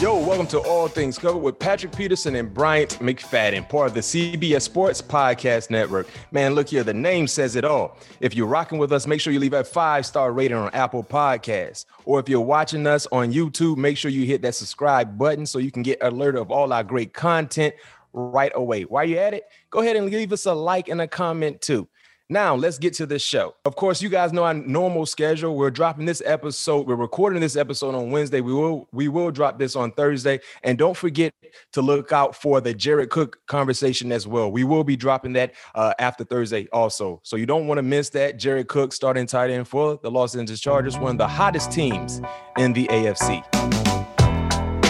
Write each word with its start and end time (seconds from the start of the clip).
Yo, 0.00 0.16
welcome 0.16 0.46
to 0.46 0.58
All 0.60 0.88
Things 0.88 1.18
Covered 1.18 1.40
with 1.40 1.58
Patrick 1.58 1.94
Peterson 1.94 2.34
and 2.34 2.54
Bryant 2.54 2.98
McFadden, 3.00 3.68
part 3.68 3.88
of 3.88 3.92
the 3.92 4.00
CBS 4.00 4.62
Sports 4.62 5.02
Podcast 5.02 5.68
Network. 5.68 6.08
Man, 6.32 6.54
look 6.54 6.70
here, 6.70 6.82
the 6.82 6.94
name 6.94 7.26
says 7.26 7.54
it 7.54 7.66
all. 7.66 7.98
If 8.18 8.34
you're 8.34 8.46
rocking 8.46 8.78
with 8.78 8.94
us, 8.94 9.06
make 9.06 9.20
sure 9.20 9.30
you 9.30 9.38
leave 9.38 9.52
a 9.52 9.62
five 9.62 10.06
star 10.06 10.32
rating 10.32 10.56
on 10.56 10.70
Apple 10.72 11.04
Podcasts. 11.04 11.84
Or 12.06 12.18
if 12.18 12.30
you're 12.30 12.40
watching 12.40 12.86
us 12.86 13.06
on 13.12 13.30
YouTube, 13.30 13.76
make 13.76 13.98
sure 13.98 14.10
you 14.10 14.24
hit 14.24 14.40
that 14.40 14.54
subscribe 14.54 15.18
button 15.18 15.44
so 15.44 15.58
you 15.58 15.70
can 15.70 15.82
get 15.82 15.98
alerted 16.00 16.40
of 16.40 16.50
all 16.50 16.72
our 16.72 16.82
great 16.82 17.12
content 17.12 17.74
right 18.12 18.52
away. 18.54 18.82
While 18.82 19.04
you're 19.04 19.22
at 19.22 19.34
it, 19.34 19.44
go 19.70 19.80
ahead 19.80 19.96
and 19.96 20.10
leave 20.10 20.32
us 20.32 20.46
a 20.46 20.54
like 20.54 20.88
and 20.88 21.00
a 21.00 21.08
comment 21.08 21.60
too. 21.60 21.88
Now, 22.32 22.54
let's 22.54 22.78
get 22.78 22.94
to 22.94 23.06
this 23.06 23.22
show. 23.22 23.56
Of 23.64 23.74
course, 23.74 24.00
you 24.00 24.08
guys 24.08 24.32
know 24.32 24.44
our 24.44 24.54
normal 24.54 25.04
schedule. 25.04 25.56
We're 25.56 25.72
dropping 25.72 26.06
this 26.06 26.22
episode. 26.24 26.86
We're 26.86 26.94
recording 26.94 27.40
this 27.40 27.56
episode 27.56 27.96
on 27.96 28.12
Wednesday. 28.12 28.40
We 28.40 28.52
will 28.52 28.88
we 28.92 29.08
will 29.08 29.32
drop 29.32 29.58
this 29.58 29.74
on 29.74 29.90
Thursday. 29.90 30.38
And 30.62 30.78
don't 30.78 30.96
forget 30.96 31.34
to 31.72 31.82
look 31.82 32.12
out 32.12 32.36
for 32.36 32.60
the 32.60 32.72
Jared 32.72 33.10
Cook 33.10 33.44
conversation 33.48 34.12
as 34.12 34.28
well. 34.28 34.52
We 34.52 34.62
will 34.62 34.84
be 34.84 34.94
dropping 34.94 35.32
that 35.32 35.54
uh, 35.74 35.92
after 35.98 36.22
Thursday 36.22 36.68
also. 36.72 37.18
So 37.24 37.34
you 37.34 37.46
don't 37.46 37.66
want 37.66 37.78
to 37.78 37.82
miss 37.82 38.10
that. 38.10 38.38
Jared 38.38 38.68
Cook 38.68 38.92
starting 38.92 39.26
tight 39.26 39.50
end 39.50 39.66
for 39.66 39.98
the 40.00 40.08
Los 40.08 40.36
Angeles 40.36 40.60
Chargers, 40.60 40.96
one 40.96 41.10
of 41.10 41.18
the 41.18 41.26
hottest 41.26 41.72
teams 41.72 42.22
in 42.56 42.72
the 42.72 42.86
AFC. 42.86 43.42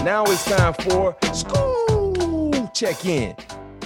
Now 0.04 0.24
it's 0.24 0.44
time 0.44 0.74
for 0.74 1.16
school 1.32 1.69
check 2.80 3.04
in 3.04 3.36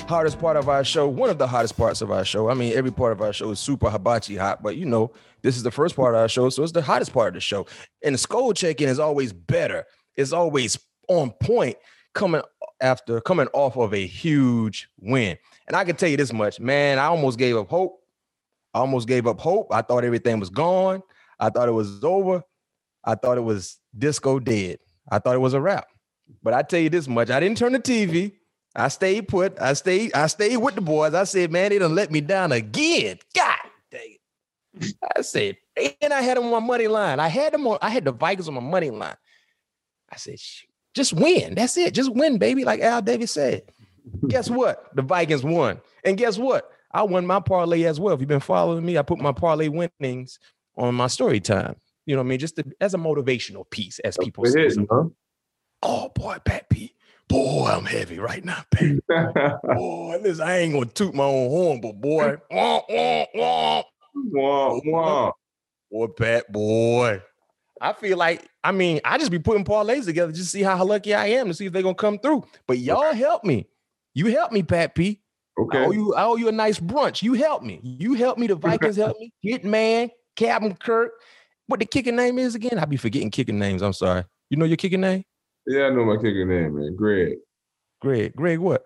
hottest 0.08 0.38
part 0.38 0.56
of 0.56 0.68
our 0.68 0.84
show, 0.84 1.08
one 1.08 1.28
of 1.28 1.36
the 1.36 1.46
hottest 1.46 1.76
parts 1.76 2.00
of 2.00 2.12
our 2.12 2.24
show. 2.24 2.48
I 2.48 2.54
mean, 2.54 2.74
every 2.74 2.92
part 2.92 3.10
of 3.10 3.22
our 3.22 3.32
show 3.32 3.50
is 3.50 3.58
super 3.58 3.90
hibachi 3.90 4.36
hot, 4.36 4.62
but 4.62 4.76
you 4.76 4.84
know, 4.84 5.10
this 5.42 5.56
is 5.56 5.64
the 5.64 5.70
first 5.72 5.96
part 5.96 6.14
of 6.14 6.20
our 6.20 6.28
show, 6.28 6.48
so 6.48 6.62
it's 6.62 6.70
the 6.70 6.82
hottest 6.82 7.12
part 7.12 7.28
of 7.28 7.34
the 7.34 7.40
show. 7.40 7.66
And 8.04 8.14
the 8.14 8.18
skull 8.18 8.52
check-in 8.52 8.88
is 8.88 9.00
always 9.00 9.32
better. 9.32 9.84
It's 10.14 10.32
always 10.32 10.78
on 11.08 11.32
point 11.42 11.76
coming 12.14 12.42
after 12.80 13.20
coming 13.20 13.48
off 13.52 13.76
of 13.76 13.94
a 13.94 14.06
huge 14.06 14.88
win. 15.00 15.38
And 15.66 15.74
I 15.74 15.84
can 15.84 15.96
tell 15.96 16.08
you 16.08 16.16
this 16.16 16.32
much, 16.32 16.60
man, 16.60 17.00
I 17.00 17.06
almost 17.06 17.36
gave 17.36 17.56
up 17.56 17.68
hope. 17.68 17.98
I 18.74 18.78
almost 18.78 19.08
gave 19.08 19.26
up 19.26 19.40
hope. 19.40 19.68
I 19.72 19.82
thought 19.82 20.04
everything 20.04 20.38
was 20.38 20.50
gone. 20.50 21.02
I 21.40 21.50
thought 21.50 21.68
it 21.68 21.72
was 21.72 22.04
over. 22.04 22.44
I 23.02 23.16
thought 23.16 23.38
it 23.38 23.44
was 23.44 23.80
disco 23.96 24.38
dead. 24.38 24.78
I 25.10 25.18
thought 25.18 25.34
it 25.34 25.40
was 25.40 25.54
a 25.54 25.60
wrap. 25.60 25.88
But 26.44 26.54
I 26.54 26.62
tell 26.62 26.80
you 26.80 26.90
this 26.90 27.08
much, 27.08 27.30
I 27.30 27.40
didn't 27.40 27.58
turn 27.58 27.72
the 27.72 27.80
TV. 27.80 28.34
I 28.74 28.88
stayed 28.88 29.28
put. 29.28 29.60
I 29.60 29.74
stayed. 29.74 30.14
I 30.14 30.26
stayed 30.26 30.56
with 30.56 30.74
the 30.74 30.80
boys. 30.80 31.14
I 31.14 31.24
said, 31.24 31.52
man, 31.52 31.70
they 31.70 31.78
done 31.78 31.94
let 31.94 32.10
me 32.10 32.20
down 32.20 32.52
again. 32.52 33.18
God 33.34 33.56
dang 33.90 34.16
it. 34.80 34.94
I 35.16 35.22
said, 35.22 35.56
and 36.00 36.12
I 36.12 36.20
had 36.22 36.36
them 36.36 36.44
on 36.46 36.50
my 36.50 36.66
money 36.66 36.88
line. 36.88 37.20
I 37.20 37.28
had 37.28 37.52
them 37.54 37.66
on. 37.66 37.78
I 37.80 37.90
had 37.90 38.04
the 38.04 38.12
Vikings 38.12 38.48
on 38.48 38.54
my 38.54 38.60
money 38.60 38.90
line. 38.90 39.16
I 40.10 40.16
said, 40.16 40.38
just 40.94 41.12
win. 41.12 41.54
That's 41.54 41.76
it. 41.76 41.94
Just 41.94 42.12
win, 42.12 42.38
baby. 42.38 42.64
Like 42.64 42.80
Al 42.80 43.02
Davis 43.02 43.32
said. 43.32 43.62
guess 44.28 44.50
what? 44.50 44.94
The 44.94 45.02
Vikings 45.02 45.44
won. 45.44 45.80
And 46.04 46.16
guess 46.16 46.38
what? 46.38 46.70
I 46.92 47.02
won 47.02 47.26
my 47.26 47.40
parlay 47.40 47.84
as 47.84 47.98
well. 48.00 48.14
If 48.14 48.20
you've 48.20 48.28
been 48.28 48.40
following 48.40 48.84
me, 48.84 48.98
I 48.98 49.02
put 49.02 49.18
my 49.18 49.32
parlay 49.32 49.68
winnings 49.68 50.38
on 50.76 50.94
my 50.94 51.08
story 51.08 51.40
time. 51.40 51.76
You 52.06 52.14
know 52.14 52.22
what 52.22 52.26
I 52.26 52.30
mean? 52.30 52.38
Just 52.38 52.56
to, 52.56 52.64
as 52.80 52.94
a 52.94 52.98
motivational 52.98 53.68
piece, 53.70 53.98
as 54.00 54.16
people 54.18 54.44
say. 54.44 54.68
huh? 54.90 55.04
Oh 55.82 56.08
boy, 56.14 56.36
Pat 56.44 56.68
P. 56.70 56.94
Boy, 57.28 57.68
I'm 57.68 57.84
heavy 57.84 58.18
right 58.18 58.44
now, 58.44 58.62
Pat. 58.70 59.60
boy, 59.62 60.18
listen, 60.22 60.46
I 60.46 60.58
ain't 60.58 60.74
gonna 60.74 60.86
toot 60.86 61.14
my 61.14 61.24
own 61.24 61.48
horn, 61.48 61.80
but 61.80 62.00
boy, 62.00 62.36
wah, 62.50 62.80
wah, 62.88 63.24
wah. 63.34 63.82
Wah, 64.14 64.80
wah. 64.84 65.32
boy, 65.90 66.06
Pat, 66.08 66.52
boy. 66.52 67.22
I 67.80 67.92
feel 67.92 68.16
like, 68.16 68.48
I 68.62 68.72
mean, 68.72 69.00
I 69.04 69.18
just 69.18 69.30
be 69.30 69.38
putting 69.38 69.64
parlays 69.64 70.04
together 70.04 70.32
just 70.32 70.44
to 70.44 70.58
see 70.58 70.62
how 70.62 70.82
lucky 70.84 71.12
I 71.12 71.26
am 71.26 71.48
to 71.48 71.54
see 71.54 71.66
if 71.66 71.72
they're 71.72 71.82
gonna 71.82 71.94
come 71.94 72.18
through. 72.18 72.44
But 72.66 72.78
y'all 72.78 73.12
help 73.14 73.44
me. 73.44 73.68
You 74.14 74.26
help 74.26 74.52
me, 74.52 74.62
Pat 74.62 74.94
P. 74.94 75.20
I 75.58 75.62
owe 75.62 75.64
Okay. 75.64 75.96
you, 75.96 76.14
I 76.14 76.24
owe 76.24 76.36
you 76.36 76.48
a 76.48 76.52
nice 76.52 76.78
brunch. 76.78 77.22
You 77.22 77.34
help 77.34 77.62
me. 77.62 77.80
You 77.82 78.14
help 78.14 78.38
me. 78.38 78.46
The 78.46 78.54
Vikings 78.54 78.96
help 78.96 79.18
me. 79.18 79.32
Hitman, 79.44 80.10
Captain 80.36 80.74
Kirk. 80.74 81.12
What 81.66 81.80
the 81.80 81.86
kicking 81.86 82.16
name 82.16 82.38
is 82.38 82.54
again? 82.54 82.78
I 82.78 82.84
be 82.84 82.96
forgetting 82.96 83.30
kicking 83.30 83.58
names. 83.58 83.82
I'm 83.82 83.92
sorry. 83.92 84.24
You 84.50 84.56
know 84.56 84.66
your 84.66 84.76
kicking 84.76 85.00
name? 85.00 85.24
Yeah, 85.66 85.84
I 85.84 85.90
know 85.90 86.04
my 86.04 86.16
kicker 86.16 86.44
name, 86.44 86.78
man. 86.78 86.94
Greg 86.96 87.34
Greg. 88.00 88.36
Greg, 88.36 88.58
what? 88.58 88.84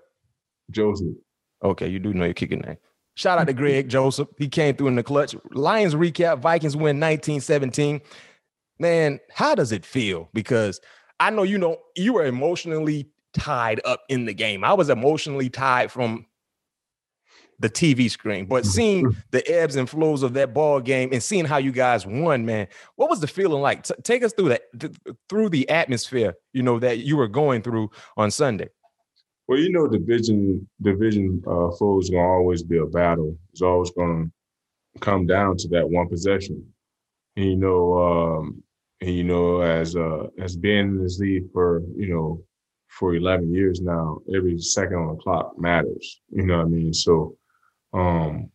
Joseph. 0.70 1.16
Okay, 1.64 1.88
you 1.88 1.98
do 1.98 2.14
know 2.14 2.24
your 2.24 2.34
kicking 2.34 2.60
name. 2.60 2.76
Shout 3.16 3.38
out 3.38 3.48
to 3.48 3.52
Greg 3.52 3.88
Joseph. 3.88 4.28
He 4.38 4.48
came 4.48 4.76
through 4.76 4.88
in 4.88 4.94
the 4.94 5.02
clutch. 5.02 5.34
Lions 5.50 5.94
recap. 5.94 6.38
Vikings 6.38 6.76
win 6.76 7.00
1917. 7.00 8.00
Man, 8.78 9.18
how 9.34 9.56
does 9.56 9.72
it 9.72 9.84
feel? 9.84 10.28
Because 10.32 10.80
I 11.18 11.30
know 11.30 11.42
you 11.42 11.58
know 11.58 11.78
you 11.96 12.12
were 12.12 12.26
emotionally 12.26 13.10
tied 13.32 13.80
up 13.84 14.02
in 14.08 14.24
the 14.24 14.34
game. 14.34 14.62
I 14.62 14.72
was 14.72 14.88
emotionally 14.88 15.50
tied 15.50 15.90
from 15.90 16.26
the 17.58 17.68
TV 17.68 18.10
screen, 18.10 18.46
but 18.46 18.64
seeing 18.64 19.16
the 19.30 19.46
ebbs 19.50 19.76
and 19.76 19.90
flows 19.90 20.22
of 20.22 20.34
that 20.34 20.54
ball 20.54 20.80
game 20.80 21.10
and 21.12 21.22
seeing 21.22 21.44
how 21.44 21.56
you 21.56 21.72
guys 21.72 22.06
won, 22.06 22.46
man, 22.46 22.68
what 22.96 23.10
was 23.10 23.20
the 23.20 23.26
feeling 23.26 23.60
like? 23.60 23.82
T- 23.82 23.94
take 24.04 24.22
us 24.22 24.32
through 24.32 24.50
that 24.50 24.62
th- 24.78 24.94
through 25.28 25.48
the 25.48 25.68
atmosphere, 25.68 26.34
you 26.52 26.62
know, 26.62 26.78
that 26.78 26.98
you 26.98 27.16
were 27.16 27.28
going 27.28 27.62
through 27.62 27.90
on 28.16 28.30
Sunday. 28.30 28.68
Well, 29.48 29.58
you 29.58 29.72
know, 29.72 29.88
division 29.88 30.68
division 30.82 31.42
uh, 31.46 31.70
foes 31.78 32.10
gonna 32.10 32.22
always 32.22 32.62
be 32.62 32.76
a 32.76 32.86
battle. 32.86 33.36
It's 33.50 33.62
always 33.62 33.90
gonna 33.90 34.30
come 35.00 35.26
down 35.26 35.56
to 35.56 35.68
that 35.68 35.88
one 35.88 36.06
possession. 36.06 36.64
And 37.36 37.46
you 37.46 37.56
know, 37.56 37.98
um, 37.98 38.62
and 39.00 39.10
you 39.10 39.24
know, 39.24 39.62
as 39.62 39.96
uh, 39.96 40.26
as 40.38 40.54
being 40.54 40.88
in 40.88 41.02
this 41.02 41.18
league 41.18 41.50
for 41.50 41.82
you 41.96 42.08
know 42.08 42.44
for 42.88 43.14
eleven 43.14 43.50
years 43.50 43.80
now, 43.80 44.18
every 44.34 44.58
second 44.58 44.96
on 44.96 45.16
the 45.16 45.22
clock 45.22 45.58
matters. 45.58 46.20
You 46.28 46.44
know 46.44 46.58
what 46.58 46.66
I 46.66 46.68
mean? 46.68 46.92
So, 46.92 47.37
um, 47.92 48.50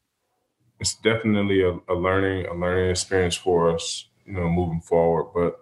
it's 0.80 0.96
definitely 0.96 1.62
a, 1.64 1.72
a 1.90 1.96
learning 1.96 2.46
a 2.48 2.54
learning 2.54 2.90
experience 2.90 3.36
for 3.36 3.74
us. 3.74 4.10
You 4.26 4.34
know, 4.34 4.50
moving 4.50 4.82
forward, 4.82 5.32
but 5.34 5.60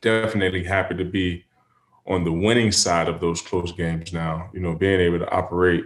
definitely 0.00 0.64
happy 0.64 0.94
to 0.94 1.04
be 1.04 1.44
on 2.06 2.24
the 2.24 2.32
winning 2.32 2.72
side 2.72 3.08
of 3.08 3.20
those 3.20 3.42
close 3.42 3.72
games 3.72 4.12
now. 4.12 4.50
You 4.52 4.60
know, 4.60 4.74
being 4.74 5.00
able 5.00 5.18
to 5.18 5.30
operate, 5.30 5.84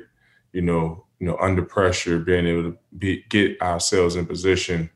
you 0.53 0.63
know, 0.63 1.05
you 1.19 1.27
know, 1.27 1.37
under 1.41 1.63
pressure, 1.63 2.19
being 2.19 2.47
able 2.47 2.73
to 2.73 2.79
be, 2.99 3.25
get 3.29 3.61
ourselves 3.61 4.17
in 4.17 4.27
position 4.27 4.91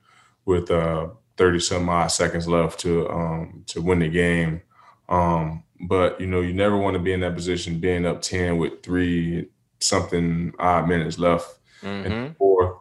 with 0.47 0.71
uh 0.71 1.09
30 1.36 1.59
some 1.59 1.88
odd 1.88 2.09
seconds 2.09 2.47
left 2.47 2.78
to 2.81 3.09
um 3.10 3.65
to 3.66 3.81
win 3.81 4.00
the 4.00 4.09
game. 4.09 4.62
Um, 5.09 5.65
but 5.88 6.21
you 6.21 6.26
know, 6.26 6.41
you 6.41 6.53
never 6.53 6.76
want 6.76 6.94
to 6.94 7.03
be 7.03 7.12
in 7.12 7.21
that 7.21 7.34
position 7.34 7.81
being 7.81 8.06
up 8.06 8.22
10 8.22 8.59
with 8.59 8.82
three 8.82 9.48
something 9.81 10.53
odd 10.59 10.88
minutes 10.88 11.19
left 11.19 11.59
in 11.84 12.15
the 12.15 12.34
fourth. 12.39 12.78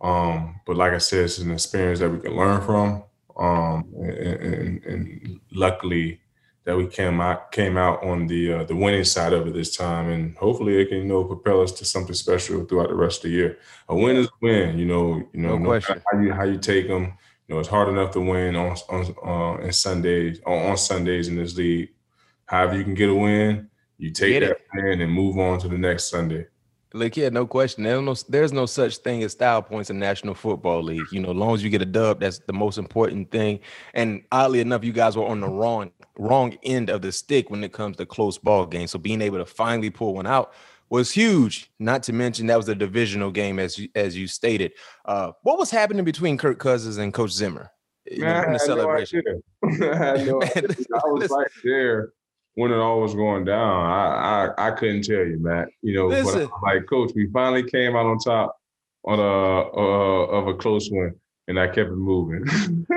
Um, 0.00 0.60
but 0.66 0.76
like 0.76 0.92
I 0.92 0.98
said, 0.98 1.24
it's 1.24 1.38
an 1.38 1.50
experience 1.50 2.00
that 2.00 2.10
we 2.10 2.20
can 2.20 2.36
learn 2.36 2.60
from. 2.62 3.04
Um, 3.36 3.84
and, 4.00 4.14
and, 4.54 4.84
and 4.84 5.40
luckily 5.52 6.20
that 6.64 6.76
we 6.76 6.86
came 6.86 7.20
out 7.20 7.52
came 7.52 7.76
out 7.76 8.02
on 8.04 8.26
the 8.26 8.52
uh, 8.52 8.64
the 8.64 8.76
winning 8.76 9.04
side 9.04 9.32
of 9.32 9.46
it 9.46 9.54
this 9.54 9.76
time, 9.76 10.08
and 10.08 10.36
hopefully 10.36 10.80
it 10.80 10.88
can 10.88 10.98
you 10.98 11.04
know 11.04 11.24
propel 11.24 11.60
us 11.62 11.72
to 11.72 11.84
something 11.84 12.14
special 12.14 12.64
throughout 12.64 12.88
the 12.88 12.94
rest 12.94 13.18
of 13.24 13.30
the 13.30 13.36
year. 13.36 13.58
A 13.88 13.94
win 13.96 14.16
is 14.16 14.26
a 14.26 14.30
win, 14.40 14.78
you 14.78 14.86
know. 14.86 15.16
You 15.32 15.40
know, 15.40 15.50
No 15.50 15.58
no 15.58 15.66
question. 15.66 16.02
how 16.12 16.20
you 16.20 16.32
how 16.32 16.44
you 16.44 16.58
take 16.58 16.88
them. 16.88 17.14
You 17.48 17.54
know, 17.54 17.58
it's 17.60 17.68
hard 17.68 17.88
enough 17.88 18.12
to 18.12 18.20
win 18.20 18.56
on 18.56 18.76
on 18.88 19.14
uh, 19.26 19.62
in 19.64 19.72
Sundays 19.72 20.40
on, 20.46 20.70
on 20.70 20.76
Sundays 20.78 21.28
in 21.28 21.36
this 21.36 21.56
league. 21.56 21.90
However, 22.46 22.76
you 22.76 22.84
can 22.84 22.94
get 22.94 23.10
a 23.10 23.14
win, 23.14 23.68
you 23.98 24.10
take 24.10 24.34
Get 24.34 24.40
that 24.40 24.50
it. 24.52 24.62
win 24.74 25.00
and 25.00 25.12
move 25.12 25.38
on 25.38 25.58
to 25.60 25.68
the 25.68 25.76
next 25.78 26.08
Sunday. 26.08 26.46
Look 26.94 27.16
here, 27.16 27.28
no 27.28 27.44
question. 27.44 27.82
There's 27.82 28.00
no, 28.00 28.14
there's 28.28 28.52
no 28.52 28.66
such 28.66 28.98
thing 28.98 29.24
as 29.24 29.32
style 29.32 29.60
points 29.60 29.90
in 29.90 29.98
National 29.98 30.32
Football 30.32 30.84
League. 30.84 31.10
You 31.10 31.18
know, 31.18 31.30
as 31.30 31.36
long 31.36 31.52
as 31.52 31.64
you 31.64 31.68
get 31.68 31.82
a 31.82 31.86
dub, 31.86 32.20
that's 32.20 32.38
the 32.38 32.52
most 32.52 32.78
important 32.78 33.32
thing. 33.32 33.58
And 33.94 34.22
oddly 34.30 34.60
enough, 34.60 34.84
you 34.84 34.92
guys 34.92 35.16
were 35.16 35.26
on 35.26 35.40
the 35.40 35.48
wrong 35.48 35.90
wrong 36.16 36.56
end 36.62 36.90
of 36.90 37.02
the 37.02 37.10
stick 37.10 37.50
when 37.50 37.64
it 37.64 37.72
comes 37.72 37.96
to 37.96 38.06
close 38.06 38.38
ball 38.38 38.64
games. 38.64 38.92
So 38.92 39.00
being 39.00 39.22
able 39.22 39.38
to 39.38 39.44
finally 39.44 39.90
pull 39.90 40.14
one 40.14 40.28
out 40.28 40.54
was 40.88 41.10
huge. 41.10 41.68
Not 41.80 42.04
to 42.04 42.12
mention 42.12 42.46
that 42.46 42.56
was 42.56 42.68
a 42.68 42.76
divisional 42.76 43.32
game, 43.32 43.58
as 43.58 43.76
you, 43.76 43.88
as 43.96 44.16
you 44.16 44.28
stated. 44.28 44.70
Uh, 45.04 45.32
what 45.42 45.58
was 45.58 45.72
happening 45.72 46.04
between 46.04 46.38
Kirk 46.38 46.60
Cousins 46.60 46.98
and 46.98 47.12
Coach 47.12 47.32
Zimmer? 47.32 47.72
Man, 48.16 48.52
the 48.52 48.58
celebration. 48.60 49.20
No 49.64 49.70
I, 49.70 50.16
Man, 50.18 50.40
I 50.94 51.08
was 51.08 51.28
right 51.28 51.50
there 51.64 52.12
when 52.54 52.70
it 52.70 52.76
all 52.76 53.00
was 53.00 53.14
going 53.14 53.44
down. 53.44 53.86
I 53.86 54.46
I, 54.58 54.68
I 54.68 54.70
couldn't 54.72 55.02
tell 55.02 55.24
you, 55.24 55.38
Matt. 55.40 55.68
You 55.82 55.94
know, 55.94 56.06
listen. 56.06 56.48
but 56.48 56.62
like 56.62 56.86
Coach, 56.88 57.12
we 57.14 57.28
finally 57.32 57.68
came 57.68 57.96
out 57.96 58.06
on 58.06 58.18
top 58.18 58.56
on 59.04 59.18
a 59.18 59.22
uh, 59.22 60.26
of 60.38 60.48
a 60.48 60.54
close 60.54 60.88
one, 60.90 61.14
and 61.48 61.58
I 61.58 61.66
kept 61.66 61.90
it 61.90 61.96
moving. 61.96 62.44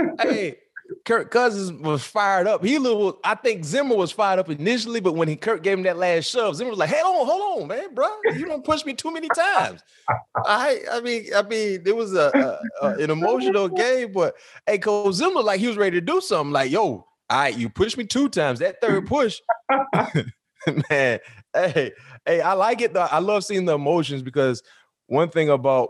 hey, 0.22 0.58
Kirk 1.06 1.32
Cousins 1.32 1.72
was 1.82 2.04
fired 2.04 2.48
up. 2.48 2.64
He 2.64 2.78
little, 2.78 3.20
I 3.24 3.36
think 3.36 3.66
Zimmer 3.66 3.96
was 3.96 4.12
fired 4.12 4.40
up 4.40 4.50
initially, 4.50 5.00
but 5.00 5.16
when 5.16 5.28
he 5.28 5.36
Kirk 5.36 5.64
gave 5.64 5.78
him 5.78 5.84
that 5.84 5.98
last 5.98 6.26
shove, 6.26 6.56
Zimmer 6.56 6.70
was 6.70 6.80
like, 6.80 6.90
"Hey, 6.90 7.02
hold 7.04 7.22
on, 7.22 7.28
hold 7.28 7.62
on, 7.62 7.68
man, 7.68 7.94
bro, 7.94 8.08
you 8.36 8.46
don't 8.46 8.64
push 8.64 8.86
me 8.86 8.94
too 8.94 9.12
many 9.12 9.28
times." 9.30 9.82
I, 10.46 10.82
I 10.92 11.02
mean, 11.02 11.26
I 11.36 11.42
mean, 11.42 11.82
it 11.86 11.96
was 11.96 12.14
a, 12.14 12.60
a, 12.82 12.88
a, 12.88 13.04
an 13.04 13.10
emotional 13.10 13.68
game, 13.68 14.12
but 14.14 14.36
hey, 14.66 14.78
Coach 14.78 15.16
Zimmer 15.16 15.42
like 15.42 15.60
he 15.60 15.68
was 15.68 15.78
ready 15.78 16.00
to 16.00 16.06
do 16.06 16.22
something. 16.22 16.54
Like, 16.54 16.72
yo, 16.72 17.06
all 17.30 17.40
right, 17.40 17.58
you 17.58 17.70
pushed 17.70 17.98
me 17.98 18.06
two 18.06 18.30
times. 18.30 18.60
That 18.60 18.82
third 18.82 19.06
push, 19.08 19.40
man. 20.90 21.20
Hey, 21.54 21.92
hey, 22.26 22.42
I 22.42 22.54
like 22.54 22.82
it. 22.82 22.94
Though. 22.94 23.08
I 23.10 23.20
love 23.20 23.44
seeing 23.44 23.66
the 23.66 23.76
emotions 23.76 24.22
because 24.22 24.62
one 25.08 25.30
thing 25.30 25.50
about 25.50 25.90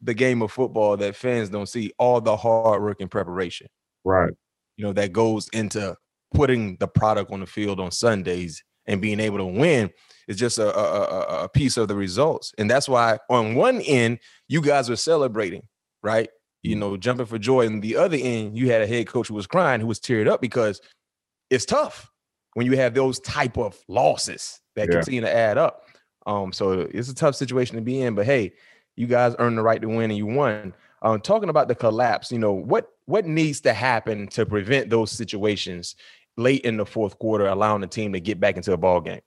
the 0.00 0.14
game 0.14 0.42
of 0.42 0.52
football 0.52 0.96
that 0.96 1.16
fans 1.16 1.48
don't 1.48 1.68
see 1.68 1.92
all 1.98 2.20
the 2.20 2.36
hard 2.36 2.82
work 2.82 3.00
and 3.00 3.10
preparation. 3.10 3.66
Right. 4.04 4.32
You 4.76 4.84
know, 4.84 4.92
that 4.92 5.12
goes 5.12 5.48
into 5.52 5.96
putting 6.32 6.76
the 6.76 6.88
product 6.88 7.32
on 7.32 7.40
the 7.40 7.46
field 7.46 7.80
on 7.80 7.90
Sundays 7.90 8.62
and 8.86 9.02
being 9.02 9.20
able 9.20 9.38
to 9.38 9.44
win 9.44 9.90
is 10.28 10.36
just 10.36 10.58
a, 10.58 10.76
a, 10.76 11.44
a 11.44 11.48
piece 11.48 11.76
of 11.76 11.88
the 11.88 11.96
results. 11.96 12.52
And 12.58 12.70
that's 12.70 12.88
why 12.88 13.18
on 13.28 13.54
one 13.54 13.80
end, 13.80 14.20
you 14.46 14.62
guys 14.62 14.88
are 14.88 14.96
celebrating, 14.96 15.62
right? 16.02 16.28
You 16.62 16.76
know, 16.76 16.96
jumping 16.96 17.26
for 17.26 17.38
joy. 17.38 17.66
And 17.66 17.82
the 17.82 17.96
other 17.96 18.16
end, 18.20 18.58
you 18.58 18.70
had 18.70 18.82
a 18.82 18.86
head 18.86 19.06
coach 19.06 19.28
who 19.28 19.34
was 19.34 19.46
crying, 19.46 19.80
who 19.80 19.86
was 19.86 20.00
teared 20.00 20.28
up 20.28 20.40
because 20.40 20.80
it's 21.50 21.64
tough 21.64 22.10
when 22.54 22.66
you 22.66 22.76
have 22.76 22.94
those 22.94 23.20
type 23.20 23.56
of 23.56 23.78
losses 23.88 24.60
that 24.74 24.88
yeah. 24.88 24.94
continue 24.96 25.20
to 25.20 25.34
add 25.34 25.58
up. 25.58 25.84
Um, 26.26 26.52
so 26.52 26.72
it's 26.92 27.08
a 27.08 27.14
tough 27.14 27.36
situation 27.36 27.76
to 27.76 27.82
be 27.82 28.02
in. 28.02 28.14
But 28.14 28.26
hey, 28.26 28.52
you 28.96 29.06
guys 29.06 29.36
earned 29.38 29.56
the 29.56 29.62
right 29.62 29.80
to 29.80 29.88
win 29.88 30.10
and 30.10 30.16
you 30.16 30.26
won. 30.26 30.74
Um, 31.02 31.20
talking 31.20 31.48
about 31.48 31.68
the 31.68 31.74
collapse, 31.76 32.32
you 32.32 32.38
know, 32.38 32.52
what 32.52 32.88
what 33.06 33.24
needs 33.24 33.60
to 33.62 33.72
happen 33.72 34.26
to 34.28 34.44
prevent 34.44 34.90
those 34.90 35.12
situations 35.12 35.94
late 36.36 36.62
in 36.62 36.76
the 36.76 36.84
fourth 36.84 37.18
quarter, 37.18 37.46
allowing 37.46 37.80
the 37.80 37.86
team 37.86 38.12
to 38.12 38.20
get 38.20 38.40
back 38.40 38.56
into 38.56 38.72
a 38.72 38.76
ball 38.76 39.00
game? 39.00 39.20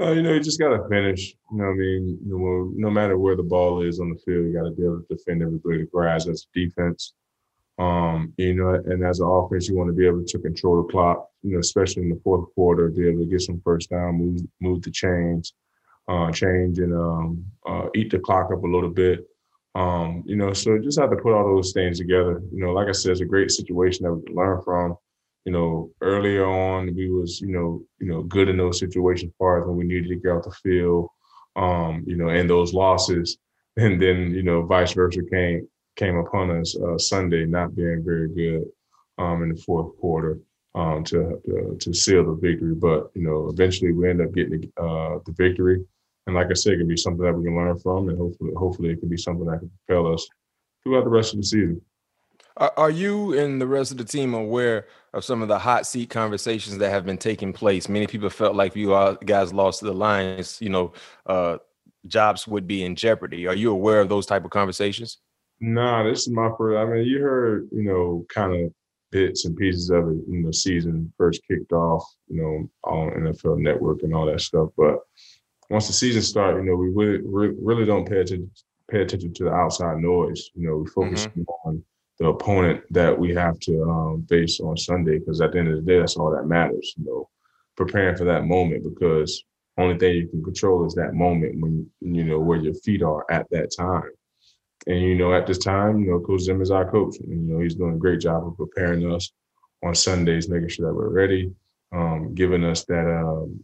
No, 0.00 0.12
you 0.14 0.22
know, 0.22 0.32
you 0.32 0.40
just 0.40 0.58
got 0.58 0.70
to 0.70 0.88
finish. 0.88 1.34
You 1.52 1.58
know, 1.58 1.66
I 1.66 1.74
mean, 1.74 2.18
you 2.24 2.38
know, 2.38 2.72
no 2.74 2.90
matter 2.90 3.18
where 3.18 3.36
the 3.36 3.42
ball 3.42 3.82
is 3.82 4.00
on 4.00 4.08
the 4.08 4.18
field, 4.24 4.46
you 4.46 4.54
got 4.54 4.64
to 4.64 4.70
be 4.70 4.82
able 4.82 5.02
to 5.02 5.14
defend 5.14 5.42
everybody 5.42 5.84
grabs 5.92 6.26
as 6.26 6.48
defense. 6.54 7.12
Um, 7.78 8.32
you 8.38 8.54
know, 8.54 8.70
and 8.70 9.04
as 9.04 9.20
an 9.20 9.28
offense, 9.28 9.68
you 9.68 9.76
want 9.76 9.90
to 9.90 9.94
be 9.94 10.06
able 10.06 10.24
to 10.24 10.38
control 10.38 10.82
the 10.82 10.90
clock. 10.90 11.28
You 11.42 11.52
know, 11.52 11.60
especially 11.60 12.04
in 12.04 12.08
the 12.08 12.20
fourth 12.24 12.46
quarter, 12.54 12.88
be 12.88 13.08
able 13.08 13.20
to 13.20 13.26
get 13.26 13.42
some 13.42 13.60
first 13.62 13.90
down, 13.90 14.16
move 14.16 14.40
move 14.62 14.82
the 14.82 14.90
chains, 14.90 15.52
uh, 16.08 16.32
change 16.32 16.78
and 16.78 16.94
um, 16.94 17.44
uh, 17.68 17.88
eat 17.94 18.10
the 18.10 18.20
clock 18.20 18.50
up 18.52 18.64
a 18.64 18.66
little 18.66 18.90
bit. 18.90 19.26
Um, 19.74 20.24
you 20.26 20.36
know, 20.36 20.54
so 20.54 20.78
just 20.78 20.98
have 21.00 21.10
to 21.10 21.16
put 21.16 21.34
all 21.34 21.44
those 21.44 21.72
things 21.72 21.98
together. 21.98 22.42
You 22.52 22.64
know, 22.64 22.72
like 22.72 22.88
I 22.88 22.92
said, 22.92 23.12
it's 23.12 23.20
a 23.20 23.26
great 23.26 23.50
situation 23.50 24.04
that 24.04 24.14
we 24.14 24.24
can 24.24 24.34
learn 24.34 24.62
from. 24.62 24.96
You 25.44 25.52
know, 25.52 25.90
earlier 26.00 26.44
on 26.44 26.94
we 26.94 27.10
was, 27.10 27.40
you 27.40 27.48
know, 27.48 27.82
you 27.98 28.08
know, 28.08 28.22
good 28.22 28.48
in 28.48 28.56
those 28.56 28.78
situations, 28.78 29.32
far 29.38 29.60
as 29.60 29.66
when 29.66 29.76
we 29.76 29.84
needed 29.84 30.08
to 30.08 30.16
get 30.16 30.32
out 30.32 30.44
the 30.44 30.50
field, 30.50 31.08
um, 31.56 32.04
you 32.06 32.16
know, 32.16 32.28
and 32.28 32.48
those 32.48 32.74
losses, 32.74 33.38
and 33.76 34.00
then 34.00 34.32
you 34.34 34.42
know, 34.42 34.62
vice 34.62 34.92
versa 34.92 35.20
came 35.30 35.66
came 35.96 36.16
upon 36.16 36.50
us 36.50 36.76
uh, 36.76 36.98
Sunday 36.98 37.44
not 37.46 37.74
being 37.74 38.02
very 38.04 38.28
good 38.28 38.64
um, 39.18 39.42
in 39.42 39.50
the 39.50 39.62
fourth 39.62 39.96
quarter 39.98 40.38
um, 40.74 41.04
to, 41.04 41.40
to, 41.44 41.76
to 41.78 41.92
seal 41.92 42.24
the 42.24 42.40
victory. 42.40 42.74
But 42.74 43.10
you 43.14 43.22
know, 43.22 43.48
eventually 43.50 43.92
we 43.92 44.08
end 44.08 44.20
up 44.20 44.32
getting 44.32 44.70
uh, 44.76 45.18
the 45.24 45.32
victory. 45.36 45.84
And 46.26 46.36
like 46.36 46.48
I 46.50 46.54
said, 46.54 46.74
it 46.74 46.78
can 46.78 46.88
be 46.88 46.96
something 46.96 47.24
that 47.24 47.32
we 47.32 47.44
can 47.44 47.56
learn 47.56 47.78
from, 47.78 48.08
and 48.08 48.18
hopefully, 48.18 48.52
hopefully, 48.56 48.90
it 48.90 49.00
can 49.00 49.08
be 49.08 49.16
something 49.16 49.46
that 49.46 49.60
can 49.60 49.70
propel 49.86 50.12
us 50.12 50.28
throughout 50.82 51.04
the 51.04 51.10
rest 51.10 51.32
of 51.32 51.40
the 51.40 51.46
season. 51.46 51.80
Are 52.56 52.90
you 52.90 53.38
and 53.38 53.60
the 53.60 53.66
rest 53.66 53.90
of 53.90 53.96
the 53.96 54.04
team 54.04 54.34
aware 54.34 54.86
of 55.12 55.24
some 55.24 55.42
of 55.42 55.48
the 55.48 55.58
hot 55.58 55.86
seat 55.86 56.10
conversations 56.10 56.78
that 56.78 56.90
have 56.90 57.04
been 57.04 57.18
taking 57.18 57.52
place? 57.52 57.88
Many 57.88 58.06
people 58.06 58.30
felt 58.30 58.56
like 58.56 58.76
you 58.76 59.18
guys 59.24 59.52
lost 59.52 59.80
the 59.80 59.92
Lions, 59.92 60.58
you 60.60 60.68
know, 60.68 60.92
uh, 61.26 61.58
jobs 62.06 62.46
would 62.46 62.66
be 62.66 62.84
in 62.84 62.96
jeopardy. 62.96 63.46
Are 63.46 63.54
you 63.54 63.70
aware 63.70 64.00
of 64.00 64.08
those 64.08 64.26
type 64.26 64.44
of 64.44 64.50
conversations? 64.50 65.18
Nah, 65.60 66.04
this 66.04 66.20
is 66.20 66.30
my 66.30 66.50
first. 66.56 66.78
I 66.78 66.84
mean, 66.86 67.06
you 67.06 67.20
heard, 67.20 67.68
you 67.72 67.82
know, 67.82 68.24
kind 68.28 68.54
of 68.54 68.72
bits 69.10 69.44
and 69.44 69.56
pieces 69.56 69.90
of 69.90 70.08
it 70.08 70.16
when 70.26 70.42
the 70.42 70.52
season 70.52 71.12
first 71.18 71.42
kicked 71.46 71.72
off, 71.72 72.04
you 72.28 72.40
know, 72.40 72.70
on 72.84 73.10
NFL 73.10 73.58
Network 73.58 74.02
and 74.02 74.14
all 74.14 74.26
that 74.26 74.40
stuff. 74.40 74.70
But 74.76 75.00
once 75.68 75.86
the 75.86 75.92
season 75.92 76.22
started, 76.22 76.64
you 76.64 76.70
know, 76.70 76.76
we 76.76 76.88
really, 76.88 77.54
really 77.60 77.84
don't 77.84 78.08
pay 78.08 78.20
attention 78.20 78.50
pay 78.90 79.02
attention 79.02 79.32
to 79.32 79.44
the 79.44 79.52
outside 79.52 79.98
noise. 79.98 80.50
You 80.54 80.68
know, 80.68 80.76
we 80.78 80.90
focus 80.90 81.26
mm-hmm. 81.28 81.42
on 81.64 81.82
the 82.20 82.26
opponent 82.26 82.82
that 82.90 83.18
we 83.18 83.34
have 83.34 83.58
to 83.60 83.82
um, 83.90 84.26
face 84.28 84.60
on 84.60 84.76
Sunday 84.76 85.18
because 85.18 85.40
at 85.40 85.52
the 85.52 85.58
end 85.58 85.68
of 85.68 85.76
the 85.76 85.90
day, 85.90 85.98
that's 85.98 86.16
all 86.16 86.30
that 86.30 86.46
matters. 86.46 86.92
You 86.98 87.06
know, 87.06 87.28
preparing 87.76 88.14
for 88.14 88.24
that 88.24 88.44
moment 88.44 88.84
because 88.84 89.42
only 89.78 89.98
thing 89.98 90.16
you 90.16 90.28
can 90.28 90.44
control 90.44 90.86
is 90.86 90.94
that 90.94 91.14
moment 91.14 91.58
when 91.60 91.90
you 92.02 92.24
know 92.24 92.38
where 92.38 92.58
your 92.58 92.74
feet 92.74 93.02
are 93.02 93.24
at 93.30 93.48
that 93.50 93.74
time. 93.74 94.10
And 94.86 95.00
you 95.00 95.14
know, 95.14 95.32
at 95.32 95.46
this 95.46 95.58
time, 95.58 96.00
you 96.00 96.10
know, 96.10 96.20
Coach 96.20 96.42
Zim 96.42 96.60
is 96.60 96.70
our 96.70 96.90
coach. 96.90 97.16
And, 97.20 97.30
you 97.30 97.54
know, 97.54 97.60
he's 97.60 97.74
doing 97.74 97.94
a 97.94 97.98
great 97.98 98.20
job 98.20 98.46
of 98.46 98.56
preparing 98.56 99.10
us 99.10 99.32
on 99.82 99.94
Sundays, 99.94 100.48
making 100.48 100.68
sure 100.68 100.88
that 100.88 100.94
we're 100.94 101.08
ready, 101.08 101.50
um, 101.92 102.34
giving 102.34 102.64
us 102.64 102.84
that 102.84 103.06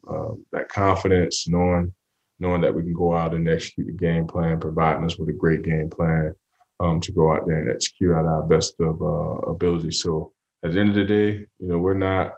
uh, 0.09 0.35
that 0.53 0.71
confidence, 0.71 1.47
knowing 1.47 1.93
knowing 2.41 2.63
that 2.63 2.75
we 2.75 2.83
can 2.83 2.95
go 2.95 3.15
out 3.15 3.35
and 3.35 3.49
execute 3.49 3.87
the 3.87 3.93
game 3.93 4.27
plan, 4.27 4.59
providing 4.59 5.05
us 5.05 5.19
with 5.19 5.29
a 5.29 5.33
great 5.35 5.63
game 5.63 5.91
plan 5.91 6.35
um, 6.81 7.01
to 7.01 7.13
go 7.13 7.33
out 7.33 7.47
there 7.47 7.61
and 7.61 7.71
execute 7.71 8.11
at 8.11 8.25
our 8.25 8.43
best 8.43 8.75
of 8.81 9.01
uh, 9.01 9.51
ability. 9.51 9.93
So 9.93 10.33
at 10.65 10.73
the 10.73 10.81
end 10.81 10.91
of 10.91 10.95
the 10.97 11.05
day, 11.05 11.47
you 11.59 11.69
know, 11.69 11.79
we're 11.79 11.95
not 11.95 12.35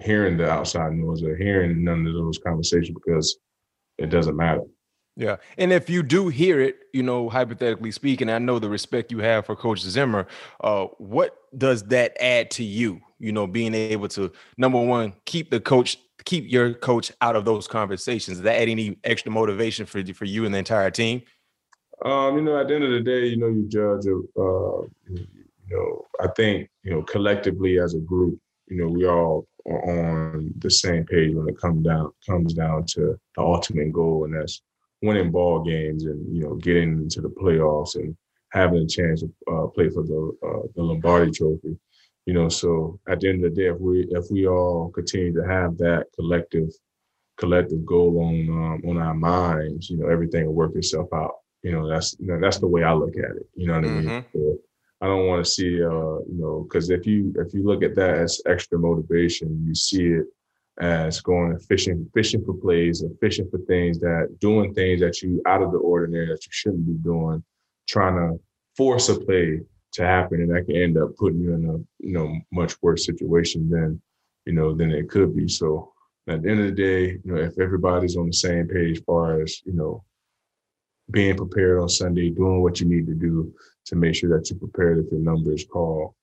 hearing 0.00 0.36
the 0.36 0.50
outside 0.50 0.92
noise 0.92 1.22
or 1.22 1.36
hearing 1.36 1.84
none 1.84 2.06
of 2.06 2.14
those 2.14 2.38
conversations 2.38 2.90
because 2.94 3.38
it 3.98 4.06
doesn't 4.06 4.36
matter. 4.36 4.62
Yeah. 5.16 5.36
And 5.58 5.72
if 5.72 5.90
you 5.90 6.02
do 6.02 6.28
hear 6.28 6.60
it, 6.60 6.76
you 6.94 7.02
know, 7.02 7.28
hypothetically 7.28 7.90
speaking, 7.90 8.30
I 8.30 8.38
know 8.38 8.58
the 8.58 8.70
respect 8.70 9.12
you 9.12 9.18
have 9.18 9.44
for 9.44 9.54
Coach 9.54 9.80
Zimmer. 9.80 10.26
Uh, 10.62 10.86
what 10.96 11.36
does 11.56 11.82
that 11.84 12.16
add 12.18 12.50
to 12.52 12.64
you? 12.64 13.00
You 13.18 13.32
know, 13.32 13.46
being 13.46 13.74
able 13.74 14.08
to 14.08 14.32
number 14.56 14.80
one, 14.80 15.12
keep 15.26 15.50
the 15.50 15.60
coach, 15.60 15.98
keep 16.24 16.50
your 16.50 16.72
coach 16.72 17.12
out 17.20 17.36
of 17.36 17.44
those 17.44 17.68
conversations. 17.68 18.38
Does 18.38 18.44
that 18.44 18.60
add 18.60 18.68
any 18.70 18.98
extra 19.04 19.30
motivation 19.30 19.84
for 19.84 20.02
for 20.14 20.24
you 20.24 20.46
and 20.46 20.54
the 20.54 20.58
entire 20.58 20.90
team? 20.90 21.22
Um, 22.04 22.36
you 22.36 22.42
know, 22.42 22.58
at 22.58 22.68
the 22.68 22.74
end 22.74 22.84
of 22.84 22.90
the 22.90 23.00
day, 23.00 23.26
you 23.26 23.36
know, 23.36 23.48
you 23.48 23.68
judge 23.68 24.06
uh, 24.06 24.82
you 25.08 25.76
know, 25.76 26.06
I 26.20 26.28
think, 26.36 26.68
you 26.82 26.90
know, 26.92 27.02
collectively 27.02 27.78
as 27.78 27.94
a 27.94 28.00
group, 28.00 28.38
you 28.68 28.76
know, 28.76 28.88
we 28.88 29.06
all 29.06 29.46
are 29.66 30.30
on 30.30 30.52
the 30.58 30.70
same 30.70 31.04
page 31.04 31.34
when 31.34 31.48
it 31.48 31.58
comes 31.58 31.84
down 31.84 32.10
comes 32.26 32.54
down 32.54 32.84
to 32.86 33.18
the 33.36 33.42
ultimate 33.42 33.92
goal, 33.92 34.24
and 34.24 34.34
that's 34.34 34.62
winning 35.02 35.30
ball 35.30 35.62
games 35.62 36.04
and 36.04 36.34
you 36.34 36.42
know 36.42 36.54
getting 36.56 36.92
into 36.92 37.20
the 37.20 37.28
playoffs 37.28 37.96
and 37.96 38.16
having 38.50 38.82
a 38.82 38.86
chance 38.86 39.20
to 39.20 39.32
uh, 39.52 39.66
play 39.68 39.88
for 39.88 40.02
the 40.02 40.36
uh, 40.42 40.66
the 40.74 40.82
Lombardi 40.82 41.30
Trophy. 41.30 41.76
You 42.26 42.34
know, 42.34 42.48
so 42.48 43.00
at 43.08 43.20
the 43.20 43.28
end 43.28 43.44
of 43.44 43.54
the 43.54 43.62
day, 43.62 43.68
if 43.68 43.78
we 43.80 44.06
if 44.10 44.30
we 44.30 44.46
all 44.46 44.90
continue 44.90 45.32
to 45.34 45.46
have 45.46 45.76
that 45.78 46.06
collective 46.16 46.70
collective 47.36 47.84
goal 47.84 48.18
on 48.20 48.48
um, 48.48 48.90
on 48.90 48.96
our 48.98 49.14
minds, 49.14 49.90
you 49.90 49.98
know, 49.98 50.08
everything 50.08 50.46
will 50.46 50.54
work 50.54 50.74
itself 50.76 51.08
out. 51.12 51.41
You 51.62 51.72
know, 51.72 51.88
that's 51.88 52.16
you 52.18 52.26
know, 52.26 52.40
that's 52.40 52.58
the 52.58 52.66
way 52.66 52.82
I 52.82 52.92
look 52.92 53.16
at 53.16 53.36
it. 53.36 53.46
You 53.54 53.68
know 53.68 53.74
what 53.74 53.84
mm-hmm. 53.84 53.98
I 53.98 54.00
mean? 54.00 54.22
Mm-hmm. 54.22 54.38
So 54.38 54.58
I 55.00 55.06
don't 55.06 55.26
want 55.26 55.44
to 55.44 55.50
see, 55.50 55.82
uh, 55.82 56.22
you 56.30 56.38
know, 56.38 56.66
because 56.68 56.90
if 56.90 57.06
you 57.06 57.32
if 57.36 57.52
you 57.54 57.64
look 57.64 57.82
at 57.82 57.94
that 57.96 58.18
as 58.18 58.40
extra 58.46 58.78
motivation, 58.78 59.64
you 59.66 59.74
see 59.74 60.06
it 60.06 60.26
as 60.80 61.20
going 61.20 61.58
fishing, 61.58 62.08
fishing 62.14 62.44
for 62.44 62.54
plays 62.54 63.02
or 63.02 63.10
fishing 63.20 63.48
for 63.50 63.58
things 63.58 63.98
that 63.98 64.36
doing 64.40 64.72
things 64.74 65.00
that 65.00 65.20
you 65.20 65.42
out 65.46 65.62
of 65.62 65.72
the 65.72 65.78
ordinary 65.78 66.26
that 66.26 66.46
you 66.46 66.52
shouldn't 66.52 66.86
be 66.86 66.94
doing, 66.94 67.42
trying 67.88 68.14
to 68.14 68.40
force 68.76 69.08
a 69.08 69.18
play 69.18 69.60
to 69.92 70.02
happen, 70.02 70.40
and 70.40 70.50
that 70.50 70.66
can 70.66 70.76
end 70.76 70.96
up 70.96 71.16
putting 71.16 71.40
you 71.40 71.52
in 71.54 71.68
a 71.68 72.04
you 72.04 72.12
know 72.12 72.34
much 72.52 72.80
worse 72.80 73.04
situation 73.04 73.68
than 73.68 74.00
you 74.46 74.52
know 74.52 74.74
than 74.74 74.90
it 74.90 75.10
could 75.10 75.36
be. 75.36 75.48
So 75.48 75.92
at 76.28 76.42
the 76.42 76.50
end 76.50 76.60
of 76.60 76.66
the 76.66 76.72
day, 76.72 77.18
you 77.24 77.32
know, 77.32 77.36
if 77.36 77.58
everybody's 77.58 78.16
on 78.16 78.26
the 78.26 78.32
same 78.32 78.68
page, 78.68 78.98
as 78.98 79.04
far 79.04 79.40
as 79.40 79.62
you 79.64 79.72
know, 79.72 80.04
being 81.12 81.36
prepared 81.36 81.80
on 81.80 81.88
Sunday, 81.88 82.30
doing 82.30 82.62
what 82.62 82.80
you 82.80 82.86
need 82.86 83.06
to 83.06 83.14
do 83.14 83.54
to 83.86 83.96
make 83.96 84.14
sure 84.14 84.36
that 84.36 84.50
you're 84.50 84.58
prepared 84.58 84.98
if 84.98 85.10
your 85.12 85.20
number 85.20 85.52
is 85.52 85.64
called, 85.64 86.14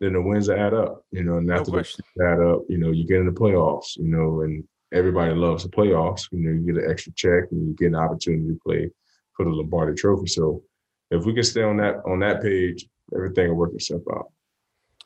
then 0.00 0.14
the 0.14 0.22
wins 0.22 0.48
add 0.48 0.74
up, 0.74 1.04
you 1.12 1.22
know, 1.22 1.36
and 1.36 1.50
after 1.50 1.72
no 1.72 1.82
the 1.82 2.24
add 2.24 2.40
up, 2.40 2.62
you 2.68 2.78
know, 2.78 2.90
you 2.90 3.06
get 3.06 3.20
in 3.20 3.26
the 3.26 3.32
playoffs, 3.32 3.96
you 3.96 4.08
know, 4.08 4.40
and 4.40 4.64
everybody 4.92 5.34
loves 5.34 5.62
the 5.62 5.68
playoffs. 5.68 6.28
You 6.32 6.38
know, 6.38 6.50
you 6.50 6.72
get 6.72 6.82
an 6.82 6.90
extra 6.90 7.12
check 7.12 7.50
and 7.50 7.68
you 7.68 7.74
get 7.74 7.88
an 7.88 7.96
opportunity 7.96 8.48
to 8.48 8.60
play 8.64 8.90
for 9.36 9.44
the 9.44 9.50
Lombardi 9.50 9.94
Trophy. 9.94 10.26
So 10.26 10.62
if 11.10 11.24
we 11.24 11.34
can 11.34 11.42
stay 11.42 11.62
on 11.62 11.76
that 11.78 11.96
on 12.06 12.20
that 12.20 12.42
page, 12.42 12.86
everything 13.14 13.48
will 13.48 13.56
work 13.56 13.74
itself 13.74 14.02
out. 14.12 14.30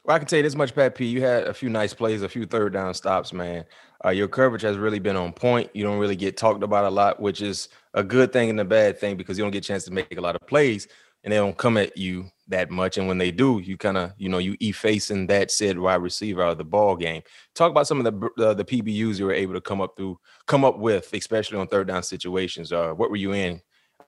Well, 0.04 0.14
I 0.14 0.18
can 0.18 0.28
tell 0.28 0.36
you 0.36 0.42
this 0.42 0.54
much, 0.54 0.74
Pat 0.74 0.94
P. 0.94 1.06
You 1.06 1.22
had 1.22 1.44
a 1.44 1.54
few 1.54 1.70
nice 1.70 1.94
plays, 1.94 2.20
a 2.20 2.28
few 2.28 2.44
third 2.44 2.74
down 2.74 2.92
stops, 2.92 3.32
man. 3.32 3.64
Uh, 4.04 4.10
your 4.10 4.28
coverage 4.28 4.60
has 4.60 4.76
really 4.76 4.98
been 4.98 5.16
on 5.16 5.32
point. 5.32 5.70
You 5.72 5.82
don't 5.82 5.98
really 5.98 6.16
get 6.16 6.36
talked 6.36 6.62
about 6.62 6.84
a 6.84 6.90
lot, 6.90 7.20
which 7.20 7.40
is 7.40 7.70
a 7.94 8.04
good 8.04 8.30
thing 8.30 8.50
and 8.50 8.60
a 8.60 8.66
bad 8.66 8.98
thing 8.98 9.16
because 9.16 9.38
you 9.38 9.44
don't 9.44 9.50
get 9.50 9.64
a 9.64 9.66
chance 9.66 9.84
to 9.84 9.90
make 9.90 10.14
a 10.18 10.20
lot 10.20 10.36
of 10.36 10.46
plays 10.46 10.88
and 11.24 11.32
they 11.32 11.38
don't 11.38 11.56
come 11.56 11.78
at 11.78 11.96
you 11.96 12.26
that 12.48 12.70
much. 12.70 12.98
And 12.98 13.08
when 13.08 13.16
they 13.16 13.30
do, 13.30 13.60
you 13.64 13.78
kind 13.78 13.96
of, 13.96 14.12
you 14.18 14.28
know, 14.28 14.36
you 14.36 14.56
effacing 14.60 15.26
that 15.28 15.50
said 15.50 15.78
wide 15.78 16.02
receiver 16.02 16.42
out 16.42 16.52
of 16.52 16.58
the 16.58 16.64
ball 16.64 16.96
game. 16.96 17.22
Talk 17.54 17.70
about 17.70 17.86
some 17.86 18.04
of 18.04 18.04
the 18.04 18.44
uh, 18.44 18.52
the 18.52 18.64
PBUs 18.64 19.18
you 19.18 19.24
were 19.24 19.32
able 19.32 19.54
to 19.54 19.60
come 19.62 19.80
up 19.80 19.96
through, 19.96 20.18
come 20.46 20.66
up 20.66 20.78
with, 20.78 21.14
especially 21.14 21.56
on 21.56 21.66
third 21.66 21.88
down 21.88 22.02
situations. 22.02 22.72
Uh, 22.72 22.92
what 22.92 23.08
were 23.08 23.16
you 23.16 23.32
in? 23.32 23.62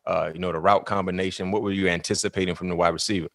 Uh, 0.04 0.30
you 0.32 0.40
know, 0.40 0.52
the 0.52 0.58
route 0.58 0.84
combination. 0.84 1.50
What 1.50 1.62
were 1.62 1.72
you 1.72 1.88
anticipating 1.88 2.54
from 2.54 2.68
the 2.68 2.76
wide 2.76 2.90
receiver? 2.90 3.28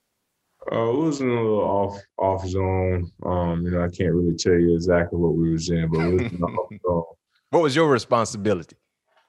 Uh, 0.71 0.89
it 0.89 0.95
was 0.95 1.21
in 1.21 1.29
a 1.29 1.33
little 1.33 1.59
off 1.59 1.99
off 2.17 2.47
zone. 2.47 3.11
Um, 3.25 3.65
you 3.65 3.71
know, 3.71 3.83
I 3.83 3.89
can't 3.89 4.13
really 4.13 4.35
tell 4.35 4.53
you 4.53 4.75
exactly 4.75 5.17
what 5.17 5.33
we 5.33 5.51
was 5.51 5.69
in, 5.69 5.89
but 5.89 5.99
was 5.99 6.21
off 6.41 6.69
zone. 6.85 7.03
What 7.49 7.63
was 7.63 7.75
your 7.75 7.89
responsibility? 7.89 8.75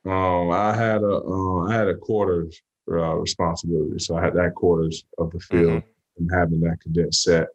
Um, 0.04 0.50
I 0.50 0.74
had 0.74 1.02
a 1.02 1.22
uh, 1.24 1.66
I 1.68 1.74
had 1.74 1.88
a 1.88 1.94
quarters 1.94 2.60
uh, 2.90 3.14
responsibility, 3.14 3.98
so 3.98 4.16
I 4.16 4.24
had 4.24 4.34
that 4.34 4.54
quarters 4.54 5.04
of 5.18 5.30
the 5.30 5.40
field 5.40 5.82
mm-hmm. 5.82 6.18
and 6.18 6.30
having 6.32 6.60
that 6.60 6.80
condensed 6.80 7.22
set. 7.22 7.48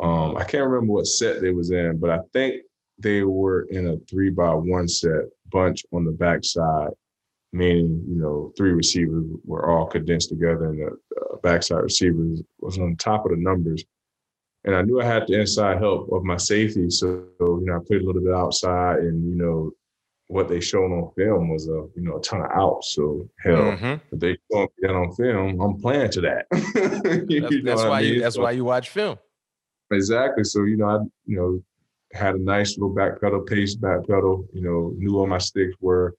Um, 0.00 0.36
I 0.36 0.44
can't 0.44 0.68
remember 0.68 0.92
what 0.92 1.06
set 1.06 1.40
they 1.40 1.50
was 1.50 1.70
in, 1.70 1.98
but 1.98 2.10
I 2.10 2.20
think 2.32 2.62
they 2.98 3.22
were 3.22 3.62
in 3.70 3.88
a 3.88 3.96
three 4.08 4.30
by 4.30 4.54
one 4.54 4.86
set 4.86 5.22
bunch 5.50 5.84
on 5.92 6.04
the 6.04 6.12
backside 6.12 6.90
meaning 7.52 8.04
you 8.08 8.16
know 8.16 8.52
three 8.56 8.72
receivers 8.72 9.24
were 9.44 9.70
all 9.70 9.86
condensed 9.86 10.28
together, 10.28 10.66
and 10.70 10.80
the 10.80 11.20
uh, 11.20 11.36
backside 11.42 11.82
receivers 11.82 12.42
was 12.60 12.78
on 12.78 12.96
top 12.96 13.24
of 13.24 13.30
the 13.30 13.36
numbers. 13.36 13.84
And 14.64 14.74
I 14.74 14.82
knew 14.82 15.00
I 15.00 15.04
had 15.04 15.26
the 15.26 15.40
inside 15.40 15.78
help 15.78 16.10
of 16.12 16.24
my 16.24 16.36
safety, 16.36 16.90
so 16.90 17.26
you 17.40 17.62
know 17.62 17.76
I 17.76 17.84
played 17.86 18.02
a 18.02 18.06
little 18.06 18.22
bit 18.22 18.34
outside, 18.34 18.98
and 18.98 19.28
you 19.28 19.36
know 19.36 19.72
what 20.28 20.48
they 20.48 20.60
showed 20.60 20.92
on 20.92 21.10
film 21.16 21.48
was 21.48 21.68
a 21.68 21.88
you 21.94 22.02
know 22.02 22.18
a 22.18 22.20
ton 22.20 22.42
of 22.42 22.50
outs. 22.52 22.94
So 22.94 23.28
hell, 23.42 23.56
mm-hmm. 23.56 23.94
if 24.12 24.20
they 24.20 24.36
show 24.52 24.62
me 24.62 24.68
that 24.80 24.94
on 24.94 25.12
film, 25.14 25.60
I'm 25.60 25.80
playing 25.80 26.10
to 26.12 26.20
that. 26.22 26.46
that's, 26.50 27.64
that's 27.64 27.82
why 27.82 27.98
I 27.98 28.02
mean? 28.02 28.14
you 28.14 28.20
that's 28.20 28.34
so, 28.36 28.42
why 28.42 28.50
you 28.52 28.64
watch 28.64 28.90
film. 28.90 29.18
Exactly. 29.90 30.44
So 30.44 30.64
you 30.64 30.76
know 30.76 30.86
I 30.86 30.98
you 31.24 31.36
know 31.36 31.62
had 32.12 32.34
a 32.34 32.42
nice 32.42 32.76
little 32.76 32.94
back 32.94 33.20
pedal, 33.20 33.40
pace 33.40 33.74
back 33.74 34.06
pedal. 34.06 34.46
You 34.52 34.60
know 34.60 34.92
knew 34.96 35.16
where 35.16 35.26
my 35.26 35.38
sticks 35.38 35.74
were 35.80 36.14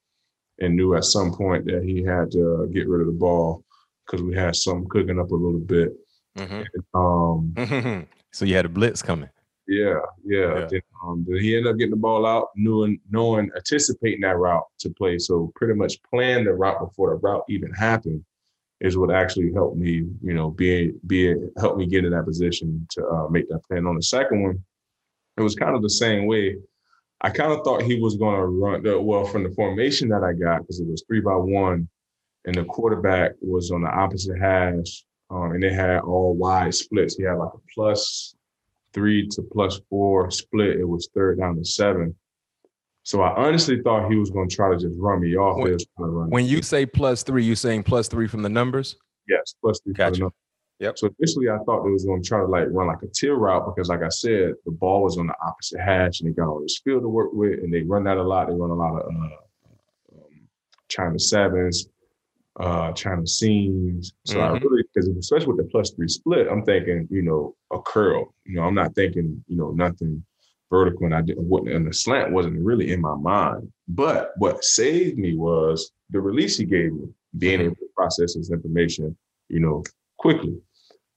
and 0.61 0.75
knew 0.75 0.95
at 0.95 1.03
some 1.03 1.33
point 1.33 1.65
that 1.65 1.83
he 1.83 2.03
had 2.03 2.31
to 2.31 2.69
get 2.73 2.87
rid 2.87 3.01
of 3.01 3.07
the 3.07 3.13
ball 3.13 3.63
because 4.05 4.23
we 4.23 4.35
had 4.35 4.55
something 4.55 4.89
cooking 4.89 5.19
up 5.19 5.31
a 5.31 5.35
little 5.35 5.59
bit. 5.59 5.93
Mm-hmm. 6.37 6.63
And, 6.73 7.95
um, 7.95 8.07
so 8.31 8.45
you 8.45 8.55
had 8.55 8.65
a 8.65 8.69
blitz 8.69 9.01
coming. 9.01 9.29
Yeah, 9.67 9.99
yeah. 10.25 10.59
yeah. 10.59 10.67
Then, 10.69 10.81
um, 11.03 11.25
he 11.27 11.55
ended 11.55 11.71
up 11.71 11.77
getting 11.77 11.91
the 11.91 11.97
ball 11.97 12.25
out, 12.25 12.47
knowing, 12.55 12.99
knowing, 13.09 13.51
anticipating 13.55 14.21
that 14.21 14.37
route 14.37 14.63
to 14.79 14.89
play. 14.89 15.19
So 15.19 15.51
pretty 15.55 15.75
much 15.75 16.01
plan 16.03 16.43
the 16.43 16.53
route 16.53 16.79
before 16.79 17.11
the 17.11 17.15
route 17.17 17.43
even 17.49 17.71
happened 17.73 18.25
is 18.81 18.97
what 18.97 19.11
actually 19.11 19.53
helped 19.53 19.77
me, 19.77 20.07
you 20.23 20.33
know, 20.33 20.49
be 20.49 20.93
be 21.05 21.35
help 21.57 21.77
me 21.77 21.85
get 21.85 22.05
in 22.05 22.11
that 22.11 22.25
position 22.25 22.87
to 22.91 23.05
uh, 23.05 23.27
make 23.29 23.47
that 23.49 23.63
plan. 23.67 23.85
On 23.85 23.95
the 23.95 24.01
second 24.01 24.41
one, 24.41 24.63
it 25.37 25.41
was 25.41 25.55
kind 25.55 25.75
of 25.75 25.81
the 25.81 25.89
same 25.89 26.25
way. 26.25 26.55
I 27.21 27.29
kind 27.29 27.51
of 27.51 27.63
thought 27.63 27.81
he 27.81 27.99
was 27.99 28.15
going 28.15 28.37
to 28.37 28.45
run 28.45 28.83
the, 28.83 28.99
well 28.99 29.25
from 29.25 29.43
the 29.43 29.49
formation 29.51 30.07
that 30.09 30.23
I 30.23 30.33
got 30.33 30.61
because 30.61 30.79
it 30.79 30.87
was 30.87 31.03
three 31.07 31.19
by 31.19 31.35
one, 31.35 31.89
and 32.45 32.55
the 32.55 32.63
quarterback 32.63 33.31
was 33.41 33.71
on 33.71 33.81
the 33.81 33.89
opposite 33.89 34.39
hash, 34.39 35.03
um, 35.29 35.51
and 35.51 35.61
they 35.61 35.73
had 35.73 35.99
all 35.99 36.33
wide 36.33 36.73
splits. 36.73 37.17
He 37.17 37.23
had 37.23 37.33
like 37.33 37.53
a 37.53 37.59
plus 37.73 38.35
three 38.93 39.27
to 39.27 39.41
plus 39.41 39.81
four 39.89 40.31
split. 40.31 40.79
It 40.79 40.87
was 40.87 41.09
third 41.13 41.39
down 41.39 41.57
to 41.57 41.65
seven. 41.65 42.15
So 43.03 43.21
I 43.21 43.35
honestly 43.35 43.81
thought 43.81 44.09
he 44.09 44.17
was 44.17 44.29
going 44.29 44.47
to 44.47 44.55
try 44.55 44.69
to 44.69 44.77
just 44.77 44.95
run 44.97 45.21
me 45.21 45.35
off. 45.35 45.57
When, 45.57 46.29
when 46.29 46.45
you 46.45 46.61
say 46.61 46.85
plus 46.85 47.23
three, 47.23 47.43
you 47.43 47.55
saying 47.55 47.83
plus 47.83 48.07
three 48.07 48.27
from 48.27 48.43
the 48.43 48.49
numbers? 48.49 48.95
Yes, 49.27 49.55
plus 49.61 49.79
three. 49.81 49.93
Gotcha. 49.93 50.31
Yep. 50.79 50.97
So 50.97 51.09
initially, 51.19 51.49
I 51.49 51.57
thought 51.65 51.83
they 51.83 51.91
was 51.91 52.05
going 52.05 52.21
to 52.21 52.27
try 52.27 52.39
to 52.39 52.45
like 52.45 52.67
run 52.71 52.87
like 52.87 53.03
a 53.03 53.07
teal 53.07 53.33
route 53.33 53.65
because, 53.65 53.89
like 53.89 54.01
I 54.01 54.09
said, 54.09 54.53
the 54.65 54.71
ball 54.71 55.03
was 55.03 55.17
on 55.17 55.27
the 55.27 55.35
opposite 55.45 55.81
hash 55.81 56.21
and 56.21 56.29
they 56.29 56.33
got 56.33 56.47
all 56.47 56.61
this 56.61 56.79
field 56.83 57.03
to 57.03 57.09
work 57.09 57.31
with, 57.33 57.59
and 57.59 57.73
they 57.73 57.81
run 57.81 58.05
that 58.05 58.17
a 58.17 58.23
lot. 58.23 58.47
They 58.47 58.53
run 58.53 58.69
a 58.69 58.75
lot 58.75 58.95
of 58.95 59.13
uh, 59.13 60.15
um, 60.15 60.47
China 60.87 61.19
sevens, 61.19 61.89
uh, 62.59 62.93
China 62.93 63.27
seams. 63.27 64.13
So 64.25 64.37
mm-hmm. 64.37 64.55
I 64.55 64.57
really, 64.57 64.83
because 64.93 65.09
especially 65.09 65.47
with 65.47 65.57
the 65.57 65.65
plus 65.65 65.91
three 65.91 66.07
split, 66.07 66.47
I'm 66.49 66.63
thinking, 66.63 67.09
you 67.11 67.23
know, 67.23 67.55
a 67.73 67.81
curl. 67.81 68.33
You 68.45 68.55
know, 68.55 68.63
I'm 68.63 68.75
not 68.75 68.95
thinking, 68.95 69.43
you 69.47 69.57
know, 69.57 69.71
nothing 69.71 70.23
vertical, 70.69 71.07
and 71.07 71.15
I 71.15 71.21
didn't. 71.21 71.51
And 71.67 71.87
the 71.87 71.93
slant 71.93 72.31
wasn't 72.31 72.63
really 72.63 72.93
in 72.93 73.01
my 73.01 73.15
mind. 73.15 73.69
But 73.89 74.31
what 74.37 74.63
saved 74.63 75.17
me 75.17 75.35
was 75.35 75.91
the 76.09 76.21
release 76.21 76.55
he 76.55 76.63
gave 76.63 76.93
me, 76.93 77.09
being 77.37 77.59
mm-hmm. 77.59 77.65
able 77.65 77.75
to 77.75 77.89
process 77.97 78.35
his 78.35 78.49
information, 78.49 79.17
you 79.49 79.59
know, 79.59 79.83
quickly. 80.17 80.57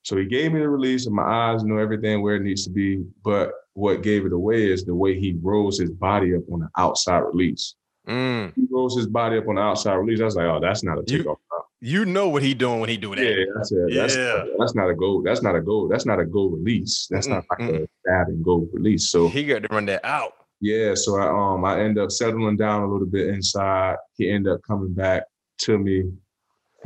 So 0.03 0.17
he 0.17 0.25
gave 0.25 0.53
me 0.53 0.61
the 0.61 0.69
release, 0.69 1.07
and 1.07 1.15
my 1.15 1.23
eyes 1.23 1.63
know 1.63 1.79
everything 1.79 2.23
where 2.23 2.37
it 2.37 2.43
needs 2.43 2.65
to 2.65 2.71
be. 2.71 3.05
But 3.25 3.53
what 3.75 4.03
gave 4.03 4.27
it 4.27 4.33
away 4.33 4.71
is 4.71 4.85
the 4.85 4.95
way 4.95 5.19
he 5.19 5.37
rolls 5.41 5.79
his 5.79 5.91
body 5.91 6.35
up 6.35 6.43
on 6.53 6.61
the 6.61 6.69
outside 6.77 7.21
release. 7.21 7.75
Mm. 8.09 8.53
He 8.57 8.67
rolls 8.71 8.97
his 8.97 9.07
body 9.07 9.39
up 9.39 9.47
on 9.49 9.55
the 9.55 9.61
outside 9.61 9.95
release. 9.95 10.21
I 10.21 10.25
was 10.25 10.37
like, 10.37 10.47
oh, 10.47 10.61
that's 10.61 10.83
not 10.83 10.99
a 10.99 11.05
takeoff. 11.05 11.39
You, 11.81 12.01
you 12.01 12.05
know 12.05 12.29
what 12.29 12.43
he 12.43 12.53
doing 12.53 12.81
when 12.81 12.89
he 12.89 12.97
do 12.97 13.15
that. 13.15 13.25
Yeah, 13.25 13.45
that's, 13.55 13.73
a, 13.73 13.87
that's, 13.95 14.17
yeah. 14.17 14.45
that's 14.59 14.75
not 14.75 14.91
a 14.91 14.95
go. 14.95 15.23
That's 15.23 15.43
not 15.43 15.55
a 15.55 15.61
go. 15.61 15.89
That's 15.89 16.05
not 16.05 16.19
a 16.19 16.25
go 16.25 16.47
release. 16.47 17.07
That's 17.11 17.29
not 17.29 17.45
like 17.51 17.61
mm 17.61 17.85
a 17.85 17.89
stab 18.01 18.29
and 18.29 18.45
go 18.45 18.69
release. 18.73 19.09
So 19.09 19.29
he 19.29 19.45
got 19.45 19.63
to 19.63 19.69
run 19.71 19.87
that 19.87 20.05
out. 20.05 20.33
Yeah, 20.61 20.95
so 20.95 21.17
I 21.17 21.27
um 21.27 21.65
I 21.65 21.81
end 21.81 21.99
up 21.99 22.13
settling 22.13 22.57
down 22.57 22.83
a 22.83 22.91
little 22.91 23.07
bit 23.07 23.29
inside. 23.29 23.97
He 24.17 24.31
ended 24.31 24.53
up 24.53 24.61
coming 24.63 24.93
back 24.93 25.25
to 25.63 25.77
me, 25.77 26.05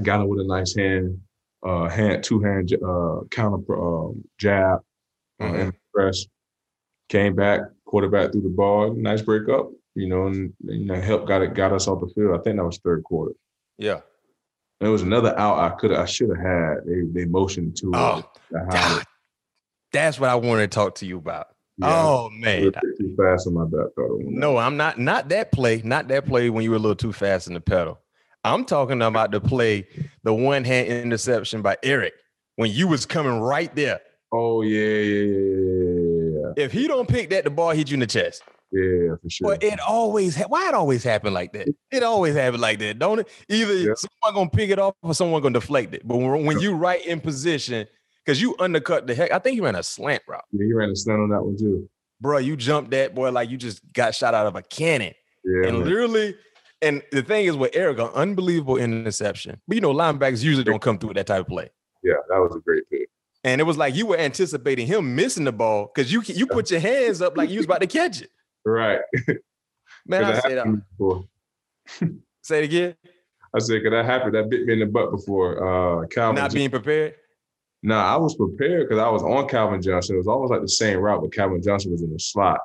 got 0.02 0.20
him 0.20 0.28
with 0.28 0.40
a 0.40 0.44
nice 0.44 0.74
hand, 0.74 1.20
uh, 1.66 1.88
hand 1.88 2.22
two 2.22 2.40
hand 2.40 2.72
uh, 2.74 3.20
counter 3.30 3.74
um, 3.74 4.24
jab 4.38 4.80
uh, 5.40 5.44
mm-hmm. 5.44 5.70
press. 5.92 6.26
Came 7.08 7.34
back, 7.36 7.60
quarterback 7.84 8.32
threw 8.32 8.42
the 8.42 8.48
ball, 8.48 8.92
nice 8.94 9.22
break 9.22 9.48
up, 9.48 9.70
you 9.94 10.08
know, 10.08 10.26
and 10.26 10.52
you 10.64 10.86
know 10.86 11.00
help 11.00 11.26
got 11.26 11.42
it 11.42 11.54
got 11.54 11.72
us 11.72 11.86
off 11.88 12.00
the 12.00 12.08
field. 12.08 12.38
I 12.38 12.42
think 12.42 12.56
that 12.56 12.64
was 12.64 12.78
third 12.78 13.04
quarter. 13.04 13.34
Yeah. 13.78 14.00
There 14.80 14.90
was 14.90 15.02
another 15.02 15.38
out 15.38 15.58
I 15.58 15.74
could 15.76 15.92
I 15.92 16.04
should 16.04 16.30
have 16.30 16.44
had. 16.44 16.76
They 16.86 17.02
they 17.12 17.24
motioned 17.26 17.76
to 17.78 17.92
oh, 17.94 18.30
God. 18.52 19.04
That's 19.92 20.20
what 20.20 20.30
I 20.30 20.34
wanted 20.34 20.70
to 20.70 20.74
talk 20.74 20.96
to 20.96 21.06
you 21.06 21.18
about. 21.18 21.48
Yeah, 21.78 21.88
oh 21.88 22.30
man, 22.30 22.72
too 22.98 23.14
fast 23.18 23.46
on 23.46 23.54
my 23.54 23.64
back 23.64 23.94
pedal. 23.94 24.18
No, 24.22 24.56
I'm 24.56 24.76
not. 24.76 24.98
Not 24.98 25.28
that 25.28 25.52
play. 25.52 25.82
Not 25.84 26.08
that 26.08 26.26
play 26.26 26.48
when 26.48 26.64
you 26.64 26.70
were 26.70 26.76
a 26.76 26.78
little 26.78 26.96
too 26.96 27.12
fast 27.12 27.48
in 27.48 27.54
the 27.54 27.60
pedal. 27.60 28.00
I'm 28.46 28.64
talking 28.64 29.02
about 29.02 29.32
the 29.32 29.40
play, 29.40 29.88
the 30.22 30.32
one 30.32 30.62
hand 30.62 30.86
interception 30.86 31.62
by 31.62 31.76
Eric 31.82 32.14
when 32.54 32.70
you 32.70 32.86
was 32.86 33.04
coming 33.04 33.40
right 33.40 33.74
there. 33.74 34.00
Oh 34.32 34.62
yeah, 34.62 34.78
yeah, 34.78 35.24
yeah, 35.24 36.52
yeah. 36.56 36.64
If 36.64 36.70
he 36.70 36.86
don't 36.86 37.08
pick 37.08 37.30
that, 37.30 37.42
the 37.42 37.50
ball 37.50 37.70
hit 37.70 37.90
you 37.90 37.94
in 37.94 38.00
the 38.00 38.06
chest. 38.06 38.44
Yeah, 38.70 39.16
for 39.20 39.28
sure. 39.28 39.48
But 39.48 39.64
it 39.64 39.80
always 39.80 40.36
ha- 40.36 40.46
why 40.48 40.68
it 40.68 40.74
always 40.74 41.02
happen 41.02 41.34
like 41.34 41.52
that. 41.54 41.68
It 41.90 42.02
always 42.04 42.36
happen 42.36 42.60
like 42.60 42.78
that, 42.78 43.00
don't 43.00 43.18
it? 43.18 43.28
Either 43.48 43.74
yeah. 43.74 43.94
someone 43.96 44.34
gonna 44.34 44.50
pick 44.50 44.70
it 44.70 44.78
off 44.78 44.94
or 45.02 45.12
someone 45.12 45.42
gonna 45.42 45.58
deflect 45.58 45.94
it. 45.94 46.06
But 46.06 46.18
when, 46.18 46.44
when 46.44 46.60
you 46.60 46.74
right 46.74 47.04
in 47.04 47.20
position, 47.20 47.88
because 48.24 48.40
you 48.40 48.54
undercut 48.60 49.08
the 49.08 49.14
heck, 49.14 49.32
I 49.32 49.40
think 49.40 49.56
you 49.56 49.64
ran 49.64 49.74
a 49.74 49.82
slant 49.82 50.22
route. 50.28 50.44
Yeah, 50.52 50.66
he 50.66 50.72
ran 50.72 50.90
a 50.90 50.96
slant 50.96 51.20
on 51.20 51.30
that 51.30 51.42
one 51.42 51.56
too. 51.56 51.88
Bro, 52.20 52.38
you 52.38 52.56
jumped 52.56 52.92
that 52.92 53.12
boy 53.12 53.30
like 53.32 53.50
you 53.50 53.56
just 53.56 53.80
got 53.92 54.14
shot 54.14 54.34
out 54.34 54.46
of 54.46 54.54
a 54.54 54.62
cannon. 54.62 55.14
Yeah, 55.44 55.68
and 55.68 55.78
man. 55.78 55.88
literally 55.88 56.36
and 56.86 57.02
the 57.12 57.22
thing 57.22 57.46
is 57.46 57.56
with 57.56 57.70
Eric, 57.74 57.98
an 57.98 58.10
unbelievable 58.14 58.76
interception. 58.76 59.60
But 59.66 59.76
you 59.76 59.80
know, 59.80 59.92
linebackers 59.92 60.42
usually 60.42 60.64
don't 60.64 60.82
come 60.82 60.98
through 60.98 61.10
with 61.10 61.16
that 61.16 61.26
type 61.26 61.40
of 61.40 61.48
play. 61.48 61.70
Yeah, 62.02 62.14
that 62.28 62.38
was 62.38 62.54
a 62.54 62.60
great 62.60 62.88
pick. 62.90 63.08
And 63.44 63.60
it 63.60 63.64
was 63.64 63.76
like 63.76 63.94
you 63.94 64.06
were 64.06 64.18
anticipating 64.18 64.86
him 64.86 65.14
missing 65.14 65.44
the 65.44 65.52
ball 65.52 65.90
because 65.94 66.12
you 66.12 66.22
you 66.26 66.46
put 66.46 66.70
your 66.70 66.80
hands 66.80 67.22
up 67.22 67.36
like 67.36 67.50
you 67.50 67.58
was 67.58 67.66
about 67.66 67.80
to 67.80 67.86
catch 67.86 68.22
it. 68.22 68.30
Right. 68.64 69.00
Man, 70.06 70.24
I 70.24 70.40
say 70.40 70.54
that. 70.54 70.66
Before. 70.98 71.24
say 72.42 72.58
it 72.60 72.64
again. 72.64 72.94
I 73.54 73.58
said, 73.58 73.82
"Cause 73.82 73.90
that 73.90 74.04
happened. 74.04 74.34
That 74.34 74.50
bit 74.50 74.66
me 74.66 74.74
in 74.74 74.80
the 74.80 74.86
butt 74.86 75.10
before." 75.10 76.02
Uh, 76.02 76.06
Calvin 76.08 76.42
not 76.42 76.52
being 76.52 76.70
prepared. 76.70 77.14
No, 77.82 77.94
nah, 77.94 78.14
I 78.14 78.16
was 78.16 78.34
prepared 78.34 78.88
because 78.88 79.00
I 79.00 79.08
was 79.08 79.22
on 79.22 79.48
Calvin 79.48 79.80
Johnson. 79.80 80.16
It 80.16 80.18
was 80.18 80.26
almost 80.26 80.50
like 80.50 80.60
the 80.60 80.68
same 80.68 80.98
route, 80.98 81.22
but 81.22 81.32
Calvin 81.32 81.62
Johnson 81.62 81.92
was 81.92 82.02
in 82.02 82.12
the 82.12 82.18
slot. 82.18 82.60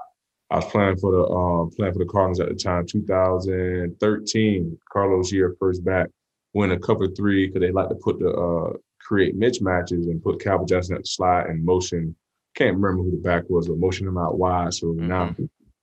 I 0.52 0.58
was 0.58 0.66
playing 0.66 0.98
for 0.98 1.12
the 1.14 1.24
um, 1.28 1.72
playing 1.72 1.94
for 1.94 2.00
the 2.00 2.06
Cardinals 2.06 2.42
at 2.42 2.50
the 2.50 2.56
time, 2.56 2.86
2013. 2.86 4.78
Karlos 4.94 5.32
year 5.32 5.56
first 5.58 5.84
back, 5.86 6.10
win 6.54 6.72
a 6.72 6.80
cover 6.80 7.08
three 7.08 7.48
because 7.48 7.62
they 7.62 7.72
like 7.72 7.88
to 7.88 7.96
put 7.96 8.20
the 8.20 8.30
uh, 8.30 8.74
create 9.00 9.40
mismatches 9.40 10.10
and 10.10 10.22
put 10.22 10.42
Calvin 10.42 10.68
Johnson 10.68 10.96
at 10.96 11.04
the 11.04 11.08
slot 11.08 11.50
and 11.50 11.64
motion. 11.64 12.16
Can't 12.54 12.76
remember 12.76 13.02
who 13.02 13.12
the 13.12 13.18
back 13.18 13.50
was, 13.50 13.70
but 13.70 13.78
motion 13.78 14.08
him 14.08 14.18
out 14.18 14.38
wide. 14.38 14.74
So 14.74 14.88
mm-hmm. 14.88 15.08
now 15.08 15.34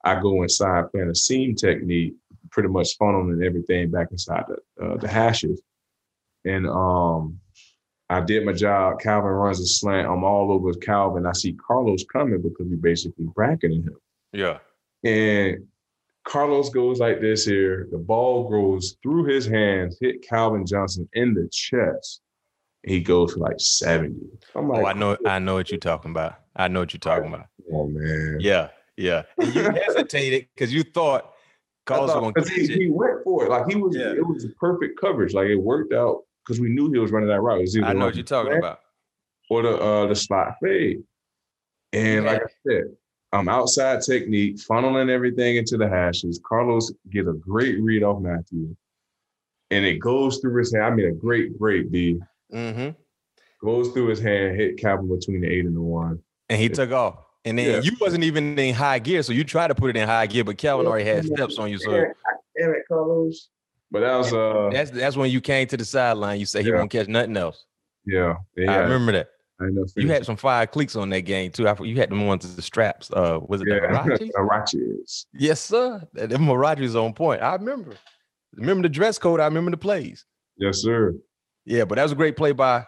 I 0.04 0.20
go 0.20 0.42
inside 0.42 0.92
playing 0.92 1.08
a 1.08 1.14
seam 1.14 1.54
technique, 1.54 2.12
pretty 2.50 2.68
much 2.68 2.98
funneling 2.98 3.42
everything 3.44 3.90
back 3.90 4.08
inside 4.10 4.44
the 4.48 4.84
uh, 4.84 4.98
the 4.98 5.08
hashes. 5.08 5.62
And 6.44 6.66
um, 6.68 7.40
I 8.10 8.20
did 8.20 8.44
my 8.44 8.52
job. 8.52 9.00
Calvin 9.00 9.30
runs 9.30 9.60
a 9.60 9.66
slant. 9.66 10.08
I'm 10.08 10.24
all 10.24 10.52
over 10.52 10.74
Calvin. 10.74 11.24
I 11.24 11.32
see 11.32 11.54
Karlos 11.54 12.02
coming 12.12 12.42
because 12.42 12.66
we 12.66 12.76
basically 12.76 13.24
bracketing 13.34 13.84
him. 13.84 13.96
Yeah. 14.32 14.58
And 15.04 15.66
Karlos 16.26 16.72
goes 16.72 17.00
like 17.00 17.20
this 17.20 17.44
here. 17.44 17.88
The 17.90 17.98
ball 17.98 18.48
goes 18.48 18.96
through 19.02 19.24
his 19.24 19.46
hands, 19.46 19.96
hit 20.00 20.26
Calvin 20.28 20.66
Johnson 20.66 21.08
in 21.14 21.34
the 21.34 21.48
chest. 21.50 22.20
He 22.82 23.00
goes 23.00 23.32
for 23.32 23.40
like 23.40 23.58
70. 23.58 24.14
I'm 24.54 24.68
like, 24.68 24.84
oh, 24.84 24.86
I 24.86 24.92
know, 24.92 25.16
I 25.26 25.38
know 25.38 25.54
what 25.54 25.70
you're 25.70 25.80
talking 25.80 26.10
about. 26.10 26.36
I 26.54 26.68
know 26.68 26.80
what 26.80 26.92
you're 26.92 27.00
talking 27.00 27.28
about. 27.28 27.46
Oh 27.72 27.86
man. 27.86 28.38
Yeah, 28.40 28.68
yeah. 28.96 29.22
And 29.38 29.54
you 29.54 29.62
hesitated 29.86 30.48
because 30.54 30.72
you 30.72 30.82
thought 30.82 31.32
Karlos 31.86 32.20
was 32.20 32.32
gonna 32.34 32.50
he, 32.50 32.66
he, 32.66 32.90
went 32.90 33.24
for 33.24 33.46
it. 33.46 33.50
Like 33.50 33.66
he 33.68 33.76
was 33.76 33.96
yeah. 33.96 34.10
it 34.10 34.26
was 34.26 34.46
perfect 34.60 35.00
coverage. 35.00 35.32
Like 35.34 35.46
it 35.46 35.56
worked 35.56 35.92
out 35.92 36.22
because 36.44 36.60
we 36.60 36.68
knew 36.68 36.90
he 36.92 36.98
was 36.98 37.10
running 37.10 37.28
that 37.28 37.40
route. 37.40 37.66
I 37.82 37.92
know 37.92 38.06
what 38.06 38.14
you're 38.14 38.24
talking 38.24 38.56
about. 38.56 38.80
Or 39.50 39.62
the 39.62 39.76
uh 39.78 40.06
the 40.06 40.14
slot 40.14 40.54
fade. 40.62 41.02
And 41.92 42.24
yeah. 42.24 42.30
like 42.30 42.42
I 42.42 42.50
said, 42.66 42.84
I'm 43.32 43.48
outside 43.48 44.02
technique, 44.02 44.56
funneling 44.56 45.10
everything 45.10 45.56
into 45.56 45.76
the 45.76 45.88
hashes. 45.88 46.40
Karlos 46.40 46.92
get 47.10 47.26
a 47.26 47.34
great 47.34 47.80
read 47.80 48.02
off 48.02 48.22
Matthew. 48.22 48.74
And 49.70 49.84
it 49.84 49.98
goes 49.98 50.38
through 50.38 50.58
his 50.58 50.72
hand. 50.72 50.84
I 50.84 50.90
mean, 50.90 51.06
a 51.06 51.12
great, 51.12 51.58
great 51.58 51.90
B. 51.92 52.18
Mm-hmm. 52.52 52.90
Goes 53.60 53.92
through 53.92 54.06
his 54.06 54.20
hand, 54.20 54.56
hit 54.56 54.78
Calvin 54.78 55.14
between 55.14 55.42
the 55.42 55.48
eight 55.48 55.66
and 55.66 55.76
the 55.76 55.80
one. 55.80 56.22
And 56.48 56.58
he 56.58 56.66
it, 56.66 56.74
took 56.74 56.90
off. 56.92 57.16
And 57.44 57.58
then 57.58 57.66
yeah. 57.66 57.80
you 57.80 57.92
wasn't 58.00 58.24
even 58.24 58.58
in 58.58 58.74
high 58.74 58.98
gear, 58.98 59.22
so 59.22 59.32
you 59.32 59.44
tried 59.44 59.68
to 59.68 59.74
put 59.74 59.90
it 59.90 59.96
in 59.96 60.06
high 60.06 60.26
gear, 60.26 60.44
but 60.44 60.58
Calvin 60.58 60.86
already 60.86 61.04
had 61.04 61.24
steps 61.24 61.58
on 61.58 61.70
you. 61.70 61.78
So 61.78 61.90
damn 62.58 62.70
it, 62.70 62.82
Karlos. 62.90 63.36
But 63.90 64.00
that 64.00 64.16
was 64.16 64.32
uh 64.34 64.68
that's 64.72 64.90
that's 64.90 65.16
when 65.16 65.30
you 65.30 65.40
came 65.40 65.66
to 65.68 65.76
the 65.76 65.84
sideline. 65.84 66.40
You 66.40 66.46
said 66.46 66.64
he 66.64 66.70
yeah. 66.70 66.76
won't 66.76 66.90
catch 66.90 67.08
nothing 67.08 67.36
else. 67.36 67.64
Yeah, 68.04 68.34
yeah. 68.56 68.72
I 68.72 68.76
remember 68.78 69.12
that. 69.12 69.28
I 69.60 69.66
know. 69.70 69.84
You 69.96 70.08
had 70.08 70.24
some 70.24 70.36
fire 70.36 70.66
clicks 70.66 70.94
on 70.94 71.10
that 71.10 71.22
game 71.22 71.50
too. 71.50 71.66
you 71.82 71.96
had 71.96 72.10
them 72.10 72.26
ones 72.26 72.54
the 72.54 72.62
straps. 72.62 73.10
Uh, 73.10 73.40
was 73.42 73.60
it 73.60 73.68
yeah. 73.68 74.04
the? 74.36 75.26
Yes, 75.34 75.60
sir. 75.60 76.06
Them 76.12 76.46
Huaraches 76.46 76.94
on 76.94 77.12
point. 77.12 77.42
I 77.42 77.54
remember. 77.54 77.94
Remember 78.54 78.82
the 78.82 78.88
dress 78.88 79.18
code. 79.18 79.40
I 79.40 79.44
remember 79.46 79.70
the 79.70 79.76
plays. 79.76 80.24
Yes, 80.56 80.82
sir. 80.82 81.14
Yeah, 81.64 81.84
but 81.84 81.96
that 81.96 82.04
was 82.04 82.12
a 82.12 82.16
great 82.16 82.36
play 82.36 82.52
by 82.52 82.86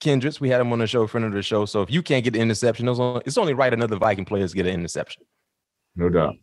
Kendricks. 0.00 0.40
We 0.40 0.48
had 0.48 0.60
him 0.60 0.72
on 0.72 0.78
the 0.78 0.86
show, 0.86 1.06
friend 1.06 1.26
of 1.26 1.32
the 1.32 1.42
show. 1.42 1.64
So 1.66 1.82
if 1.82 1.90
you 1.90 2.02
can't 2.02 2.24
get 2.24 2.32
the 2.32 2.40
interception, 2.40 2.88
it's 2.88 3.38
only 3.38 3.54
right 3.54 3.72
another 3.72 3.96
Viking 3.96 4.24
players 4.24 4.52
get 4.54 4.66
an 4.66 4.74
interception. 4.74 5.22
No 5.94 6.08
doubt. 6.08 6.34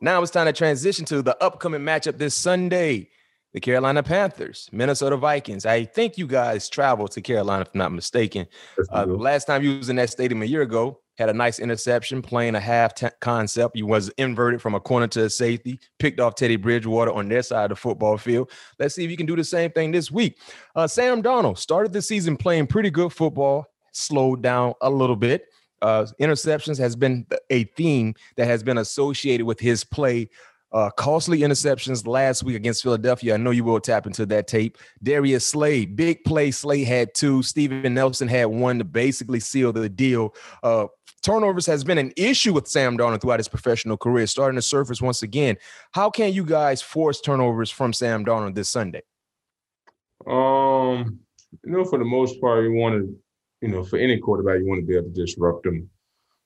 Now 0.00 0.22
it's 0.22 0.30
time 0.30 0.46
to 0.46 0.52
transition 0.52 1.04
to 1.06 1.22
the 1.22 1.42
upcoming 1.42 1.80
matchup 1.80 2.18
this 2.18 2.34
Sunday 2.34 3.08
the 3.54 3.60
Carolina 3.60 4.02
Panthers, 4.02 4.68
Minnesota 4.72 5.16
Vikings. 5.16 5.64
I 5.64 5.84
think 5.84 6.18
you 6.18 6.26
guys 6.26 6.68
traveled 6.68 7.12
to 7.12 7.22
Carolina, 7.22 7.62
if 7.62 7.68
I'm 7.72 7.78
not 7.78 7.92
mistaken. 7.92 8.46
Uh, 8.92 9.06
last 9.06 9.44
time 9.46 9.62
you 9.62 9.78
was 9.78 9.88
in 9.88 9.96
that 9.96 10.10
stadium 10.10 10.42
a 10.42 10.44
year 10.44 10.62
ago, 10.62 10.98
had 11.16 11.28
a 11.28 11.32
nice 11.32 11.60
interception, 11.60 12.20
playing 12.20 12.56
a 12.56 12.60
half 12.60 12.96
t- 12.96 13.06
concept. 13.20 13.76
You 13.76 13.86
was 13.86 14.08
inverted 14.18 14.60
from 14.60 14.74
a 14.74 14.80
corner 14.80 15.06
to 15.06 15.26
a 15.26 15.30
safety, 15.30 15.78
picked 16.00 16.18
off 16.18 16.34
Teddy 16.34 16.56
Bridgewater 16.56 17.12
on 17.12 17.28
their 17.28 17.42
side 17.42 17.66
of 17.66 17.68
the 17.70 17.76
football 17.76 18.18
field. 18.18 18.50
Let's 18.80 18.96
see 18.96 19.04
if 19.04 19.10
you 19.12 19.16
can 19.16 19.26
do 19.26 19.36
the 19.36 19.44
same 19.44 19.70
thing 19.70 19.92
this 19.92 20.10
week. 20.10 20.40
Uh, 20.74 20.88
Sam 20.88 21.22
Darnold 21.22 21.58
started 21.58 21.92
the 21.92 22.02
season 22.02 22.36
playing 22.36 22.66
pretty 22.66 22.90
good 22.90 23.12
football, 23.12 23.66
slowed 23.92 24.42
down 24.42 24.74
a 24.80 24.90
little 24.90 25.14
bit. 25.14 25.46
Uh, 25.80 26.06
interceptions 26.20 26.78
has 26.78 26.96
been 26.96 27.24
a 27.50 27.64
theme 27.76 28.14
that 28.36 28.46
has 28.46 28.64
been 28.64 28.78
associated 28.78 29.46
with 29.46 29.60
his 29.60 29.84
play 29.84 30.28
uh, 30.74 30.90
costly 30.90 31.38
interceptions 31.38 32.04
last 32.04 32.42
week 32.42 32.56
against 32.56 32.82
Philadelphia. 32.82 33.34
I 33.34 33.36
know 33.36 33.52
you 33.52 33.62
will 33.62 33.78
tap 33.78 34.06
into 34.06 34.26
that 34.26 34.48
tape. 34.48 34.76
Darius 35.02 35.46
Slay, 35.46 35.86
big 35.86 36.24
play. 36.24 36.50
Slay 36.50 36.82
had 36.82 37.14
two. 37.14 37.44
Steven 37.44 37.94
Nelson 37.94 38.26
had 38.26 38.46
one 38.46 38.78
to 38.78 38.84
basically 38.84 39.38
seal 39.38 39.72
the 39.72 39.88
deal. 39.88 40.34
Uh, 40.64 40.88
turnovers 41.22 41.64
has 41.66 41.84
been 41.84 41.96
an 41.96 42.12
issue 42.16 42.52
with 42.52 42.66
Sam 42.66 42.98
Darnold 42.98 43.20
throughout 43.20 43.38
his 43.38 43.48
professional 43.48 43.96
career, 43.96 44.26
starting 44.26 44.56
to 44.56 44.62
surface 44.62 45.00
once 45.00 45.22
again. 45.22 45.56
How 45.92 46.10
can 46.10 46.32
you 46.32 46.44
guys 46.44 46.82
force 46.82 47.20
turnovers 47.20 47.70
from 47.70 47.92
Sam 47.92 48.24
Darnold 48.24 48.56
this 48.56 48.68
Sunday? 48.68 49.02
Um, 50.26 51.20
you 51.64 51.70
know, 51.70 51.84
for 51.84 52.00
the 52.00 52.04
most 52.04 52.40
part, 52.40 52.64
you 52.64 52.72
want 52.72 52.96
to, 52.96 53.16
you 53.62 53.68
know, 53.68 53.84
for 53.84 53.96
any 53.96 54.18
quarterback, 54.18 54.58
you 54.58 54.66
want 54.66 54.80
to 54.80 54.86
be 54.86 54.96
able 54.96 55.06
to 55.06 55.14
disrupt 55.14 55.62
them 55.62 55.88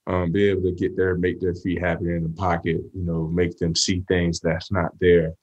um, 0.09 0.31
be 0.31 0.49
able 0.49 0.63
to 0.63 0.71
get 0.71 0.97
there, 0.97 1.15
make 1.15 1.39
their 1.39 1.53
feet 1.53 1.79
happy 1.79 2.05
in 2.05 2.23
the 2.23 2.29
pocket, 2.29 2.81
you 2.95 3.03
know, 3.03 3.27
make 3.27 3.59
them 3.59 3.75
see 3.75 4.03
things 4.07 4.39
that's 4.39 4.71
not 4.71 4.91
there. 4.99 5.35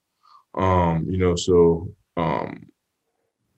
Um, 0.54 1.06
you 1.08 1.18
know, 1.18 1.36
so 1.36 1.88
um, 2.16 2.66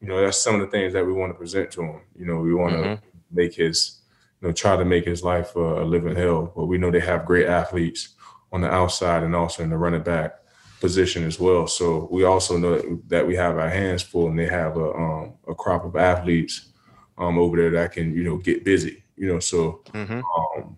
you 0.02 0.08
know, 0.08 0.20
that's 0.20 0.36
some 0.36 0.56
of 0.56 0.60
the 0.60 0.66
things 0.66 0.92
that 0.92 1.06
we 1.06 1.12
want 1.12 1.30
to 1.30 1.38
present 1.38 1.70
to 1.72 1.82
him. 1.82 2.00
You 2.14 2.26
know, 2.26 2.40
we 2.40 2.54
want 2.54 2.72
to 2.74 2.78
mm-hmm. 2.78 3.06
make 3.32 3.54
his, 3.54 4.00
you 4.40 4.48
know, 4.48 4.52
try 4.52 4.76
to 4.76 4.84
make 4.84 5.06
his 5.06 5.22
life 5.22 5.56
a, 5.56 5.58
living 5.58 6.14
hell. 6.14 6.52
But 6.54 6.66
we 6.66 6.76
know 6.76 6.90
they 6.90 7.00
have 7.00 7.24
great 7.24 7.46
athletes 7.46 8.14
on 8.52 8.60
the 8.60 8.70
outside 8.70 9.22
and 9.22 9.34
also 9.34 9.62
in 9.62 9.70
the 9.70 9.78
running 9.78 10.02
back 10.02 10.34
position 10.78 11.24
as 11.24 11.40
well. 11.40 11.66
So 11.66 12.08
we 12.12 12.24
also 12.24 12.58
know 12.58 13.00
that 13.08 13.26
we 13.26 13.34
have 13.36 13.56
our 13.56 13.70
hands 13.70 14.02
full, 14.02 14.28
and 14.28 14.38
they 14.38 14.46
have 14.46 14.76
a 14.76 14.92
um, 14.92 15.34
a 15.48 15.54
crop 15.54 15.86
of 15.86 15.96
athletes 15.96 16.68
um, 17.16 17.38
over 17.38 17.56
there 17.56 17.70
that 17.70 17.92
can 17.92 18.14
you 18.14 18.24
know 18.24 18.36
get 18.36 18.62
busy. 18.62 19.02
You 19.16 19.32
know, 19.32 19.40
so 19.40 19.82
mm-hmm. 19.92 20.20
um, 20.20 20.76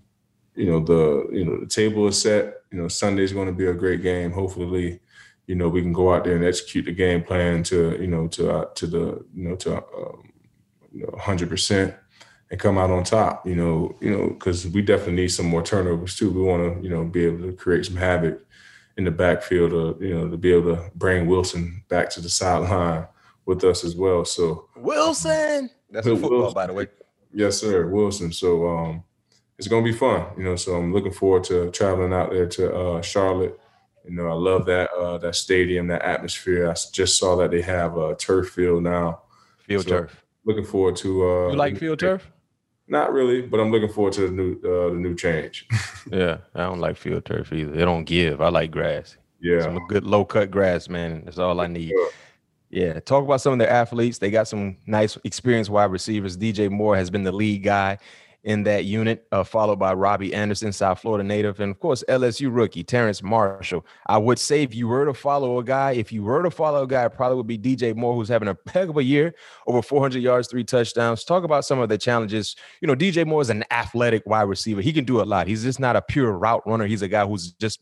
you 0.61 0.67
know 0.67 0.81
the 0.81 1.27
you 1.33 1.45
know 1.45 1.59
the 1.59 1.67
table 1.67 2.07
is 2.07 2.21
set. 2.21 2.63
You 2.71 2.83
know 2.83 2.89
Sunday's 2.89 3.33
going 3.33 3.47
to 3.47 3.53
be 3.53 3.67
a 3.67 3.73
great 3.73 4.03
game. 4.03 4.31
Hopefully, 4.31 5.01
you 5.47 5.55
know 5.55 5.71
we 5.71 5.81
can 5.81 5.95
go 5.95 6.13
out 6.13 6.25
there 6.25 6.37
and 6.37 6.45
execute 6.45 6.85
the 6.85 6.93
game 6.93 7.23
plan 7.23 7.63
to 7.65 7.97
you 7.99 8.07
know 8.07 8.29
to 8.29 8.51
uh, 8.51 8.65
to 8.75 8.87
the 8.87 9.25
you 9.35 9.49
know 9.49 9.57
to 9.57 9.77
um, 9.79 10.33
you 10.93 11.03
know 11.03 11.13
100 11.13 11.49
percent 11.49 11.95
and 12.51 12.61
come 12.61 12.77
out 12.77 12.91
on 12.91 13.05
top. 13.05 13.47
You 13.47 13.57
know 13.57 13.97
you 14.03 14.11
know 14.11 14.29
because 14.29 14.69
we 14.69 14.83
definitely 14.83 15.15
need 15.15 15.29
some 15.29 15.47
more 15.47 15.63
turnovers 15.63 16.17
too. 16.17 16.31
We 16.31 16.43
want 16.43 16.77
to 16.77 16.83
you 16.83 16.91
know 16.91 17.05
be 17.05 17.25
able 17.25 17.47
to 17.47 17.55
create 17.55 17.87
some 17.87 17.97
havoc 17.97 18.45
in 18.99 19.05
the 19.05 19.11
backfield. 19.11 19.71
To, 19.71 19.97
you 20.05 20.15
know 20.15 20.29
to 20.29 20.37
be 20.37 20.53
able 20.53 20.77
to 20.77 20.91
bring 20.95 21.27
Wilson 21.27 21.83
back 21.89 22.11
to 22.11 22.21
the 22.21 22.29
sideline 22.29 23.07
with 23.47 23.65
us 23.65 23.83
as 23.83 23.97
well. 23.97 24.27
So 24.27 24.69
Wilson, 24.77 25.71
that's 25.89 26.07
a 26.07 26.11
football, 26.11 26.41
Wilson. 26.41 26.55
by 26.55 26.67
the 26.67 26.75
way. 26.75 26.87
Yes, 27.33 27.57
sir, 27.59 27.87
Wilson. 27.87 28.31
So 28.31 28.69
um, 28.69 29.05
it's 29.61 29.69
gonna 29.69 29.85
be 29.85 29.93
fun, 29.93 30.25
you 30.39 30.45
know. 30.45 30.57
So 30.57 30.75
I'm 30.75 30.91
looking 30.91 31.13
forward 31.13 31.45
to 31.45 31.71
traveling 31.71 32.15
out 32.15 32.31
there 32.31 32.47
to 32.47 32.75
uh, 32.75 33.03
Charlotte. 33.03 33.61
You 34.07 34.13
know, 34.13 34.27
I 34.27 34.33
love 34.33 34.65
that 34.65 34.91
uh, 34.93 35.19
that 35.19 35.37
stadium, 35.37 35.87
that 35.89 36.01
atmosphere. 36.01 36.71
I 36.71 36.75
just 36.93 37.19
saw 37.19 37.37
that 37.37 37.51
they 37.51 37.61
have 37.61 37.99
a 37.99 38.15
turf 38.15 38.49
field 38.49 38.85
now. 38.85 39.21
Field 39.59 39.85
so 39.85 39.91
turf. 39.91 40.25
Looking 40.47 40.65
forward 40.65 40.97
to. 40.97 41.29
Uh, 41.29 41.51
you 41.51 41.57
like 41.57 41.77
field 41.77 41.99
turf? 41.99 42.31
Not 42.89 43.13
really, 43.13 43.43
but 43.43 43.61
I'm 43.61 43.71
looking 43.71 43.91
forward 43.91 44.15
to 44.15 44.23
the 44.23 44.31
new 44.31 44.53
uh, 44.65 44.95
the 44.95 44.99
new 44.99 45.15
change. 45.15 45.69
yeah, 46.11 46.39
I 46.55 46.63
don't 46.63 46.81
like 46.81 46.97
field 46.97 47.27
turf 47.27 47.53
either. 47.53 47.71
They 47.71 47.85
don't 47.85 48.05
give. 48.05 48.41
I 48.41 48.49
like 48.49 48.71
grass. 48.71 49.19
Yeah, 49.43 49.61
some 49.61 49.87
good 49.89 50.05
low 50.05 50.25
cut 50.25 50.51
grass, 50.51 50.89
man. 50.89 51.23
That's 51.27 51.39
all 51.39 51.61
I 51.61 51.67
need. 51.67 51.93
Yeah, 52.71 52.99
talk 53.01 53.25
about 53.25 53.43
some 53.43 53.53
of 53.53 53.59
their 53.59 53.69
athletes. 53.69 54.17
They 54.17 54.31
got 54.31 54.49
some 54.49 54.79
nice 54.87 55.19
experienced 55.25 55.71
wide 55.71 55.91
receivers. 55.91 56.39
DJ 56.39 56.71
Moore 56.71 56.97
has 56.97 57.11
been 57.11 57.25
the 57.25 57.33
lead 57.33 57.63
guy 57.63 57.99
in 58.43 58.63
that 58.63 58.87
unit, 58.87 59.27
uh, 59.33 59.45
followed 59.45 59.79
by 59.79 59.93
Robbie 59.93 60.33
Anderson, 60.33 60.73
South 60.73 61.01
Florida 61.01 61.23
native, 61.23 61.61
and 61.61 61.71
of 61.71 61.79
course 61.79 62.03
LSU 62.09 62.49
rookie 62.55 62.83
Terrence 62.83 63.23
Marshall. 63.23 63.85
I 64.07 64.17
would 64.17 64.39
say 64.39 64.63
if 64.63 64.75
you 64.75 64.89
were 64.89 65.05
to 65.05 65.13
follow 65.13 65.59
a 65.59 65.65
guy, 65.65 65.93
if 65.93 66.11
you 66.11 66.23
were 66.23 66.43
to 66.43 66.51
follow 66.51 66.85
a 66.85 66.87
guy, 66.87 67.05
it 67.05 67.11
probably 67.11 67.37
would 67.37 67.47
be 67.47 67.59
DJ 67.59 67.95
Moore, 67.95 68.15
who's 68.15 68.29
having 68.29 68.49
a 68.49 68.57
heck 68.73 68.89
of 68.89 68.97
a 68.97 69.05
year, 69.05 69.35
over 69.67 69.83
400 69.83 70.23
yards, 70.23 70.49
three 70.49 70.65
touchdowns. 70.65 71.25
Talk 71.25 71.45
about 71.45 71.65
some 71.65 71.81
of 71.81 71.89
the 71.91 71.99
challenges. 71.99 72.57
You 72.81 72.89
know, 72.89 72.97
DJ 72.97 73.27
Moore 73.27 73.43
is 73.43 73.51
an 73.51 73.65
athletic 73.71 74.27
wide 74.27 74.43
receiver. 74.43 74.81
He 74.81 74.93
can 74.93 75.05
do 75.05 75.21
a 75.21 75.25
lot. 75.25 75.47
He's 75.47 75.63
just 75.63 75.81
not 75.81 75.97
a 75.97 76.03
pure 76.03 76.33
route 76.33 76.67
runner. 76.67 76.87
He's 76.87 77.03
a 77.03 77.09
guy 77.09 77.27
who's 77.27 77.53
just 77.53 77.81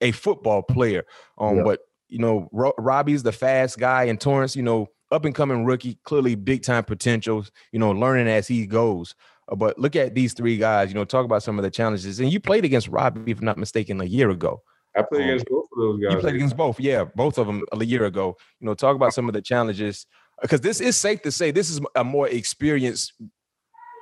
a 0.00 0.12
football 0.12 0.62
player. 0.62 1.04
Um, 1.36 1.58
yeah. 1.58 1.62
but 1.64 1.80
you 2.08 2.18
know, 2.18 2.48
Robbie's 2.52 3.22
the 3.22 3.32
fast 3.32 3.78
guy, 3.78 4.04
and 4.04 4.18
Torrance, 4.18 4.56
you 4.56 4.62
know, 4.62 4.88
up 5.10 5.26
and 5.26 5.34
coming 5.34 5.66
rookie, 5.66 5.98
clearly 6.04 6.34
big 6.34 6.62
time 6.62 6.84
potential. 6.84 7.44
You 7.72 7.78
know, 7.78 7.90
learning 7.90 8.28
as 8.28 8.48
he 8.48 8.66
goes. 8.66 9.14
But 9.56 9.78
look 9.78 9.96
at 9.96 10.14
these 10.14 10.34
three 10.34 10.56
guys. 10.56 10.90
You 10.90 10.94
know, 10.94 11.04
talk 11.04 11.24
about 11.24 11.42
some 11.42 11.58
of 11.58 11.62
the 11.62 11.70
challenges. 11.70 12.20
And 12.20 12.32
you 12.32 12.40
played 12.40 12.64
against 12.64 12.88
Robbie, 12.88 13.32
if 13.32 13.38
I'm 13.38 13.44
not 13.44 13.58
mistaken, 13.58 14.00
a 14.00 14.04
year 14.04 14.30
ago. 14.30 14.62
I 14.96 15.02
played 15.02 15.22
um, 15.22 15.28
against 15.28 15.46
both 15.46 15.66
of 15.72 15.78
those 15.78 16.00
guys. 16.00 16.12
You 16.12 16.20
played 16.20 16.34
against 16.34 16.56
both, 16.56 16.80
yeah, 16.80 17.04
both 17.04 17.38
of 17.38 17.46
them 17.46 17.64
a 17.72 17.84
year 17.84 18.04
ago. 18.04 18.36
You 18.60 18.66
know, 18.66 18.74
talk 18.74 18.96
about 18.96 19.14
some 19.14 19.28
of 19.28 19.34
the 19.34 19.42
challenges 19.42 20.06
because 20.40 20.60
this 20.60 20.80
is 20.80 20.96
safe 20.96 21.22
to 21.22 21.32
say 21.32 21.50
this 21.50 21.70
is 21.70 21.80
a 21.94 22.04
more 22.04 22.28
experienced 22.28 23.12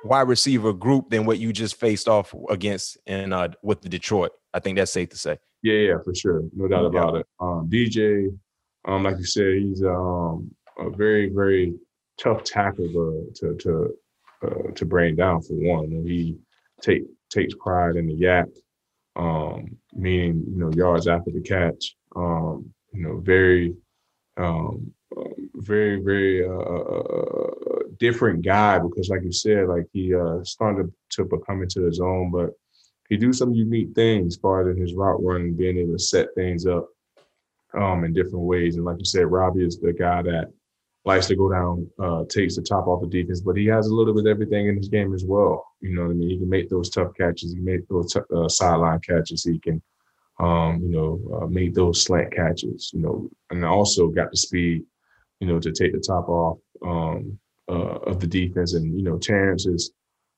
wide 0.03 0.27
receiver 0.27 0.73
group 0.73 1.09
than 1.09 1.25
what 1.25 1.39
you 1.39 1.51
just 1.53 1.79
faced 1.79 2.07
off 2.07 2.33
against 2.49 2.97
in 3.05 3.33
uh, 3.33 3.49
with 3.61 3.81
the 3.81 3.89
Detroit. 3.89 4.31
I 4.53 4.59
think 4.59 4.77
that's 4.77 4.91
safe 4.91 5.09
to 5.09 5.17
say. 5.17 5.37
Yeah, 5.63 5.73
yeah, 5.73 5.95
for 6.03 6.13
sure, 6.13 6.43
no 6.55 6.67
doubt 6.67 6.85
about 6.85 7.15
it. 7.15 7.27
Um, 7.39 7.69
DJ, 7.71 8.37
um, 8.85 9.03
like 9.03 9.17
you 9.17 9.25
said, 9.25 9.55
he's 9.55 9.83
um, 9.83 10.51
a 10.79 10.89
very, 10.89 11.29
very 11.29 11.73
tough 12.19 12.43
tackle 12.43 12.87
to 12.87 13.31
to, 13.35 13.55
to 13.55 13.93
uh, 14.43 14.71
to 14.75 14.85
bring 14.85 15.15
down 15.15 15.41
for 15.41 15.53
one. 15.53 15.89
He 16.05 16.37
take 16.81 17.03
takes 17.29 17.53
pride 17.55 17.95
in 17.95 18.07
the 18.07 18.15
YAC, 18.15 18.47
um, 19.15 19.77
meaning 19.93 20.43
you 20.49 20.59
know 20.59 20.71
yards 20.71 21.07
after 21.07 21.31
the 21.31 21.41
catch. 21.41 21.95
Um, 22.15 22.73
you 22.93 23.03
know, 23.03 23.17
very, 23.17 23.75
um, 24.37 24.91
very, 25.55 26.01
very 26.01 26.45
uh, 26.45 26.51
uh, 26.51 27.01
uh, 27.01 27.83
different 27.99 28.43
guy 28.43 28.79
because, 28.79 29.09
like 29.09 29.23
you 29.23 29.31
said, 29.31 29.67
like 29.67 29.85
he 29.93 30.15
uh, 30.15 30.43
started 30.43 30.91
to 31.11 31.25
become 31.25 31.61
into 31.61 31.83
his 31.83 31.99
own, 31.99 32.31
but 32.31 32.51
he 33.09 33.17
do 33.17 33.31
some 33.31 33.53
unique 33.53 33.93
things 33.93 34.35
far 34.35 34.69
as 34.69 34.77
his 34.77 34.93
route 34.93 35.23
running, 35.23 35.55
being 35.55 35.77
able 35.77 35.93
to 35.93 35.99
set 35.99 36.27
things 36.35 36.65
up 36.65 36.87
um, 37.73 38.03
in 38.03 38.13
different 38.13 38.45
ways. 38.45 38.75
And 38.75 38.85
like 38.85 38.97
you 38.99 39.05
said, 39.05 39.31
Robbie 39.31 39.65
is 39.65 39.79
the 39.79 39.93
guy 39.93 40.21
that 40.23 40.51
likes 41.07 41.27
to 41.27 41.35
go 41.37 41.49
down, 41.49 41.89
uh, 41.99 42.25
takes 42.29 42.57
the 42.57 42.61
top 42.61 42.85
off 42.85 43.01
the 43.01 43.07
defense, 43.07 43.39
but 43.39 43.55
he 43.55 43.65
has 43.65 43.87
a 43.87 43.95
little 43.95 44.13
bit 44.13 44.25
of 44.25 44.31
everything 44.31 44.67
in 44.67 44.75
his 44.75 44.89
game 44.89 45.13
as 45.13 45.23
well. 45.23 45.65
You 45.79 45.95
know 45.95 46.01
what 46.01 46.11
I 46.11 46.13
mean? 46.15 46.29
He 46.29 46.37
can 46.37 46.49
make 46.49 46.69
those 46.69 46.89
tough 46.89 47.13
catches. 47.17 47.51
He 47.51 47.55
can 47.55 47.65
make 47.65 47.87
those 47.87 48.13
t- 48.13 48.19
uh, 48.35 48.49
sideline 48.49 48.99
catches. 48.99 49.45
He 49.45 49.57
can, 49.57 49.81
um, 50.37 50.81
you 50.83 50.89
know, 50.89 51.21
uh, 51.33 51.47
make 51.47 51.73
those 51.73 52.03
slant 52.03 52.35
catches. 52.35 52.91
You 52.93 52.99
know, 52.99 53.29
and 53.49 53.63
also 53.63 54.09
got 54.09 54.31
the 54.31 54.37
speed, 54.37 54.83
you 55.39 55.47
know, 55.47 55.59
to 55.61 55.71
take 55.71 55.93
the 55.93 55.99
top 55.99 56.27
off 56.27 56.57
um, 56.85 57.39
uh, 57.69 57.99
of 58.09 58.19
the 58.19 58.27
defense. 58.27 58.73
And 58.73 58.93
you 58.93 59.03
know, 59.03 59.17
Terrence 59.17 59.65
is 59.65 59.93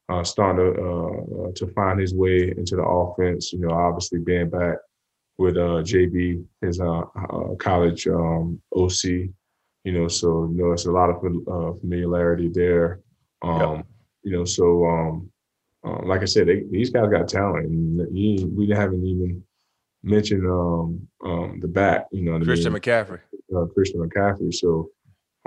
uh, 0.07 0.23
starting 0.23 0.75
to 0.75 0.81
uh, 0.81 1.51
to 1.55 1.67
find 1.73 1.99
his 1.99 2.13
way 2.13 2.53
into 2.55 2.75
the 2.75 2.83
offense. 2.83 3.51
You 3.51 3.59
know, 3.61 3.71
obviously 3.71 4.19
being 4.19 4.51
back 4.51 4.77
with 5.39 5.55
JB, 5.55 6.45
his 6.61 6.79
college 7.57 8.07
um, 8.07 8.61
OC. 8.75 9.31
You 9.89 9.97
know, 9.97 10.07
so 10.07 10.47
you 10.51 10.61
know 10.61 10.71
it's 10.71 10.85
a 10.85 10.91
lot 10.91 11.09
of 11.09 11.15
uh, 11.15 11.73
familiarity 11.79 12.47
there. 12.47 12.99
Um, 13.41 13.77
yep. 13.77 13.85
You 14.21 14.31
know, 14.33 14.45
so 14.45 14.85
um, 14.85 15.31
uh, 15.83 16.05
like 16.05 16.21
I 16.21 16.25
said, 16.25 16.45
they, 16.45 16.61
these 16.69 16.91
guys 16.91 17.09
got 17.09 17.27
talent, 17.27 17.65
and 17.65 18.15
he, 18.15 18.45
we 18.55 18.69
haven't 18.69 19.03
even 19.03 19.43
mentioned 20.03 20.45
um, 20.45 21.07
um, 21.25 21.59
the 21.59 21.67
back. 21.67 22.05
You 22.11 22.21
know, 22.21 22.39
Christian 22.39 22.67
I 22.67 22.69
mean? 22.69 22.81
McCaffrey. 22.83 23.19
Uh, 23.51 23.65
Christian 23.73 24.07
McCaffrey. 24.07 24.53
So, 24.53 24.91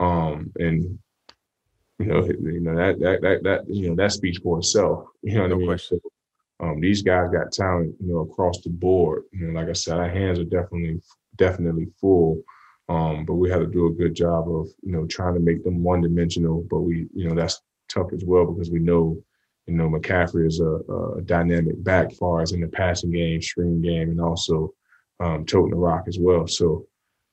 um, 0.00 0.50
and 0.56 0.98
you 2.00 2.06
know, 2.06 2.24
you 2.26 2.58
know 2.58 2.74
that 2.74 2.98
that 2.98 3.22
that 3.22 3.42
that 3.44 3.60
you 3.68 3.90
know 3.90 3.94
that 3.94 4.10
speaks 4.10 4.38
for 4.38 4.58
itself. 4.58 5.06
You 5.22 5.36
know 5.36 5.42
what 5.42 5.50
no 5.50 5.54
I 5.54 5.58
mean? 5.58 5.68
Question. 5.68 6.00
So, 6.02 6.66
um, 6.66 6.80
these 6.80 7.00
guys 7.00 7.30
got 7.30 7.52
talent, 7.52 7.94
you 8.00 8.12
know, 8.12 8.22
across 8.22 8.60
the 8.60 8.70
board. 8.70 9.22
You 9.32 9.46
know, 9.46 9.60
like 9.60 9.68
I 9.68 9.72
said, 9.72 9.98
our 9.98 10.08
hands 10.08 10.40
are 10.40 10.44
definitely 10.44 11.00
definitely 11.36 11.86
full. 12.00 12.42
Um, 12.88 13.24
but 13.24 13.34
we 13.34 13.48
had 13.48 13.60
to 13.60 13.66
do 13.66 13.86
a 13.86 13.92
good 13.92 14.14
job 14.14 14.48
of, 14.48 14.68
you 14.82 14.92
know, 14.92 15.06
trying 15.06 15.34
to 15.34 15.40
make 15.40 15.64
them 15.64 15.82
one 15.82 16.00
dimensional. 16.00 16.66
But 16.68 16.80
we, 16.80 17.06
you 17.14 17.28
know, 17.28 17.34
that's 17.34 17.60
tough 17.88 18.12
as 18.12 18.24
well 18.24 18.46
because 18.46 18.70
we 18.70 18.80
know, 18.80 19.22
you 19.66 19.74
know, 19.74 19.88
McCaffrey 19.88 20.46
is 20.46 20.60
a, 20.60 20.80
a 21.18 21.22
dynamic 21.22 21.82
back 21.82 22.12
far 22.14 22.42
as 22.42 22.52
in 22.52 22.60
the 22.60 22.68
passing 22.68 23.12
game, 23.12 23.40
stream 23.40 23.80
game, 23.80 24.10
and 24.10 24.20
also 24.20 24.74
um, 25.20 25.46
toting 25.46 25.70
the 25.70 25.76
rock 25.76 26.04
as 26.08 26.18
well. 26.18 26.46
So 26.46 26.86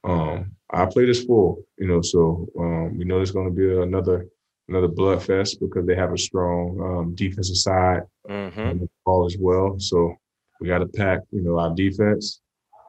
um, 0.04 0.52
I 0.72 0.86
play 0.86 1.06
this 1.06 1.26
full, 1.26 1.64
you 1.78 1.88
know, 1.88 2.02
so 2.02 2.48
um, 2.58 2.98
we 2.98 3.06
know 3.06 3.18
there's 3.18 3.32
going 3.32 3.50
to 3.50 3.56
be 3.56 3.82
another 3.82 4.28
another 4.68 4.88
bloodfest 4.88 5.60
because 5.60 5.86
they 5.88 5.96
have 5.96 6.14
a 6.14 6.18
strong 6.18 6.80
um, 6.80 7.16
defensive 7.16 7.58
side 7.58 8.02
mm-hmm. 8.30 8.86
ball 9.04 9.26
as 9.26 9.36
well. 9.40 9.80
So 9.80 10.16
we 10.62 10.68
got 10.68 10.80
to 10.80 10.86
pack, 10.86 11.22
you 11.32 11.42
know, 11.42 11.58
our 11.58 11.74
defense 11.74 12.42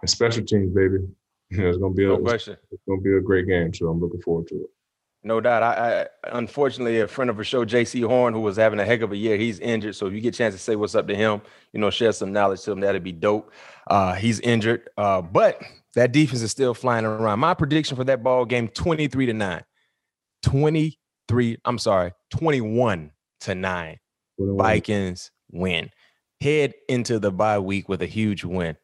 and 0.03 0.11
special 0.11 0.45
teams, 0.45 0.75
baby. 0.75 0.99
You 1.51 1.59
know, 1.63 1.69
it's 1.69 1.79
gonna 1.79 1.95
be 1.95 2.05
a, 2.05 2.19
question. 2.19 2.57
It's 2.71 2.83
gonna 2.89 3.01
be 3.01 3.17
a 3.17 3.21
great 3.21 3.47
game. 3.47 3.73
So 3.75 3.89
I'm 3.89 4.01
looking 4.01 4.23
forward 4.23 4.49
to 4.49 4.57
it. 4.57 4.71
No 5.23 5.41
doubt. 5.41 5.63
I, 5.63 6.03
I 6.03 6.07
unfortunately 6.39 7.01
a 7.01 7.09
friend 7.09 7.29
of 7.29 7.37
the 7.37 7.45
show, 7.45 7.65
Jaycee 7.65 8.07
Horn, 8.07 8.33
who 8.33 8.41
was 8.41 8.57
having 8.57 8.81
a 8.81 8.85
heck 8.85 9.03
of 9.03 9.13
a 9.13 9.17
year, 9.17 9.37
he's 9.37 9.59
injured. 9.61 9.95
So 9.97 10.07
if 10.07 10.15
you 10.15 10.21
get 10.21 10.35
a 10.35 10.39
chance 10.39 10.55
to 10.55 10.61
say 10.61 10.77
what's 10.77 10.95
up 10.95 11.07
to 11.09 11.15
him, 11.15 11.43
you 11.73 11.81
know, 11.81 11.91
share 11.91 12.13
some 12.13 12.33
knowledge 12.33 12.63
to 12.63 12.73
him, 12.73 12.81
that'd 12.81 13.05
be 13.05 13.13
dope. 13.13 13.53
Uh, 13.89 14.15
he's 14.15 14.41
injured, 14.41 14.89
uh, 14.97 15.21
but 15.21 15.61
that 15.95 16.13
defense 16.13 16.41
is 16.41 16.51
still 16.51 16.73
flying 16.73 17.05
around. 17.05 17.39
My 17.39 17.55
prediction 17.55 17.97
for 17.97 18.05
that 18.05 18.23
ball 18.23 18.45
game: 18.45 18.69
23 18.69 19.27
to 19.27 19.33
nine. 19.35 19.65
20 20.43 20.99
three, 21.31 21.57
I'm 21.65 21.79
sorry, 21.79 22.13
21 22.31 23.13
to 23.43 23.55
nine. 23.55 23.99
Vikings 24.39 25.31
win. 25.53 25.91
Head 26.41 26.75
into 26.89 27.19
the 27.19 27.31
bye 27.31 27.61
week 27.61 27.89
with 27.89 28.03
a 28.03 28.07
huge 28.07 28.45
win. 28.45 28.77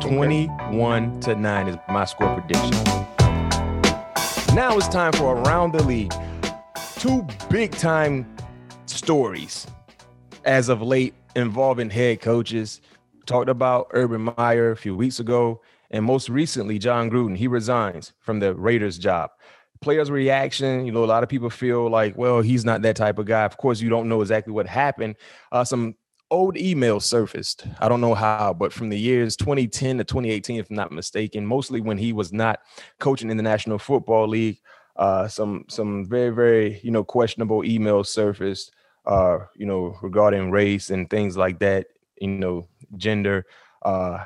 21 0.00 1.20
to 1.20 1.34
9 1.34 1.68
is 1.68 1.76
my 1.90 2.04
score 2.06 2.40
prediction. 2.40 2.70
Now 4.54 4.76
it's 4.76 4.88
time 4.88 5.12
for 5.12 5.36
around 5.36 5.72
the 5.72 5.82
league. 5.82 6.14
Two 6.96 7.26
big 7.50 7.72
time 7.72 8.26
stories 8.86 9.66
as 10.46 10.70
of 10.70 10.80
late 10.80 11.14
involving 11.36 11.90
head 11.90 12.22
coaches. 12.22 12.80
Talked 13.26 13.50
about 13.50 13.88
Urban 13.90 14.34
Meyer 14.38 14.70
a 14.70 14.76
few 14.76 14.96
weeks 14.96 15.20
ago, 15.20 15.60
and 15.90 16.02
most 16.02 16.30
recently, 16.30 16.78
Jon 16.78 17.10
Gruden. 17.10 17.36
He 17.36 17.46
resigns 17.46 18.14
from 18.20 18.40
the 18.40 18.54
Raiders 18.54 18.96
job 18.96 19.30
players' 19.80 20.10
reaction. 20.10 20.86
You 20.86 20.92
know, 20.92 21.04
a 21.04 21.06
lot 21.06 21.22
of 21.22 21.28
people 21.28 21.50
feel 21.50 21.90
like, 21.90 22.16
well, 22.16 22.40
he's 22.40 22.64
not 22.64 22.82
that 22.82 22.96
type 22.96 23.18
of 23.18 23.26
guy. 23.26 23.44
Of 23.44 23.58
course, 23.58 23.80
you 23.80 23.90
don't 23.90 24.08
know 24.08 24.22
exactly 24.22 24.52
what 24.52 24.66
happened. 24.66 25.16
Uh, 25.52 25.64
some 25.64 25.94
old 26.30 26.56
emails 26.56 27.02
surfaced. 27.02 27.66
I 27.80 27.88
don't 27.88 28.00
know 28.00 28.14
how, 28.14 28.52
but 28.52 28.72
from 28.72 28.88
the 28.88 28.98
years 28.98 29.36
2010 29.36 29.98
to 29.98 30.04
2018, 30.04 30.60
if 30.60 30.70
I'm 30.70 30.76
not 30.76 30.92
mistaken, 30.92 31.46
mostly 31.46 31.80
when 31.80 31.98
he 31.98 32.12
was 32.12 32.32
not 32.32 32.60
coaching 32.98 33.30
in 33.30 33.36
the 33.36 33.42
National 33.42 33.78
Football 33.78 34.28
League. 34.28 34.58
Uh, 34.96 35.28
some 35.28 35.64
some 35.68 36.04
very 36.06 36.30
very 36.30 36.80
you 36.82 36.90
know 36.90 37.04
questionable 37.04 37.62
emails 37.62 38.06
surfaced. 38.06 38.72
Uh, 39.06 39.38
you 39.54 39.64
know 39.64 39.96
regarding 40.02 40.50
race 40.50 40.90
and 40.90 41.08
things 41.08 41.36
like 41.36 41.58
that. 41.60 41.86
You 42.20 42.28
know 42.28 42.68
gender 42.96 43.46
uh, 43.82 44.24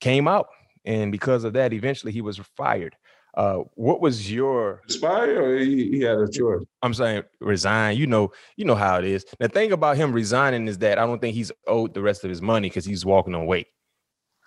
came 0.00 0.28
out, 0.28 0.48
and 0.84 1.10
because 1.10 1.44
of 1.44 1.54
that, 1.54 1.72
eventually 1.72 2.12
he 2.12 2.20
was 2.20 2.38
fired. 2.56 2.94
Uh, 3.34 3.60
what 3.74 4.00
was 4.00 4.30
your 4.30 4.82
expire 4.84 5.42
or 5.42 5.58
he, 5.58 5.90
he, 5.90 6.00
had 6.02 6.18
a 6.18 6.28
choice? 6.28 6.64
I'm 6.82 6.92
saying 6.92 7.22
resign. 7.40 7.96
You 7.96 8.06
know, 8.06 8.32
you 8.56 8.66
know 8.66 8.74
how 8.74 8.98
it 8.98 9.06
is. 9.06 9.24
The 9.38 9.48
thing 9.48 9.72
about 9.72 9.96
him 9.96 10.12
resigning 10.12 10.68
is 10.68 10.78
that 10.78 10.98
I 10.98 11.06
don't 11.06 11.18
think 11.18 11.34
he's 11.34 11.50
owed 11.66 11.94
the 11.94 12.02
rest 12.02 12.24
of 12.24 12.30
his 12.30 12.42
money 12.42 12.68
because 12.68 12.84
he's 12.84 13.06
walking 13.06 13.32
away. 13.32 13.66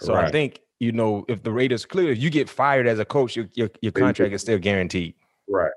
So 0.02 0.14
right. 0.14 0.26
I 0.26 0.32
think 0.32 0.60
you 0.80 0.92
know 0.92 1.26
if 1.28 1.42
the 1.42 1.52
Raiders 1.52 1.84
clear, 1.84 2.12
if 2.12 2.20
you 2.20 2.30
get 2.30 2.48
fired 2.48 2.86
as 2.86 3.00
a 3.00 3.06
coach, 3.06 3.36
your 3.36 3.48
your, 3.56 3.72
your 3.82 3.92
contract 3.92 4.34
is 4.34 4.42
still 4.42 4.60
guaranteed. 4.60 5.16
Right. 5.50 5.72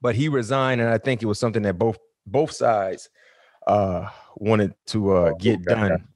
But 0.00 0.14
he 0.14 0.28
resigned, 0.28 0.80
and 0.80 0.90
I 0.90 0.98
think 0.98 1.22
it 1.22 1.26
was 1.26 1.40
something 1.40 1.62
that 1.62 1.78
both 1.78 1.98
both 2.26 2.52
sides 2.52 3.10
uh 3.66 4.08
wanted 4.36 4.74
to 4.86 5.10
uh 5.10 5.30
oh, 5.32 5.34
get 5.40 5.62
done. 5.64 6.06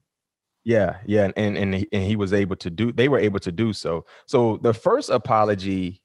Yeah, 0.63 0.99
yeah, 1.05 1.31
and 1.37 1.57
and 1.57 1.87
and 1.91 2.05
he 2.05 2.15
was 2.15 2.33
able 2.33 2.57
to 2.57 2.71
do. 2.71 2.93
They 2.93 3.09
were 3.09 3.19
able 3.19 3.41
to 3.41 3.51
do 3.51 3.73
so. 3.73 4.05
So 4.27 4.59
the 4.59 4.75
first 4.75 5.09
apology 5.09 6.01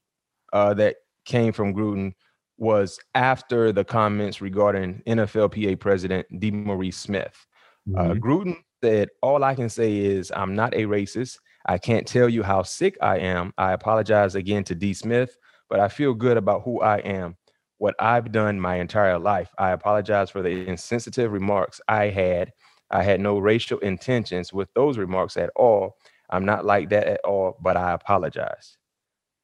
uh, 0.54 0.72
that 0.74 0.96
came 1.26 1.52
from 1.52 1.74
Gruden 1.74 2.14
was 2.56 2.98
after 3.14 3.72
the 3.72 3.84
comments 3.84 4.40
regarding 4.40 5.02
NFLPA 5.06 5.78
president 5.80 6.26
DeMaurice 6.32 6.94
Smith. 6.94 7.46
Uh, 7.94 7.98
mm-hmm. 7.98 8.10
Uh, 8.12 8.14
Gruden 8.14 8.56
said, 8.82 9.08
All 9.20 9.44
I 9.44 9.54
can 9.54 9.68
say 9.68 9.98
is 9.98 10.32
I'm 10.34 10.54
not 10.54 10.72
a 10.74 10.84
racist. 10.84 11.38
I 11.66 11.78
can't 11.78 12.06
tell 12.06 12.28
you 12.28 12.42
how 12.42 12.62
sick 12.62 12.96
I 13.02 13.18
am. 13.18 13.52
I 13.58 13.72
apologize 13.72 14.34
again 14.34 14.64
to 14.64 14.74
D. 14.74 14.94
Smith, 14.94 15.36
but 15.68 15.80
I 15.80 15.88
feel 15.88 16.14
good 16.14 16.36
about 16.36 16.62
who 16.62 16.80
I 16.80 16.98
am, 16.98 17.36
what 17.78 17.96
I've 17.98 18.30
done 18.30 18.60
my 18.60 18.76
entire 18.76 19.18
life. 19.18 19.50
I 19.58 19.70
apologize 19.70 20.30
for 20.30 20.42
the 20.42 20.66
insensitive 20.68 21.32
remarks 21.32 21.80
I 21.88 22.04
had. 22.04 22.52
I 22.90 23.02
had 23.02 23.20
no 23.20 23.38
racial 23.38 23.78
intentions 23.80 24.52
with 24.52 24.68
those 24.74 24.98
remarks 24.98 25.36
at 25.36 25.50
all. 25.56 25.96
I'm 26.30 26.44
not 26.44 26.64
like 26.64 26.90
that 26.90 27.08
at 27.08 27.20
all, 27.24 27.56
but 27.60 27.76
I 27.76 27.92
apologize. 27.92 28.76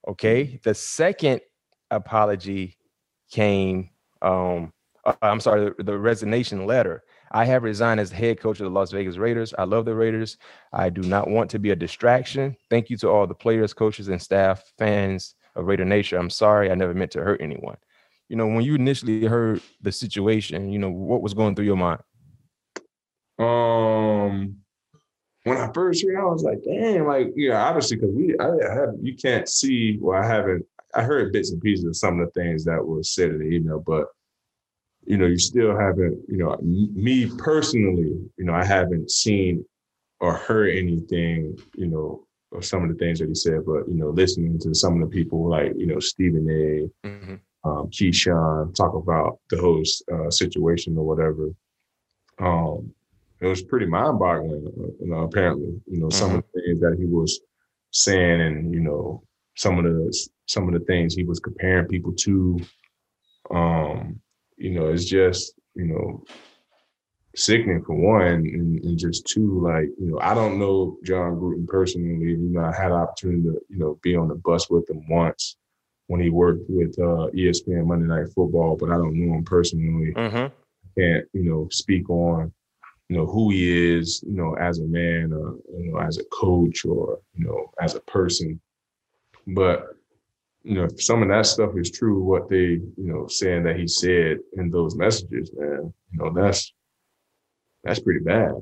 Okay. 0.08 0.60
The 0.62 0.74
second 0.74 1.40
apology 1.90 2.76
came, 3.30 3.90
um, 4.22 4.72
uh, 5.04 5.14
I'm 5.22 5.40
sorry, 5.40 5.72
the, 5.76 5.84
the 5.84 5.98
resignation 5.98 6.66
letter. 6.66 7.02
I 7.32 7.44
have 7.44 7.62
resigned 7.62 8.00
as 8.00 8.10
the 8.10 8.16
head 8.16 8.40
coach 8.40 8.58
of 8.58 8.64
the 8.64 8.70
Las 8.70 8.90
Vegas 8.90 9.16
Raiders. 9.16 9.54
I 9.56 9.64
love 9.64 9.84
the 9.84 9.94
Raiders. 9.94 10.36
I 10.72 10.90
do 10.90 11.02
not 11.02 11.28
want 11.28 11.50
to 11.50 11.58
be 11.58 11.70
a 11.70 11.76
distraction. 11.76 12.56
Thank 12.70 12.90
you 12.90 12.96
to 12.98 13.08
all 13.08 13.26
the 13.26 13.34
players, 13.34 13.72
coaches, 13.72 14.08
and 14.08 14.20
staff, 14.20 14.64
fans 14.78 15.36
of 15.54 15.66
Raider 15.66 15.84
Nation. 15.84 16.18
I'm 16.18 16.30
sorry. 16.30 16.70
I 16.70 16.74
never 16.74 16.94
meant 16.94 17.12
to 17.12 17.22
hurt 17.22 17.40
anyone. 17.40 17.76
You 18.28 18.36
know, 18.36 18.46
when 18.46 18.62
you 18.62 18.74
initially 18.74 19.24
heard 19.26 19.60
the 19.80 19.92
situation, 19.92 20.70
you 20.72 20.78
know, 20.78 20.90
what 20.90 21.22
was 21.22 21.34
going 21.34 21.54
through 21.54 21.66
your 21.66 21.76
mind? 21.76 22.00
Um, 23.38 24.60
when 25.44 25.57
I 25.57 25.70
first 25.72 26.05
heard, 26.05 26.14
it, 26.14 26.18
I 26.18 26.24
was 26.24 26.42
like, 26.42 26.62
damn, 26.64 27.07
like, 27.07 27.33
you 27.35 27.50
know, 27.50 27.57
obviously, 27.57 27.96
because 27.96 28.14
we, 28.14 28.38
I 28.38 28.74
have, 28.74 28.90
you 29.00 29.16
can't 29.16 29.48
see, 29.48 29.98
well, 30.00 30.22
I 30.22 30.26
haven't, 30.26 30.66
I 30.94 31.03
heard 31.03 31.33
bits 31.33 31.50
and 31.50 31.62
pieces 31.62 31.85
of 31.85 31.96
some 31.96 32.20
of 32.20 32.26
the 32.26 32.40
things 32.40 32.64
that 32.64 32.85
were 32.85 33.03
said 33.03 33.31
in 33.31 33.38
the 33.38 33.55
email, 33.55 33.81
but, 33.81 34.09
you 35.05 35.16
know, 35.16 35.26
you 35.26 35.38
still 35.38 35.76
haven't, 35.76 36.18
you 36.29 36.37
know, 36.37 36.57
me 36.61 37.31
personally, 37.38 38.20
you 38.37 38.44
know, 38.44 38.55
I 38.55 38.64
haven't 38.64 39.11
seen 39.11 39.64
or 40.20 40.35
heard 40.35 40.76
anything, 40.76 41.59
you 41.74 41.87
know, 41.87 42.26
of 42.53 42.64
some 42.64 42.83
of 42.83 42.90
the 42.90 42.96
things 42.96 43.20
that 43.20 43.29
he 43.29 43.35
said, 43.35 43.64
but, 43.64 43.88
you 43.88 43.94
know, 43.94 44.11
listening 44.11 44.59
to 44.59 44.74
some 44.74 45.00
of 45.00 45.09
the 45.09 45.14
people 45.14 45.48
like, 45.48 45.72
you 45.76 45.87
know, 45.87 46.00
Stephen 46.00 46.46
A., 46.50 47.07
mm-hmm. 47.07 47.35
um, 47.64 47.88
Keyshawn 47.88 48.74
talk 48.74 48.94
about 48.94 49.38
the 49.48 49.59
whole 49.59 49.83
uh, 50.12 50.31
situation 50.31 50.98
or 50.98 51.07
whatever. 51.07 51.48
Um, 52.38 52.92
it 53.40 53.46
was 53.46 53.62
pretty 53.62 53.87
mind-boggling. 53.87 54.94
You 55.00 55.07
know, 55.07 55.20
apparently, 55.20 55.81
you 55.87 56.00
know, 56.00 56.07
mm-hmm. 56.07 56.18
some 56.18 56.37
of 56.37 56.44
the 56.55 56.61
things 56.61 56.81
that 56.81 56.96
he 56.98 57.07
was 57.07 57.40
saying, 57.92 58.40
and 58.40 58.74
you 58.74 58.81
know, 58.81 59.22
some 59.57 59.79
of 59.79 59.85
the 59.85 60.29
some 60.46 60.68
of 60.68 60.74
the 60.74 60.85
things 60.87 61.14
he 61.14 61.24
was 61.24 61.40
comparing 61.40 61.88
people 61.88 62.12
to. 62.12 62.61
Um, 63.50 64.20
you 64.57 64.70
know, 64.70 64.88
it's 64.88 65.07
just 65.07 65.55
you 65.74 65.87
know 65.87 66.24
sickening 67.37 67.83
for 67.83 67.94
one, 67.94 68.22
and, 68.22 68.85
and, 68.85 68.98
just 68.98 69.26
two, 69.26 69.61
like, 69.61 69.88
you 69.98 70.11
know, 70.11 70.18
I 70.20 70.35
don't 70.35 70.59
know 70.59 70.98
Jon 71.05 71.37
Gruden 71.37 71.66
personally. 71.66 72.31
You 72.33 72.37
know, 72.38 72.64
I 72.64 72.74
had 72.74 72.90
an 72.90 72.98
opportunity 72.98 73.42
to, 73.42 73.61
you 73.68 73.79
know, 73.79 73.98
be 74.03 74.16
on 74.16 74.29
the 74.29 74.35
bus 74.35 74.68
with 74.68 74.88
him 74.90 75.03
once 75.09 75.57
when 76.09 76.20
he 76.20 76.31
worked 76.31 76.64
with 76.68 76.98
uh, 76.98 77.31
ESPN 77.35 77.87
Monday 77.87 78.07
Night 78.07 78.29
Football, 78.35 78.76
but 78.76 78.90
I 78.90 78.94
don't 78.94 79.14
know 79.14 79.35
him 79.35 79.44
personally. 79.44 80.12
Mm-hmm. 80.12 81.00
Can't, 81.00 81.24
you 81.33 81.44
know, 81.44 81.68
speak 81.70 82.11
on, 82.11 82.53
you 83.11 83.16
know, 83.16 83.27
who 83.27 83.51
he 83.51 83.96
is, 83.96 84.23
you 84.25 84.37
know, 84.37 84.55
as 84.55 84.79
a 84.79 84.85
man, 84.85 85.33
or, 85.33 85.57
you 85.77 85.90
know, 85.90 85.99
as 85.99 86.18
a 86.18 86.25
coach, 86.27 86.85
or 86.85 87.18
you 87.35 87.44
know, 87.44 87.73
as 87.83 87.96
a 87.96 88.01
person. 88.03 88.61
But 89.49 89.88
you 90.62 90.75
know, 90.75 90.85
if 90.85 91.03
some 91.03 91.20
of 91.20 91.29
that 91.29 91.46
stuff 91.46 91.70
is 91.77 91.90
true, 91.90 92.23
what 92.23 92.49
they, 92.49 92.57
you 92.57 92.92
know, 92.96 93.27
saying 93.27 93.64
that 93.64 93.77
he 93.77 93.88
said 93.88 94.38
in 94.53 94.70
those 94.70 94.94
messages, 94.94 95.51
man, 95.53 95.92
you 96.12 96.18
know, 96.18 96.33
that's 96.33 96.73
that's 97.83 97.99
pretty 97.99 98.20
bad. 98.20 98.53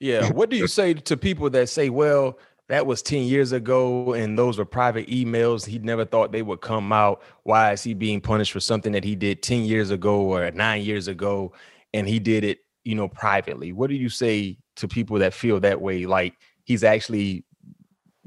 Yeah. 0.00 0.28
What 0.32 0.50
do 0.50 0.56
you 0.56 0.66
say 0.66 0.94
to 0.94 1.16
people 1.16 1.48
that 1.50 1.68
say, 1.68 1.88
well, 1.88 2.36
that 2.68 2.86
was 2.86 3.00
10 3.00 3.22
years 3.22 3.52
ago 3.52 4.14
and 4.14 4.36
those 4.36 4.58
were 4.58 4.64
private 4.64 5.06
emails 5.08 5.66
he 5.66 5.78
never 5.78 6.06
thought 6.06 6.32
they 6.32 6.40
would 6.40 6.62
come 6.62 6.94
out 6.94 7.22
why 7.42 7.72
is 7.72 7.82
he 7.82 7.92
being 7.92 8.22
punished 8.22 8.52
for 8.52 8.60
something 8.60 8.92
that 8.92 9.04
he 9.04 9.14
did 9.14 9.42
10 9.42 9.66
years 9.66 9.90
ago 9.90 10.22
or 10.22 10.50
9 10.50 10.82
years 10.82 11.06
ago 11.06 11.52
and 11.92 12.08
he 12.08 12.18
did 12.18 12.42
it 12.42 12.63
you 12.84 12.94
know 12.94 13.08
privately? 13.08 13.72
What 13.72 13.90
do 13.90 13.96
you 13.96 14.08
say 14.08 14.58
to 14.76 14.88
people 14.88 15.18
that 15.18 15.34
feel 15.34 15.60
that 15.60 15.80
way? 15.80 16.06
Like 16.06 16.34
he's 16.64 16.84
actually 16.84 17.44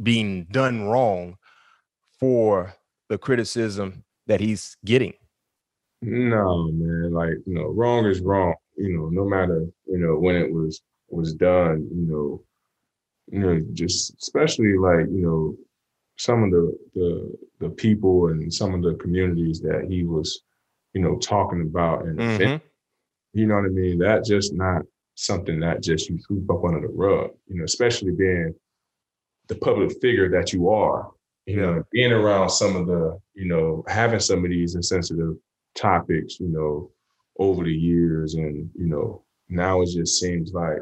being 0.02 0.46
done 0.46 0.84
wrong 0.88 1.38
for 2.20 2.74
the 3.10 3.18
criticism 3.18 4.04
that 4.28 4.40
he's 4.40 4.78
getting? 4.86 5.14
No 6.02 6.70
man 6.72 7.12
like 7.12 7.34
you 7.46 7.56
know 7.56 7.68
wrong 7.70 8.06
is 8.06 8.20
wrong 8.20 8.54
you 8.78 8.96
know, 8.96 9.10
no 9.10 9.26
matter, 9.28 9.66
you 9.88 9.98
know, 9.98 10.18
when 10.18 10.36
it 10.36 10.52
was 10.52 10.82
was 11.10 11.34
done, 11.34 11.88
you 11.94 12.06
know, 12.08 12.44
you 13.28 13.40
know, 13.40 13.62
just 13.74 14.16
especially 14.22 14.78
like, 14.78 15.08
you 15.10 15.26
know, 15.26 15.56
some 16.18 16.44
of 16.44 16.52
the 16.52 16.78
the 16.94 17.34
the 17.60 17.70
people 17.70 18.28
and 18.28 18.54
some 18.54 18.74
of 18.74 18.84
the 18.84 18.94
communities 18.96 19.60
that 19.62 19.88
he 19.90 20.04
was, 20.04 20.44
you 20.94 21.02
know, 21.02 21.18
talking 21.18 21.62
about 21.62 22.06
and 22.06 22.20
mm-hmm. 22.20 22.56
You 23.34 23.46
know 23.46 23.56
what 23.56 23.66
I 23.66 23.70
mean? 23.70 24.00
That 24.00 24.26
just 24.26 24.54
not 24.54 24.84
something 25.16 25.60
that 25.60 25.82
just 25.82 26.10
you 26.10 26.20
sweep 26.20 26.50
up 26.50 26.64
under 26.64 26.82
the 26.82 26.94
rug, 26.94 27.32
you 27.48 27.58
know, 27.58 27.64
especially 27.64 28.12
being 28.12 28.54
the 29.48 29.56
public 29.56 29.92
figure 30.02 30.30
that 30.30 30.54
you 30.54 30.70
are, 30.70 31.10
you 31.46 31.58
know, 31.58 31.84
being 31.92 32.12
around 32.12 32.50
some 32.50 32.76
of 32.76 32.88
the, 32.88 33.20
you 33.34 33.46
know, 33.46 33.84
having 33.88 34.20
some 34.20 34.44
of 34.44 34.52
these 34.52 34.76
insensitive 34.76 35.36
topics, 35.76 36.40
you 36.40 36.50
know, 36.50 36.92
over 37.40 37.64
the 37.64 37.74
years. 37.74 38.36
And, 38.36 38.70
you 38.76 38.88
know, 38.88 39.24
now 39.50 39.82
it 39.82 39.90
just 39.90 40.20
seems 40.20 40.54
like, 40.54 40.80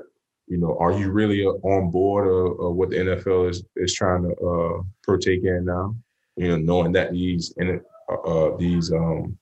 you 0.47 0.57
know, 0.57 0.77
are 0.79 0.91
you 0.91 1.11
really 1.11 1.43
on 1.45 1.91
board 1.91 2.27
of, 2.27 2.59
of 2.59 2.75
what 2.75 2.89
the 2.89 2.97
NFL 2.97 3.49
is, 3.49 3.63
is 3.75 3.93
trying 3.93 4.23
to 4.23 4.35
uh, 4.45 4.83
partake 5.05 5.43
in 5.43 5.65
now? 5.65 5.95
You 6.35 6.49
know, 6.49 6.57
knowing 6.57 6.91
that 6.91 7.11
these 7.11 7.53
and 7.57 7.81
uh, 8.09 8.51
these 8.57 8.91
um, 8.91 9.37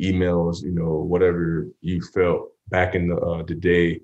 emails, 0.00 0.62
you 0.62 0.72
know, 0.72 0.98
whatever 0.98 1.66
you 1.80 2.02
felt 2.02 2.50
back 2.68 2.94
in 2.94 3.08
the, 3.08 3.16
uh, 3.16 3.42
the 3.42 3.54
day 3.54 4.00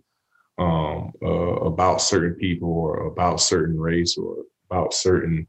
um, 0.59 1.13
uh, 1.23 1.27
about 1.27 2.01
certain 2.01 2.35
people 2.35 2.69
or 2.69 3.07
about 3.07 3.41
certain 3.41 3.79
race 3.79 4.17
or 4.17 4.37
about 4.71 4.95
certain 4.95 5.47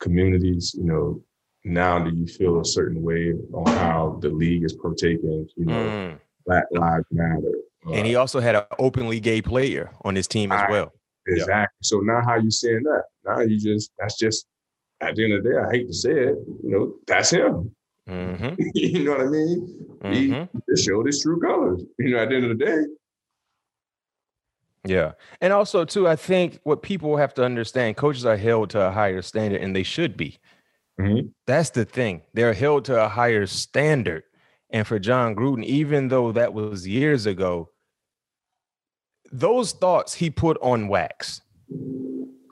communities, 0.00 0.74
you 0.76 0.84
know, 0.84 1.22
now 1.64 1.98
do 1.98 2.14
you 2.14 2.26
feel 2.26 2.60
a 2.60 2.64
certain 2.64 3.02
way 3.02 3.34
on 3.52 3.66
how 3.74 4.18
the 4.22 4.30
league 4.30 4.64
is 4.64 4.72
partaking? 4.72 5.46
You 5.56 5.66
know, 5.66 5.74
mm. 5.74 6.18
Black 6.46 6.64
Lives 6.72 7.04
Matter. 7.10 7.52
Uh, 7.86 7.92
and 7.92 8.06
he 8.06 8.14
also 8.14 8.40
had 8.40 8.54
an 8.54 8.64
openly 8.78 9.20
gay 9.20 9.42
player 9.42 9.90
on 10.02 10.14
his 10.14 10.26
team 10.26 10.52
as 10.52 10.64
well. 10.70 10.92
Exactly. 11.26 11.76
So 11.82 12.00
now 12.00 12.22
how 12.24 12.36
you 12.36 12.50
saying 12.50 12.82
that? 12.84 13.04
Now 13.24 13.40
you 13.40 13.58
just 13.58 13.92
that's 13.98 14.18
just 14.18 14.46
at 15.00 15.16
the 15.16 15.24
end 15.24 15.32
of 15.34 15.42
the 15.42 15.50
day, 15.50 15.56
I 15.56 15.70
hate 15.70 15.86
to 15.86 15.94
say 15.94 16.10
it, 16.10 16.36
you 16.62 16.70
know, 16.70 16.94
that's 17.06 17.30
him. 17.30 17.74
Mm-hmm. 18.10 18.54
you 18.74 19.04
know 19.04 19.12
what 19.12 19.20
I 19.20 19.26
mean? 19.26 19.86
Mm-hmm. 20.02 20.58
He 20.74 20.82
showed 20.82 21.06
his 21.06 21.22
true 21.22 21.40
colors. 21.40 21.82
You 21.98 22.10
know, 22.10 22.18
at 22.18 22.28
the 22.28 22.36
end 22.36 22.50
of 22.50 22.58
the 22.58 22.64
day. 22.64 22.82
Yeah. 24.84 25.12
And 25.40 25.52
also 25.52 25.84
too, 25.84 26.08
I 26.08 26.16
think 26.16 26.58
what 26.64 26.82
people 26.82 27.16
have 27.16 27.34
to 27.34 27.44
understand, 27.44 27.96
coaches 27.96 28.24
are 28.24 28.36
held 28.36 28.70
to 28.70 28.80
a 28.80 28.90
higher 28.90 29.22
standard 29.22 29.60
and 29.60 29.76
they 29.76 29.82
should 29.82 30.16
be. 30.16 30.38
Mm-hmm. 30.98 31.28
That's 31.46 31.70
the 31.70 31.84
thing. 31.84 32.22
They're 32.34 32.54
held 32.54 32.86
to 32.86 33.02
a 33.02 33.08
higher 33.08 33.46
standard. 33.46 34.24
And 34.70 34.86
for 34.86 34.98
Jon 34.98 35.34
Gruden, 35.34 35.64
even 35.64 36.08
though 36.08 36.32
that 36.32 36.54
was 36.54 36.86
years 36.86 37.26
ago, 37.26 37.70
those 39.32 39.72
thoughts 39.72 40.14
he 40.14 40.30
put 40.30 40.58
on 40.62 40.88
wax. 40.88 41.42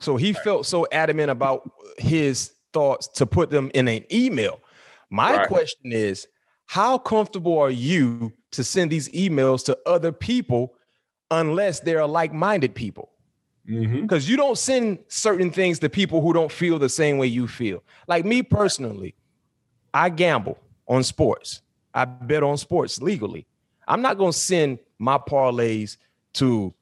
So 0.01 0.15
he 0.15 0.33
felt 0.33 0.65
so 0.65 0.87
adamant 0.91 1.29
about 1.29 1.69
his 1.97 2.53
thoughts 2.73 3.07
to 3.07 3.25
put 3.25 3.49
them 3.49 3.71
in 3.73 3.87
an 3.87 4.05
email. 4.11 4.61
My 5.09 5.37
right. 5.37 5.47
question 5.47 5.91
is, 5.91 6.27
how 6.65 6.97
comfortable 6.97 7.57
are 7.57 7.71
you 7.71 8.31
to 8.51 8.63
send 8.63 8.91
these 8.91 9.09
emails 9.09 9.65
to 9.65 9.77
other 9.85 10.11
people 10.11 10.75
unless 11.31 11.79
they're 11.79 12.05
like-minded 12.05 12.75
people? 12.75 13.11
Because 13.65 14.23
mm-hmm. 14.23 14.31
you 14.31 14.37
don't 14.37 14.57
send 14.57 14.99
certain 15.07 15.51
things 15.51 15.79
to 15.79 15.89
people 15.89 16.21
who 16.21 16.33
don't 16.33 16.51
feel 16.51 16.79
the 16.79 16.89
same 16.89 17.17
way 17.17 17.27
you 17.27 17.47
feel. 17.47 17.83
Like 18.07 18.25
me 18.25 18.41
personally, 18.41 19.15
I 19.93 20.09
gamble 20.09 20.57
on 20.87 21.03
sports. 21.03 21.61
I 21.93 22.05
bet 22.05 22.43
on 22.43 22.57
sports 22.57 23.01
legally. 23.01 23.45
I'm 23.87 24.01
not 24.01 24.17
gonna 24.17 24.33
send 24.33 24.79
my 24.97 25.17
parlays 25.17 25.97
to 26.33 26.73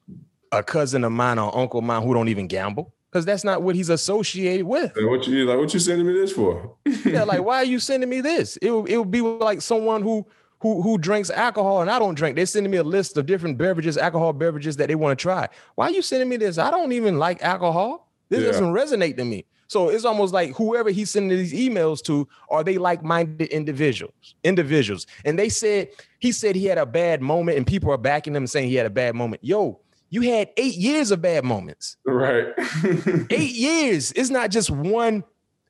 a 0.52 0.62
cousin 0.62 1.04
of 1.04 1.12
mine 1.12 1.38
or 1.38 1.54
uncle 1.56 1.78
of 1.78 1.84
mine 1.84 2.02
who 2.02 2.14
don't 2.14 2.28
even 2.28 2.46
gamble 2.46 2.92
because 3.10 3.24
that's 3.24 3.44
not 3.44 3.62
what 3.62 3.74
he's 3.74 3.88
associated 3.88 4.66
with. 4.66 4.92
what 4.96 5.26
you 5.26 5.44
like? 5.44 5.58
What 5.58 5.72
you 5.72 5.80
sending 5.80 6.06
me 6.06 6.12
this 6.12 6.32
for? 6.32 6.74
yeah, 7.04 7.24
like 7.24 7.42
why 7.44 7.56
are 7.56 7.64
you 7.64 7.78
sending 7.78 8.08
me 8.08 8.20
this? 8.20 8.56
It 8.60 8.72
it 8.72 8.98
would 8.98 9.10
be 9.10 9.20
like 9.20 9.62
someone 9.62 10.02
who 10.02 10.26
who 10.60 10.82
who 10.82 10.98
drinks 10.98 11.30
alcohol 11.30 11.80
and 11.80 11.90
I 11.90 11.98
don't 11.98 12.14
drink. 12.14 12.36
They're 12.36 12.46
sending 12.46 12.70
me 12.70 12.78
a 12.78 12.84
list 12.84 13.16
of 13.16 13.26
different 13.26 13.58
beverages, 13.58 13.96
alcohol 13.96 14.32
beverages 14.32 14.76
that 14.76 14.88
they 14.88 14.94
want 14.94 15.18
to 15.18 15.22
try. 15.22 15.48
Why 15.74 15.86
are 15.86 15.92
you 15.92 16.02
sending 16.02 16.28
me 16.28 16.36
this? 16.36 16.58
I 16.58 16.70
don't 16.70 16.92
even 16.92 17.18
like 17.18 17.42
alcohol. 17.42 18.08
This 18.28 18.40
yeah. 18.40 18.48
doesn't 18.48 18.72
resonate 18.72 19.16
to 19.16 19.24
me. 19.24 19.46
So 19.68 19.90
it's 19.90 20.06
almost 20.06 20.32
like 20.32 20.54
whoever 20.56 20.90
he's 20.90 21.10
sending 21.10 21.36
these 21.36 21.52
emails 21.52 22.02
to, 22.04 22.26
are 22.50 22.64
they 22.64 22.78
like-minded 22.78 23.48
individuals? 23.48 24.34
Individuals. 24.42 25.06
And 25.26 25.38
they 25.38 25.50
said 25.50 25.90
he 26.20 26.32
said 26.32 26.56
he 26.56 26.64
had 26.64 26.78
a 26.78 26.86
bad 26.86 27.20
moment, 27.20 27.58
and 27.58 27.66
people 27.66 27.90
are 27.92 27.98
backing 27.98 28.34
him 28.34 28.46
saying 28.46 28.70
he 28.70 28.76
had 28.76 28.86
a 28.86 28.90
bad 28.90 29.14
moment. 29.14 29.44
Yo, 29.44 29.80
you 30.10 30.22
had 30.22 30.50
eight 30.56 30.74
years 30.74 31.10
of 31.10 31.20
bad 31.20 31.44
moments. 31.44 31.96
Right. 32.04 32.48
eight 33.30 33.54
years. 33.54 34.12
It's 34.12 34.30
not 34.30 34.50
just 34.50 34.70
one 34.70 35.24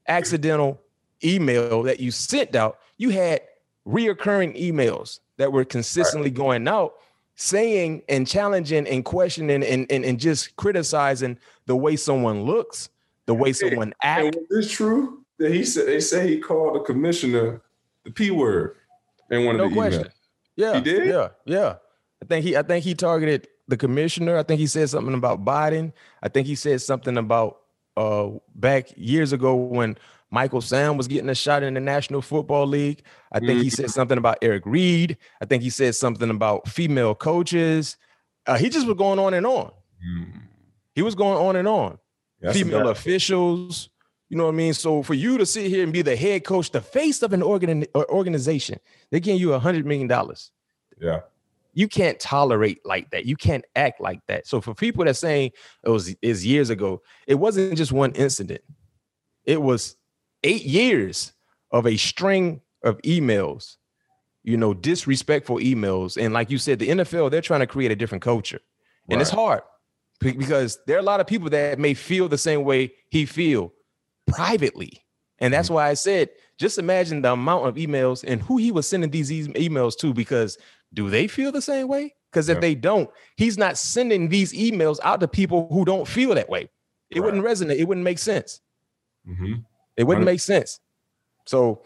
accidental 0.07 0.81
email 1.25 1.83
that 1.85 2.01
you 2.01 2.11
sent 2.11 2.55
out. 2.55 2.79
You 2.97 3.11
had 3.11 3.43
reoccurring 3.87 4.61
emails 4.61 5.21
that 5.39 5.53
were 5.53 5.65
consistently 5.65 6.31
right. 6.31 6.37
going 6.37 6.69
out 6.69 6.95
saying 7.35 8.03
and 8.09 8.27
challenging 8.27 8.87
and 8.87 9.05
questioning 9.05 9.63
and, 9.63 9.91
and, 9.91 10.05
and 10.05 10.19
just 10.19 10.57
criticizing 10.57 11.39
the 11.67 11.77
way 11.77 11.97
someone 11.97 12.43
looks, 12.43 12.91
the 13.27 13.35
way 13.35 13.53
someone 13.53 13.95
acts. 14.03 14.37
Is 14.37 14.49
this 14.51 14.73
true 14.73 15.25
that 15.39 15.53
he 15.53 15.65
said 15.65 15.87
they 15.87 16.01
say 16.01 16.29
he 16.29 16.39
called 16.39 16.75
the 16.75 16.81
commissioner 16.81 17.63
the 18.05 18.11
P 18.11 18.31
word 18.31 18.77
in 19.31 19.45
one 19.45 19.59
of 19.61 19.71
the 19.71 19.75
question. 19.75 20.03
Emails. 20.03 20.13
Yeah. 20.57 20.75
He 20.75 20.81
did? 20.81 21.07
Yeah, 21.07 21.29
yeah. 21.45 21.75
I 22.21 22.27
think 22.27 22.45
he 22.45 22.57
I 22.57 22.63
think 22.63 22.85
he 22.85 22.95
targeted 22.95 23.47
the 23.69 23.77
commissioner. 23.77 24.37
I 24.37 24.43
think 24.43 24.59
he 24.59 24.67
said 24.67 24.91
something 24.91 25.15
about 25.15 25.45
Biden. 25.45 25.93
I 26.23 26.29
think 26.29 26.47
he 26.47 26.55
said 26.55 26.81
something 26.83 27.17
about 27.17 27.61
uh 27.97 28.31
back 28.55 28.89
years 28.97 29.33
ago 29.33 29.55
when 29.55 29.97
Michael 30.31 30.61
Sam 30.61 30.97
was 30.97 31.09
getting 31.09 31.29
a 31.29 31.35
shot 31.35 31.63
in 31.63 31.75
the 31.75 31.81
National 31.81 32.21
Football 32.21 32.67
League. 32.67 33.03
I 33.33 33.39
think 33.39 33.53
mm-hmm. 33.53 33.63
he 33.63 33.71
said 33.71 33.87
mm-hmm. 33.87 33.93
something 33.93 34.19
about 34.19 34.39
Eric 34.43 34.65
Reid. 34.67 35.17
I 35.41 35.47
think 35.47 35.63
he 35.63 35.71
said 35.71 35.95
something 35.95 36.29
about 36.31 36.69
female 36.69 37.15
coaches. 37.15 37.97
Uh, 38.47 38.57
he 38.57 38.69
just 38.69 38.87
was 38.87 38.97
going 38.97 39.19
on 39.19 39.35
and 39.35 39.47
on. 39.47 39.71
Mm. 40.07 40.43
He 40.95 41.03
was 41.03 41.15
going 41.15 41.39
on 41.39 41.57
and 41.57 41.69
on. 41.69 41.99
That's 42.41 42.57
female 42.57 42.89
officials. 42.89 43.89
You 44.29 44.37
know 44.37 44.45
what 44.45 44.55
I 44.55 44.57
mean? 44.57 44.75
So 44.75 45.03
for 45.03 45.15
you 45.15 45.39
to 45.39 45.47
sit 45.47 45.67
here 45.67 45.83
and 45.83 45.93
be 45.93 46.03
the 46.03 46.17
head 46.17 46.45
coach, 46.45 46.71
the 46.71 46.81
face 46.81 47.23
of 47.23 47.33
an 47.33 47.43
organ- 47.43 47.87
uh, 47.95 48.05
organization, 48.09 48.79
they're 49.11 49.21
giving 49.21 49.41
you 49.41 49.55
a 49.55 49.59
hundred 49.59 49.87
million 49.87 50.07
dollars. 50.07 50.51
Yeah. 51.01 51.21
You 51.79 51.87
can't 51.87 52.19
tolerate 52.19 52.85
like 52.85 53.09
that. 53.11 53.25
You 53.25 53.37
can't 53.37 53.65
act 53.77 54.01
like 54.01 54.19
that. 54.27 54.49
So 54.49 54.61
for 54.61 54.75
people 54.75 55.05
that 55.05 55.15
saying 55.15 55.53
it 55.85 55.89
was 55.89 56.13
is 56.23 56.45
years 56.45 56.71
ago, 56.71 57.03
it 57.29 57.37
wasn't 57.37 57.77
just 57.77 57.93
one 57.93 58.11
incident. 58.17 58.63
It 59.45 59.63
was 59.63 59.95
eight 60.43 60.65
years 60.65 61.33
of 61.71 61.87
a 61.87 61.97
string 61.97 62.63
of 62.83 63.01
emails, 63.03 63.77
you 64.43 64.57
know, 64.57 64.75
disrespectful 64.75 65.59
emails. 65.59 66.21
And 66.21 66.35
like 66.35 66.51
you 66.51 66.59
said, 66.59 66.81
the 66.81 66.89
NFL, 66.89 67.31
they're 67.31 67.41
trying 67.41 67.61
to 67.61 67.67
create 67.69 67.93
a 67.93 67.97
different 67.97 68.23
culture. 68.23 68.59
And 69.09 69.21
it's 69.21 69.31
hard. 69.31 69.63
because 70.19 70.81
there 70.89 70.97
are 70.97 71.01
a 71.01 71.05
lot 71.05 71.21
of 71.21 71.29
people 71.29 71.49
that 71.51 71.79
may 71.79 71.95
feel 71.95 72.29
the 72.29 72.39
same 72.39 72.65
way 72.65 72.93
he 73.09 73.25
feel 73.25 73.73
privately. 74.27 75.05
And 75.39 75.55
that's 75.55 75.69
mm-hmm. 75.69 75.75
why 75.77 75.91
I 75.91 75.95
said, 75.95 76.31
just 76.59 76.79
imagine 76.79 77.23
the 77.23 77.33
amount 77.33 77.69
of 77.69 77.77
emails 77.77 78.25
and 78.27 78.43
who 78.43 78.57
he 78.57 78.73
was 78.73 78.89
sending 78.89 79.11
these 79.11 79.31
e- 79.31 79.47
emails 79.47 79.97
to 79.99 80.13
because 80.13 80.59
do 80.93 81.11
they 81.11 81.27
feel 81.27 81.53
the 81.53 81.63
same 81.63 81.89
way? 81.89 82.15
Because 82.31 82.49
if 82.49 82.57
Yeah. 82.57 82.61
they 82.61 82.75
don't, 82.75 83.11
he's 83.37 83.57
not 83.59 83.79
sending 83.79 84.29
these 84.29 84.53
emails 84.53 84.99
out 85.03 85.21
to 85.21 85.29
people 85.29 85.69
who 85.71 85.85
don't 85.85 86.07
feel 86.07 86.35
that 86.35 86.49
way. 86.49 86.69
It 87.11 87.21
wouldn't 87.21 87.45
resonate. 87.45 87.79
It 87.79 87.85
wouldn't 87.85 88.05
make 88.05 88.19
sense. 88.19 88.61
hmm 89.27 89.55
It 89.97 90.05
wouldn't 90.05 90.27
make 90.27 90.41
sense. 90.41 90.79
So 91.47 91.83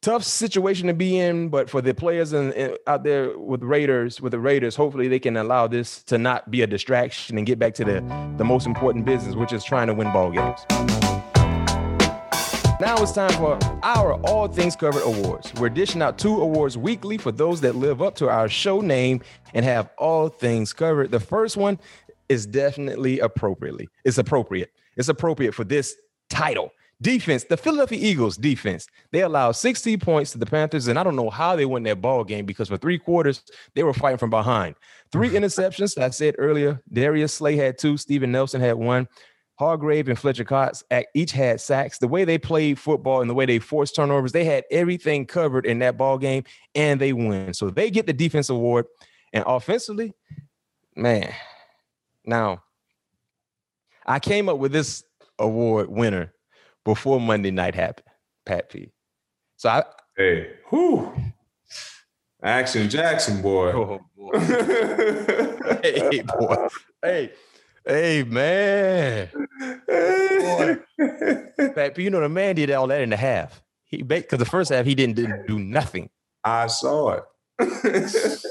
tough 0.00 0.24
situation 0.24 0.86
to 0.88 0.94
be 0.94 1.18
in, 1.18 1.48
but 1.48 1.68
for 1.70 1.80
the 1.82 1.94
players 1.94 2.32
and 2.32 2.76
out 2.86 3.04
there 3.04 3.38
with 3.38 3.62
Raiders, 3.62 4.20
with 4.20 4.32
the 4.32 4.38
Raiders, 4.38 4.74
hopefully 4.76 5.08
they 5.08 5.18
can 5.18 5.36
allow 5.36 5.66
this 5.66 6.02
to 6.04 6.18
not 6.18 6.50
be 6.50 6.62
a 6.62 6.66
distraction 6.66 7.36
and 7.38 7.46
get 7.46 7.58
back 7.58 7.74
to 7.74 7.84
the 7.84 8.00
the 8.38 8.44
most 8.44 8.66
important 8.66 9.04
business, 9.04 9.34
which 9.34 9.52
is 9.52 9.64
trying 9.64 9.86
to 9.88 9.94
win 9.94 10.10
ball 10.12 10.30
games. 10.30 11.33
Now 12.80 13.00
it's 13.00 13.12
time 13.12 13.30
for 13.34 13.56
our 13.84 14.14
All 14.22 14.48
Things 14.48 14.74
Covered 14.74 15.04
Awards. 15.04 15.54
We're 15.54 15.68
dishing 15.68 16.02
out 16.02 16.18
two 16.18 16.40
awards 16.40 16.76
weekly 16.76 17.16
for 17.18 17.30
those 17.30 17.60
that 17.60 17.76
live 17.76 18.02
up 18.02 18.16
to 18.16 18.28
our 18.28 18.48
show 18.48 18.80
name 18.80 19.22
and 19.54 19.64
have 19.64 19.90
all 19.96 20.28
things 20.28 20.72
covered. 20.72 21.12
The 21.12 21.20
first 21.20 21.56
one 21.56 21.78
is 22.28 22.46
definitely 22.46 23.20
appropriately. 23.20 23.88
It's 24.04 24.18
appropriate. 24.18 24.72
It's 24.96 25.08
appropriate 25.08 25.54
for 25.54 25.62
this 25.62 25.94
title. 26.28 26.72
Defense, 27.00 27.44
the 27.44 27.56
Philadelphia 27.56 27.98
Eagles 28.00 28.36
defense. 28.36 28.88
They 29.12 29.20
allowed 29.20 29.52
60 29.52 29.96
points 29.98 30.32
to 30.32 30.38
the 30.38 30.46
Panthers, 30.46 30.88
and 30.88 30.98
I 30.98 31.04
don't 31.04 31.16
know 31.16 31.30
how 31.30 31.54
they 31.54 31.66
won 31.66 31.84
that 31.84 32.00
ball 32.00 32.24
game 32.24 32.44
because 32.44 32.68
for 32.68 32.76
three 32.76 32.98
quarters 32.98 33.42
they 33.74 33.84
were 33.84 33.94
fighting 33.94 34.18
from 34.18 34.30
behind. 34.30 34.74
Three 35.12 35.30
interceptions. 35.30 35.96
I 35.96 36.10
said 36.10 36.34
earlier, 36.38 36.82
Darius 36.92 37.34
Slay 37.34 37.54
had 37.54 37.78
two, 37.78 37.96
Steven 37.96 38.32
Nelson 38.32 38.60
had 38.60 38.74
one. 38.74 39.06
Hargrave 39.56 40.08
and 40.08 40.18
Fletcher 40.18 40.44
Cox 40.44 40.82
each 41.14 41.32
had 41.32 41.60
sacks. 41.60 41.98
The 41.98 42.08
way 42.08 42.24
they 42.24 42.38
played 42.38 42.78
football 42.78 43.20
and 43.20 43.30
the 43.30 43.34
way 43.34 43.46
they 43.46 43.58
forced 43.58 43.94
turnovers, 43.94 44.32
they 44.32 44.44
had 44.44 44.64
everything 44.70 45.26
covered 45.26 45.64
in 45.66 45.78
that 45.78 45.96
ball 45.96 46.18
game, 46.18 46.44
and 46.74 47.00
they 47.00 47.12
win. 47.12 47.54
So 47.54 47.70
they 47.70 47.90
get 47.90 48.06
the 48.06 48.12
defense 48.12 48.50
award. 48.50 48.86
And 49.32 49.44
offensively, 49.46 50.12
man, 50.96 51.32
now 52.24 52.62
I 54.06 54.18
came 54.18 54.48
up 54.48 54.58
with 54.58 54.72
this 54.72 55.04
award 55.38 55.88
winner 55.88 56.32
before 56.84 57.20
Monday 57.20 57.50
night 57.50 57.74
happened, 57.74 58.06
Pat 58.44 58.70
P. 58.70 58.92
So 59.56 59.68
I, 59.68 59.84
Hey, 60.16 60.52
whew. 60.70 61.12
Action 62.40 62.88
Jackson, 62.88 63.42
boy. 63.42 63.72
oh 63.72 64.00
boy, 64.16 64.38
hey 65.82 66.22
boy, 66.22 66.68
hey, 67.02 67.32
hey 67.86 68.22
man, 68.24 69.28
Pat 71.74 71.94
P. 71.94 72.02
You 72.02 72.10
know 72.10 72.20
the 72.20 72.28
man 72.28 72.54
did 72.56 72.70
all 72.70 72.86
that 72.88 73.00
in 73.00 73.10
the 73.10 73.16
half. 73.16 73.62
He 73.84 74.02
because 74.02 74.38
the 74.38 74.44
first 74.44 74.70
half 74.72 74.84
he 74.86 74.94
didn't, 74.94 75.16
didn't 75.16 75.46
do 75.46 75.58
nothing. 75.58 76.10
I 76.42 76.66
saw 76.66 77.18
it. 77.18 77.24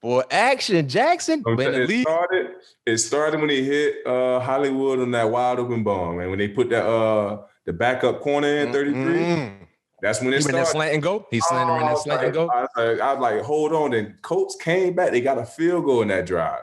Boy, 0.00 0.22
action 0.30 0.88
Jackson. 0.88 1.42
When 1.42 1.58
it 1.74 2.02
started. 2.02 2.50
It 2.86 2.98
started 2.98 3.40
when 3.40 3.50
he 3.50 3.64
hit 3.64 4.06
uh, 4.06 4.38
Hollywood 4.40 5.00
on 5.00 5.10
that 5.10 5.28
wide 5.30 5.58
open 5.58 5.82
bomb, 5.82 6.20
and 6.20 6.30
when 6.30 6.38
they 6.38 6.48
put 6.48 6.70
that 6.70 6.86
uh, 6.86 7.42
the 7.66 7.72
backup 7.72 8.20
corner 8.20 8.58
in 8.58 8.72
33. 8.72 8.94
Mm. 9.02 9.54
That's 10.00 10.20
when 10.20 10.28
He 10.32 10.36
it 10.38 10.44
ran 10.44 10.54
that 10.54 10.66
started. 10.68 10.70
slant 10.70 10.94
and 10.94 11.02
go. 11.02 11.26
He 11.28 11.40
slammed 11.40 11.70
him 11.70 11.76
in 11.78 11.82
Oh, 11.82 11.86
that 11.88 11.98
slant 11.98 12.18
like, 12.20 12.26
and 12.26 12.34
go. 12.34 12.48
I 12.48 12.60
was, 12.60 12.68
like, 12.76 13.00
I 13.00 13.12
was 13.14 13.20
like, 13.20 13.42
hold 13.42 13.72
on. 13.72 13.90
Then 13.90 14.16
Colts 14.22 14.56
came 14.62 14.94
back. 14.94 15.10
They 15.10 15.20
got 15.20 15.38
a 15.38 15.44
field 15.44 15.84
goal 15.84 16.02
in 16.02 16.08
that 16.08 16.24
drive. 16.24 16.62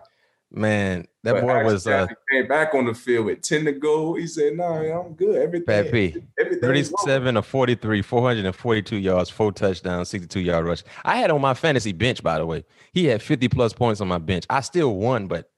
Man, 0.55 1.05
that 1.23 1.33
But 1.33 1.41
boy 1.41 1.65
was 1.65 1.85
uh, 1.85 2.07
came 2.31 2.47
back 2.47 2.73
on 2.73 2.85
the 2.85 2.93
field 2.93 3.25
with 3.25 3.41
10 3.41 3.65
to 3.65 3.73
go. 3.73 4.13
He 4.13 4.25
said, 4.25 4.55
No, 4.55 4.81
nah, 4.81 5.01
I'm 5.01 5.13
good. 5.13 5.35
Everything. 5.35 5.65
Pat 5.65 5.91
P. 5.91 6.15
Everything. 6.39 6.61
37 6.61 7.35
of 7.35 7.45
43, 7.45 8.01
442 8.01 8.95
yards, 8.95 9.29
four 9.29 9.51
touchdowns, 9.51 10.07
62 10.07 10.39
yard 10.39 10.65
rush. 10.65 10.83
I 11.03 11.17
had 11.17 11.29
on 11.29 11.41
my 11.41 11.53
fantasy 11.53 11.91
bench, 11.91 12.23
by 12.23 12.37
the 12.37 12.45
way. 12.45 12.63
He 12.93 13.05
had 13.05 13.21
50 13.21 13.49
plus 13.49 13.73
points 13.73 13.99
on 13.99 14.07
my 14.07 14.17
bench. 14.17 14.45
I 14.49 14.61
still 14.61 14.95
won, 14.95 15.27
but 15.27 15.51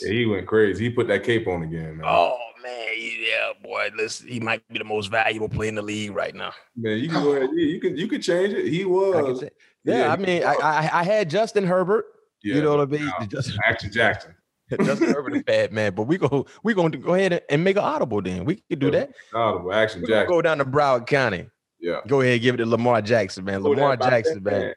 Yeah, 0.00 0.10
he 0.12 0.26
went 0.26 0.46
crazy. 0.46 0.84
He 0.86 0.90
put 0.90 1.06
that 1.06 1.22
cape 1.22 1.46
on 1.46 1.62
again, 1.62 1.98
man. 1.98 2.06
oh 2.08 2.36
man, 2.60 2.88
yeah, 2.96 3.52
boy, 3.62 3.90
listen, 3.96 4.26
he 4.26 4.40
might 4.40 4.66
be 4.68 4.78
the 4.80 4.84
most 4.84 5.06
valuable 5.06 5.48
player 5.48 5.68
in 5.68 5.76
the 5.76 5.82
league 5.82 6.10
right 6.10 6.34
now. 6.34 6.52
Man, 6.76 6.98
you 6.98 7.08
can 7.08 7.22
go 7.22 7.32
ahead. 7.36 7.50
You 7.54 7.78
can 7.80 7.96
you 7.96 8.08
can 8.08 8.20
change 8.20 8.54
it. 8.54 8.66
He 8.66 8.82
I 8.82 8.86
was. 8.86 9.40
say- 9.40 9.50
yeah, 9.84 9.98
yeah, 9.98 10.12
I 10.12 10.16
mean, 10.16 10.42
I, 10.42 10.54
I 10.54 11.00
I 11.00 11.02
had 11.04 11.30
Justin 11.30 11.64
Herbert. 11.64 12.06
Yeah, 12.46 12.54
you 12.56 12.62
know 12.62 12.76
what 12.76 12.80
I 12.88 12.90
mean? 12.90 13.10
no. 13.20 13.26
Justin, 13.26 13.58
Action 13.64 13.92
Jackson. 13.92 14.34
Justin 14.82 15.08
Herbert 15.12 15.36
is 15.36 15.42
bad, 15.44 15.72
man. 15.72 15.94
But 15.94 16.04
we 16.04 16.18
go 16.18 16.46
we 16.64 16.74
going 16.74 16.92
to 16.92 16.98
go 16.98 17.14
ahead 17.14 17.42
and- 17.48 17.64
make 17.64 17.76
an 17.76 17.84
audible. 17.84 18.20
Then 18.22 18.44
we 18.44 18.56
could 18.68 18.78
do 18.78 18.90
that. 18.90 19.10
Audible. 19.34 19.72
Action 19.72 20.00
We 20.02 20.08
Jackson. 20.08 20.28
go 20.34 20.42
down 20.42 20.58
to 20.58 20.64
Broward 20.64 21.06
County. 21.06 21.48
Yeah. 21.78 22.00
Go 22.08 22.20
ahead 22.20 22.34
and 22.34 22.42
give 22.42 22.54
it 22.54 22.58
to 22.58 22.66
Lamar 22.66 23.02
Jackson, 23.02 23.44
man. 23.44 23.62
That 23.62 23.68
Lamar 23.68 23.96
Jackson, 23.96 24.42
there, 24.42 24.60
man. 24.60 24.74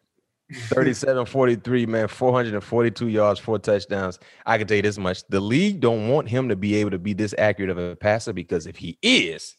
37 0.53 1.25
43, 1.27 1.85
man, 1.85 2.07
442 2.07 3.07
yards, 3.07 3.39
four 3.39 3.59
touchdowns. 3.59 4.17
I 4.47 4.57
can 4.57 4.65
tell 4.67 4.77
you 4.77 4.81
this 4.83 4.97
much. 4.97 5.23
The 5.29 5.39
league 5.39 5.79
don't 5.79 6.09
want 6.09 6.27
him 6.27 6.49
to 6.49 6.55
be 6.55 6.75
able 6.75 6.89
to 6.91 6.97
be 6.99 7.13
this 7.13 7.35
accurate 7.37 7.69
of 7.69 7.77
a 7.77 7.95
passer 7.95 8.33
because 8.33 8.65
if 8.65 8.75
he 8.75 8.97
is, 9.03 9.55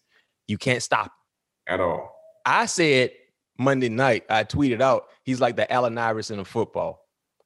you 0.48 0.58
can't 0.58 0.82
stop. 0.82 1.06
him. 1.06 1.74
At 1.74 1.80
all. 1.80 2.12
I 2.44 2.66
said 2.66 3.12
Monday 3.58 3.88
night, 3.88 4.24
I 4.28 4.42
tweeted 4.44 4.80
out, 4.80 5.04
he's 5.24 5.40
like 5.40 5.54
the 5.56 5.70
Allen 5.72 5.96
Iverson 5.96 6.40
of 6.40 6.48
football, 6.48 6.99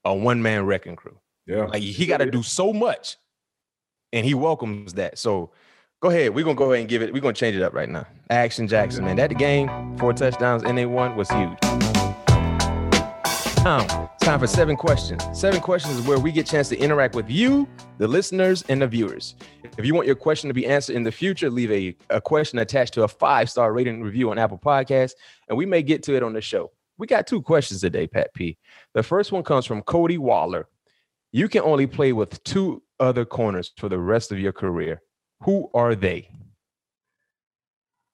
a 0.04 0.14
one-man 0.14 0.66
wrecking 0.66 0.96
crew. 0.96 1.18
Yeah. 1.46 1.64
Like 1.64 1.82
he 1.82 2.06
got 2.06 2.18
to 2.18 2.30
do 2.30 2.42
so 2.42 2.72
much, 2.72 3.16
and 4.12 4.24
he 4.24 4.34
welcomes 4.34 4.94
that. 4.94 5.18
So 5.18 5.52
go 6.00 6.10
ahead. 6.10 6.34
We're 6.34 6.44
gonna 6.44 6.56
go 6.56 6.72
ahead 6.72 6.80
and 6.80 6.88
give 6.88 7.02
it, 7.02 7.12
we're 7.12 7.20
gonna 7.20 7.34
change 7.34 7.56
it 7.56 7.62
up 7.62 7.74
right 7.74 7.88
now. 7.88 8.06
Action 8.30 8.68
Jackson, 8.68 9.04
man. 9.04 9.16
That 9.16 9.36
game, 9.36 9.96
four 9.98 10.12
touchdowns, 10.12 10.62
and 10.62 10.76
they 10.76 10.86
won 10.86 11.16
was 11.16 11.30
huge. 11.30 11.58
Now, 13.64 14.10
time 14.20 14.40
for 14.40 14.46
seven 14.46 14.76
questions. 14.76 15.24
Seven 15.32 15.58
questions 15.60 15.96
is 15.96 16.06
where 16.06 16.18
we 16.18 16.32
get 16.32 16.46
a 16.46 16.50
chance 16.50 16.68
to 16.68 16.78
interact 16.78 17.14
with 17.14 17.30
you, 17.30 17.66
the 17.96 18.06
listeners, 18.06 18.62
and 18.68 18.82
the 18.82 18.86
viewers. 18.86 19.36
If 19.78 19.86
you 19.86 19.94
want 19.94 20.06
your 20.06 20.16
question 20.16 20.48
to 20.48 20.54
be 20.54 20.66
answered 20.66 20.96
in 20.96 21.02
the 21.02 21.10
future, 21.10 21.48
leave 21.48 21.70
a, 21.70 21.96
a 22.14 22.20
question 22.20 22.58
attached 22.58 22.92
to 22.94 23.04
a 23.04 23.08
five-star 23.08 23.72
rating 23.72 24.02
review 24.02 24.30
on 24.30 24.38
Apple 24.38 24.58
Podcasts, 24.58 25.14
and 25.48 25.56
we 25.56 25.64
may 25.64 25.82
get 25.82 26.02
to 26.02 26.14
it 26.14 26.22
on 26.22 26.34
the 26.34 26.42
show. 26.42 26.72
We 26.98 27.06
got 27.06 27.26
two 27.26 27.42
questions 27.42 27.80
today, 27.80 28.06
Pat 28.06 28.32
P. 28.34 28.56
The 28.94 29.02
first 29.02 29.32
one 29.32 29.42
comes 29.42 29.66
from 29.66 29.82
Cody 29.82 30.18
Waller. 30.18 30.68
You 31.32 31.48
can 31.48 31.62
only 31.62 31.86
play 31.88 32.12
with 32.12 32.42
two 32.44 32.82
other 33.00 33.24
corners 33.24 33.72
for 33.76 33.88
the 33.88 33.98
rest 33.98 34.30
of 34.30 34.38
your 34.38 34.52
career. 34.52 35.02
Who 35.42 35.68
are 35.74 35.94
they? 35.96 36.28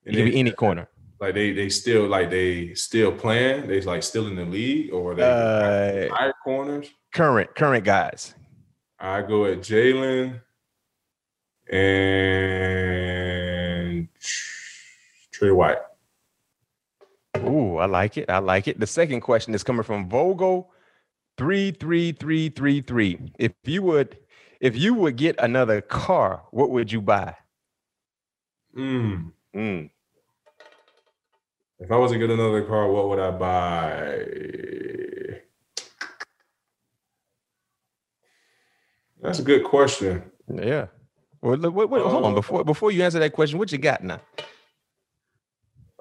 It 0.04 0.14
be 0.14 0.38
any 0.38 0.50
corner. 0.52 0.88
like 1.20 1.34
they 1.34 1.52
they 1.52 1.68
still 1.68 2.06
like 2.08 2.30
they 2.30 2.72
still 2.74 3.12
playing. 3.12 3.68
They 3.68 3.82
like 3.82 4.02
still 4.02 4.26
in 4.28 4.34
the 4.36 4.46
league 4.46 4.90
or 4.94 5.14
they 5.14 5.22
Uh, 5.22 6.08
higher 6.14 6.32
corners. 6.42 6.88
current 7.12 7.54
current 7.54 7.84
guys. 7.84 8.34
I 8.98 9.20
go 9.22 9.44
at 9.44 9.58
Jalen 9.58 10.40
and 12.90 14.08
Trey 15.32 15.50
White. 15.50 15.78
Ooh, 17.46 17.76
I 17.78 17.86
like 17.86 18.16
it. 18.16 18.28
I 18.30 18.38
like 18.38 18.68
it. 18.68 18.78
The 18.78 18.86
second 18.86 19.20
question 19.20 19.54
is 19.54 19.62
coming 19.62 19.82
from 19.82 20.08
Vogel 20.08 20.70
three 21.36 21.70
three 21.72 22.12
three 22.12 22.50
three 22.50 22.80
three. 22.80 23.18
If 23.38 23.52
you 23.64 23.82
would, 23.82 24.18
if 24.60 24.76
you 24.76 24.94
would 24.94 25.16
get 25.16 25.36
another 25.38 25.80
car, 25.80 26.42
what 26.50 26.70
would 26.70 26.92
you 26.92 27.00
buy? 27.00 27.34
Mm. 28.76 29.32
Mm. 29.54 29.90
If 31.78 31.90
I 31.90 31.96
was 31.96 32.12
to 32.12 32.18
get 32.18 32.30
another 32.30 32.62
car, 32.62 32.90
what 32.90 33.08
would 33.08 33.18
I 33.18 33.30
buy? 33.30 34.18
That's 39.22 39.38
a 39.38 39.42
good 39.42 39.64
question. 39.64 40.30
Yeah. 40.52 40.86
Well, 41.42 41.56
wait, 41.58 41.88
wait, 41.88 42.02
hold 42.02 42.24
on. 42.24 42.32
Uh, 42.32 42.34
Before 42.34 42.64
before 42.64 42.90
you 42.90 43.02
answer 43.02 43.18
that 43.18 43.32
question, 43.32 43.58
what 43.58 43.72
you 43.72 43.78
got 43.78 44.04
now? 44.04 44.20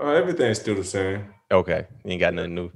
Uh, 0.01 0.11
everything's 0.11 0.59
still 0.59 0.76
the 0.76 0.84
same. 0.84 1.34
Okay, 1.52 1.88
you 2.04 2.12
ain't 2.12 2.20
got 2.20 2.34
nothing 2.34 2.56
new. 2.56 2.72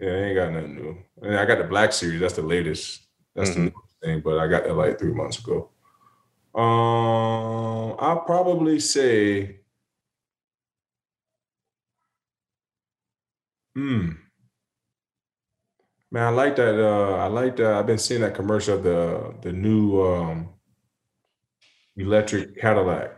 Yeah, 0.00 0.10
I 0.10 0.14
ain't 0.14 0.36
got 0.36 0.52
nothing 0.52 0.74
new. 0.76 0.98
And 1.22 1.36
I 1.36 1.44
got 1.44 1.58
the 1.58 1.64
Black 1.64 1.92
Series. 1.92 2.20
That's 2.20 2.34
the 2.34 2.42
latest. 2.42 3.02
That's 3.34 3.50
Mhm. 3.50 3.54
the 3.54 3.60
newest 3.60 4.00
thing. 4.02 4.20
But 4.20 4.38
I 4.38 4.46
got 4.48 4.64
that 4.64 4.74
like 4.74 4.98
three 4.98 5.12
months 5.12 5.38
ago. 5.38 5.70
Um, 6.54 7.96
I'll 7.98 8.20
probably 8.24 8.80
say, 8.80 9.60
hmm. 13.74 14.10
Man, 16.10 16.22
I 16.24 16.28
like 16.30 16.54
that. 16.56 16.78
Uh, 16.80 17.16
I 17.16 17.26
like 17.26 17.56
that. 17.56 17.74
I've 17.74 17.86
been 17.86 17.98
seeing 17.98 18.20
that 18.20 18.34
commercial 18.34 18.76
of 18.78 18.84
the 18.84 19.34
the 19.42 19.52
new 19.52 20.00
um 20.00 20.48
electric 21.96 22.56
Cadillac. 22.60 23.10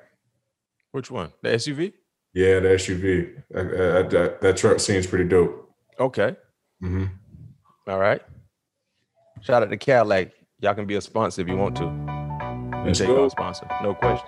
Which 0.93 1.11
one? 1.11 1.33
The 1.43 1.51
SUV? 1.51 1.93
Yeah, 2.37 2.61
the 2.61 2.69
SUV. 2.69 3.43
That, 3.51 3.71
that, 3.71 4.11
that, 4.11 4.41
that 4.43 4.57
truck 4.59 4.79
seems 4.79 5.07
pretty 5.07 5.25
dope. 5.25 5.71
Okay. 5.99 6.37
hmm 6.83 7.07
All 7.89 7.99
right. 7.99 8.21
Shout 9.41 9.63
out 9.63 9.71
to 9.71 9.77
Cadillac. 9.79 10.33
Y'all 10.61 10.75
can 10.75 10.85
be 10.85 10.97
a 10.97 11.01
sponsor 11.01 11.41
if 11.41 11.49
you 11.49 11.57
want 11.57 11.77
to. 11.77 11.87
Let's 12.85 12.99
take 12.99 13.09
go. 13.09 13.27
sponsor. 13.31 13.67
No 13.83 13.95
question. 13.95 14.27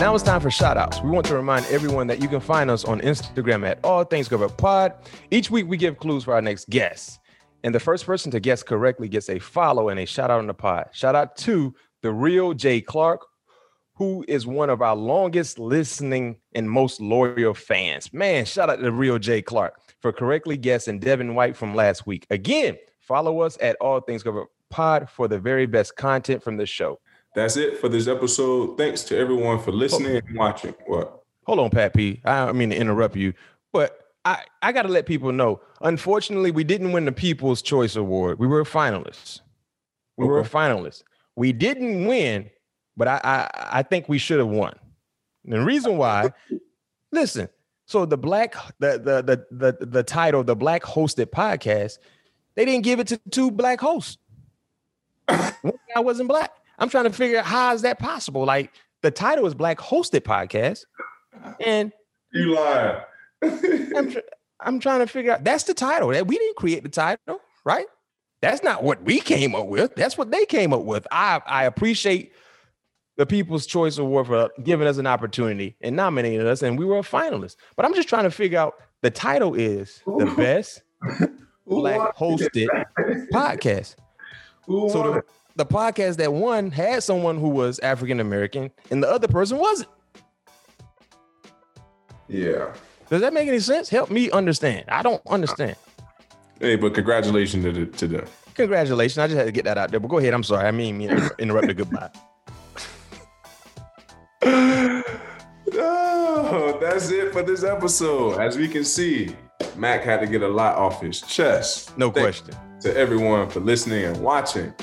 Now 0.00 0.14
it's 0.14 0.24
time 0.24 0.40
for 0.40 0.50
shout 0.50 0.78
outs. 0.78 1.02
We 1.02 1.10
want 1.10 1.26
to 1.26 1.34
remind 1.36 1.66
everyone 1.66 2.06
that 2.06 2.22
you 2.22 2.28
can 2.28 2.40
find 2.40 2.70
us 2.70 2.86
on 2.86 3.02
Instagram 3.02 3.68
at 3.68 3.78
All 3.84 4.04
Things 4.04 4.28
Covered 4.28 4.56
Pod. 4.56 4.94
Each 5.30 5.50
week 5.50 5.66
we 5.66 5.76
give 5.76 5.98
clues 5.98 6.24
for 6.24 6.32
our 6.32 6.40
next 6.40 6.70
guest. 6.70 7.20
And 7.62 7.74
the 7.74 7.80
first 7.80 8.06
person 8.06 8.30
to 8.30 8.40
guess 8.40 8.62
correctly 8.62 9.08
gets 9.10 9.28
a 9.28 9.38
follow 9.38 9.90
and 9.90 10.00
a 10.00 10.06
shout 10.06 10.30
out 10.30 10.38
on 10.38 10.46
the 10.46 10.54
pod. 10.54 10.86
Shout 10.92 11.14
out 11.14 11.36
to 11.38 11.74
the 12.00 12.10
real 12.10 12.54
Jay 12.54 12.80
Clark, 12.80 13.20
who 13.96 14.24
is 14.28 14.46
one 14.46 14.70
of 14.70 14.82
our 14.82 14.94
longest 14.94 15.58
listening 15.58 16.36
and 16.54 16.70
most 16.70 17.00
loyal 17.00 17.54
fans. 17.54 18.12
Man, 18.12 18.44
shout 18.44 18.70
out 18.70 18.76
to 18.76 18.82
the 18.82 18.92
real 18.92 19.18
Jay 19.18 19.42
Clark 19.42 19.80
for 20.00 20.12
correctly 20.12 20.56
guessing 20.56 20.98
Devin 20.98 21.34
White 21.34 21.56
from 21.56 21.74
last 21.74 22.06
week. 22.06 22.26
Again, 22.30 22.76
follow 23.00 23.40
us 23.40 23.56
at 23.60 23.76
All 23.80 24.00
Things 24.00 24.22
Covered 24.22 24.46
Pod 24.68 25.08
for 25.08 25.28
the 25.28 25.38
very 25.38 25.66
best 25.66 25.96
content 25.96 26.42
from 26.42 26.56
the 26.58 26.66
show. 26.66 27.00
That's 27.34 27.56
it 27.56 27.78
for 27.78 27.88
this 27.88 28.06
episode. 28.06 28.76
Thanks 28.76 29.02
to 29.04 29.16
everyone 29.16 29.60
for 29.60 29.72
listening 29.72 30.16
and 30.16 30.38
watching. 30.38 30.74
What? 30.86 31.22
Hold 31.44 31.60
on, 31.60 31.70
Pat 31.70 31.94
P. 31.94 32.20
I 32.24 32.46
don't 32.46 32.58
mean 32.58 32.70
to 32.70 32.76
interrupt 32.76 33.16
you, 33.16 33.32
but 33.72 33.98
I, 34.24 34.42
I 34.60 34.72
got 34.72 34.82
to 34.82 34.88
let 34.88 35.06
people 35.06 35.32
know. 35.32 35.60
Unfortunately, 35.80 36.50
we 36.50 36.64
didn't 36.64 36.92
win 36.92 37.04
the 37.04 37.12
People's 37.12 37.62
Choice 37.62 37.94
Award. 37.94 38.38
We 38.38 38.46
were 38.46 38.64
finalists. 38.64 39.40
We 40.16 40.24
okay. 40.24 40.32
were 40.32 40.42
finalists. 40.42 41.02
We 41.36 41.52
didn't 41.52 42.06
win, 42.06 42.50
but 42.96 43.08
I, 43.08 43.20
I, 43.22 43.68
I 43.78 43.82
think 43.82 44.08
we 44.08 44.18
should 44.18 44.38
have 44.38 44.48
won. 44.48 44.74
And 45.44 45.52
the 45.52 45.60
reason 45.60 45.96
why, 45.96 46.30
listen. 47.12 47.48
So 47.88 48.04
the 48.04 48.18
black 48.18 48.54
the, 48.80 48.98
the 48.98 49.22
the 49.22 49.76
the 49.78 49.86
the 49.86 50.02
title, 50.02 50.42
the 50.42 50.56
black 50.56 50.82
hosted 50.82 51.26
podcast, 51.26 51.98
they 52.56 52.64
didn't 52.64 52.82
give 52.82 52.98
it 52.98 53.06
to 53.08 53.20
two 53.30 53.50
black 53.52 53.80
hosts. 53.80 54.18
One 55.28 55.78
guy 55.94 56.00
wasn't 56.00 56.28
black. 56.28 56.50
I'm 56.78 56.88
trying 56.88 57.04
to 57.04 57.12
figure 57.12 57.38
out 57.38 57.44
how 57.46 57.74
is 57.74 57.82
that 57.82 57.98
possible. 57.98 58.44
Like 58.44 58.72
the 59.02 59.10
title 59.10 59.46
is 59.46 59.54
Black 59.54 59.78
Hosted 59.78 60.22
Podcast, 60.22 60.84
and 61.64 61.92
you 62.32 62.54
lie. 62.54 63.02
I'm, 63.42 64.10
tr- 64.10 64.18
I'm 64.60 64.80
trying 64.80 65.00
to 65.00 65.06
figure 65.06 65.32
out. 65.32 65.44
That's 65.44 65.64
the 65.64 65.74
title. 65.74 66.08
That 66.08 66.26
we 66.26 66.36
didn't 66.38 66.56
create 66.56 66.82
the 66.82 66.88
title, 66.88 67.40
right? 67.64 67.86
That's 68.40 68.62
not 68.62 68.82
what 68.82 69.02
we 69.02 69.20
came 69.20 69.54
up 69.54 69.66
with. 69.66 69.94
That's 69.94 70.18
what 70.18 70.30
they 70.30 70.44
came 70.44 70.72
up 70.72 70.82
with. 70.82 71.06
I 71.10 71.40
I 71.46 71.64
appreciate 71.64 72.32
the 73.16 73.26
People's 73.26 73.66
Choice 73.66 73.98
Award 73.98 74.26
for 74.26 74.50
giving 74.62 74.86
us 74.86 74.98
an 74.98 75.06
opportunity 75.06 75.76
and 75.80 75.96
nominating 75.96 76.46
us, 76.46 76.62
and 76.62 76.78
we 76.78 76.84
were 76.84 76.98
a 76.98 77.02
finalist. 77.02 77.56
But 77.74 77.84
I'm 77.84 77.94
just 77.94 78.08
trying 78.08 78.24
to 78.24 78.30
figure 78.30 78.58
out 78.58 78.74
the 79.02 79.10
title 79.10 79.54
is 79.54 80.02
the 80.06 80.32
best 80.36 80.82
black 81.66 82.16
hosted 82.16 82.68
podcast. 83.32 83.96
so 84.66 84.88
the, 84.88 85.22
the 85.56 85.66
podcast 85.66 86.16
that 86.16 86.32
won 86.32 86.70
had 86.70 87.02
someone 87.02 87.38
who 87.38 87.48
was 87.48 87.78
African 87.80 88.20
American, 88.20 88.70
and 88.90 89.02
the 89.02 89.10
other 89.10 89.28
person 89.28 89.58
wasn't. 89.58 89.90
Yeah. 92.28 92.72
Does 93.08 93.20
that 93.20 93.32
make 93.32 93.48
any 93.48 93.60
sense? 93.60 93.88
Help 93.88 94.10
me 94.10 94.30
understand. 94.30 94.84
I 94.88 95.02
don't 95.02 95.22
understand. 95.28 95.76
Hey, 96.58 96.76
but 96.76 96.92
congratulations 96.94 97.64
to, 97.64 97.72
the, 97.72 97.86
to 97.86 98.06
them. 98.08 98.26
Congratulations. 98.54 99.18
I 99.18 99.26
just 99.28 99.36
had 99.36 99.46
to 99.46 99.52
get 99.52 99.64
that 99.64 99.78
out 99.78 99.90
there. 99.90 100.00
But 100.00 100.08
go 100.08 100.18
ahead. 100.18 100.34
I'm 100.34 100.42
sorry. 100.42 100.66
I 100.66 100.70
mean, 100.70 100.98
me 100.98 101.08
interrupt 101.38 101.68
the 101.68 101.74
goodbye. 101.74 102.10
oh, 104.42 105.02
that's 106.80 107.10
it 107.10 107.32
for 107.32 107.42
this 107.42 107.64
episode. 107.64 108.38
As 108.40 108.56
we 108.56 108.68
can 108.68 108.84
see, 108.84 109.36
Mac 109.76 110.02
had 110.02 110.20
to 110.20 110.26
get 110.26 110.42
a 110.42 110.48
lot 110.48 110.76
off 110.76 111.00
his 111.02 111.20
chest. 111.20 111.96
No 111.98 112.10
Thanks 112.10 112.40
question. 112.40 112.60
To 112.82 112.96
everyone 112.96 113.48
for 113.48 113.60
listening 113.60 114.04
and 114.04 114.16
watching. 114.22 114.74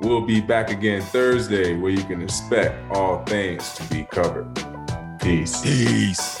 We'll 0.00 0.26
be 0.26 0.40
back 0.40 0.70
again 0.70 1.02
Thursday 1.02 1.76
where 1.76 1.90
you 1.90 2.02
can 2.04 2.20
expect 2.22 2.90
all 2.92 3.24
things 3.24 3.72
to 3.74 3.84
be 3.84 4.04
covered. 4.10 4.54
Peace. 5.20 5.62
Peace. 5.62 6.40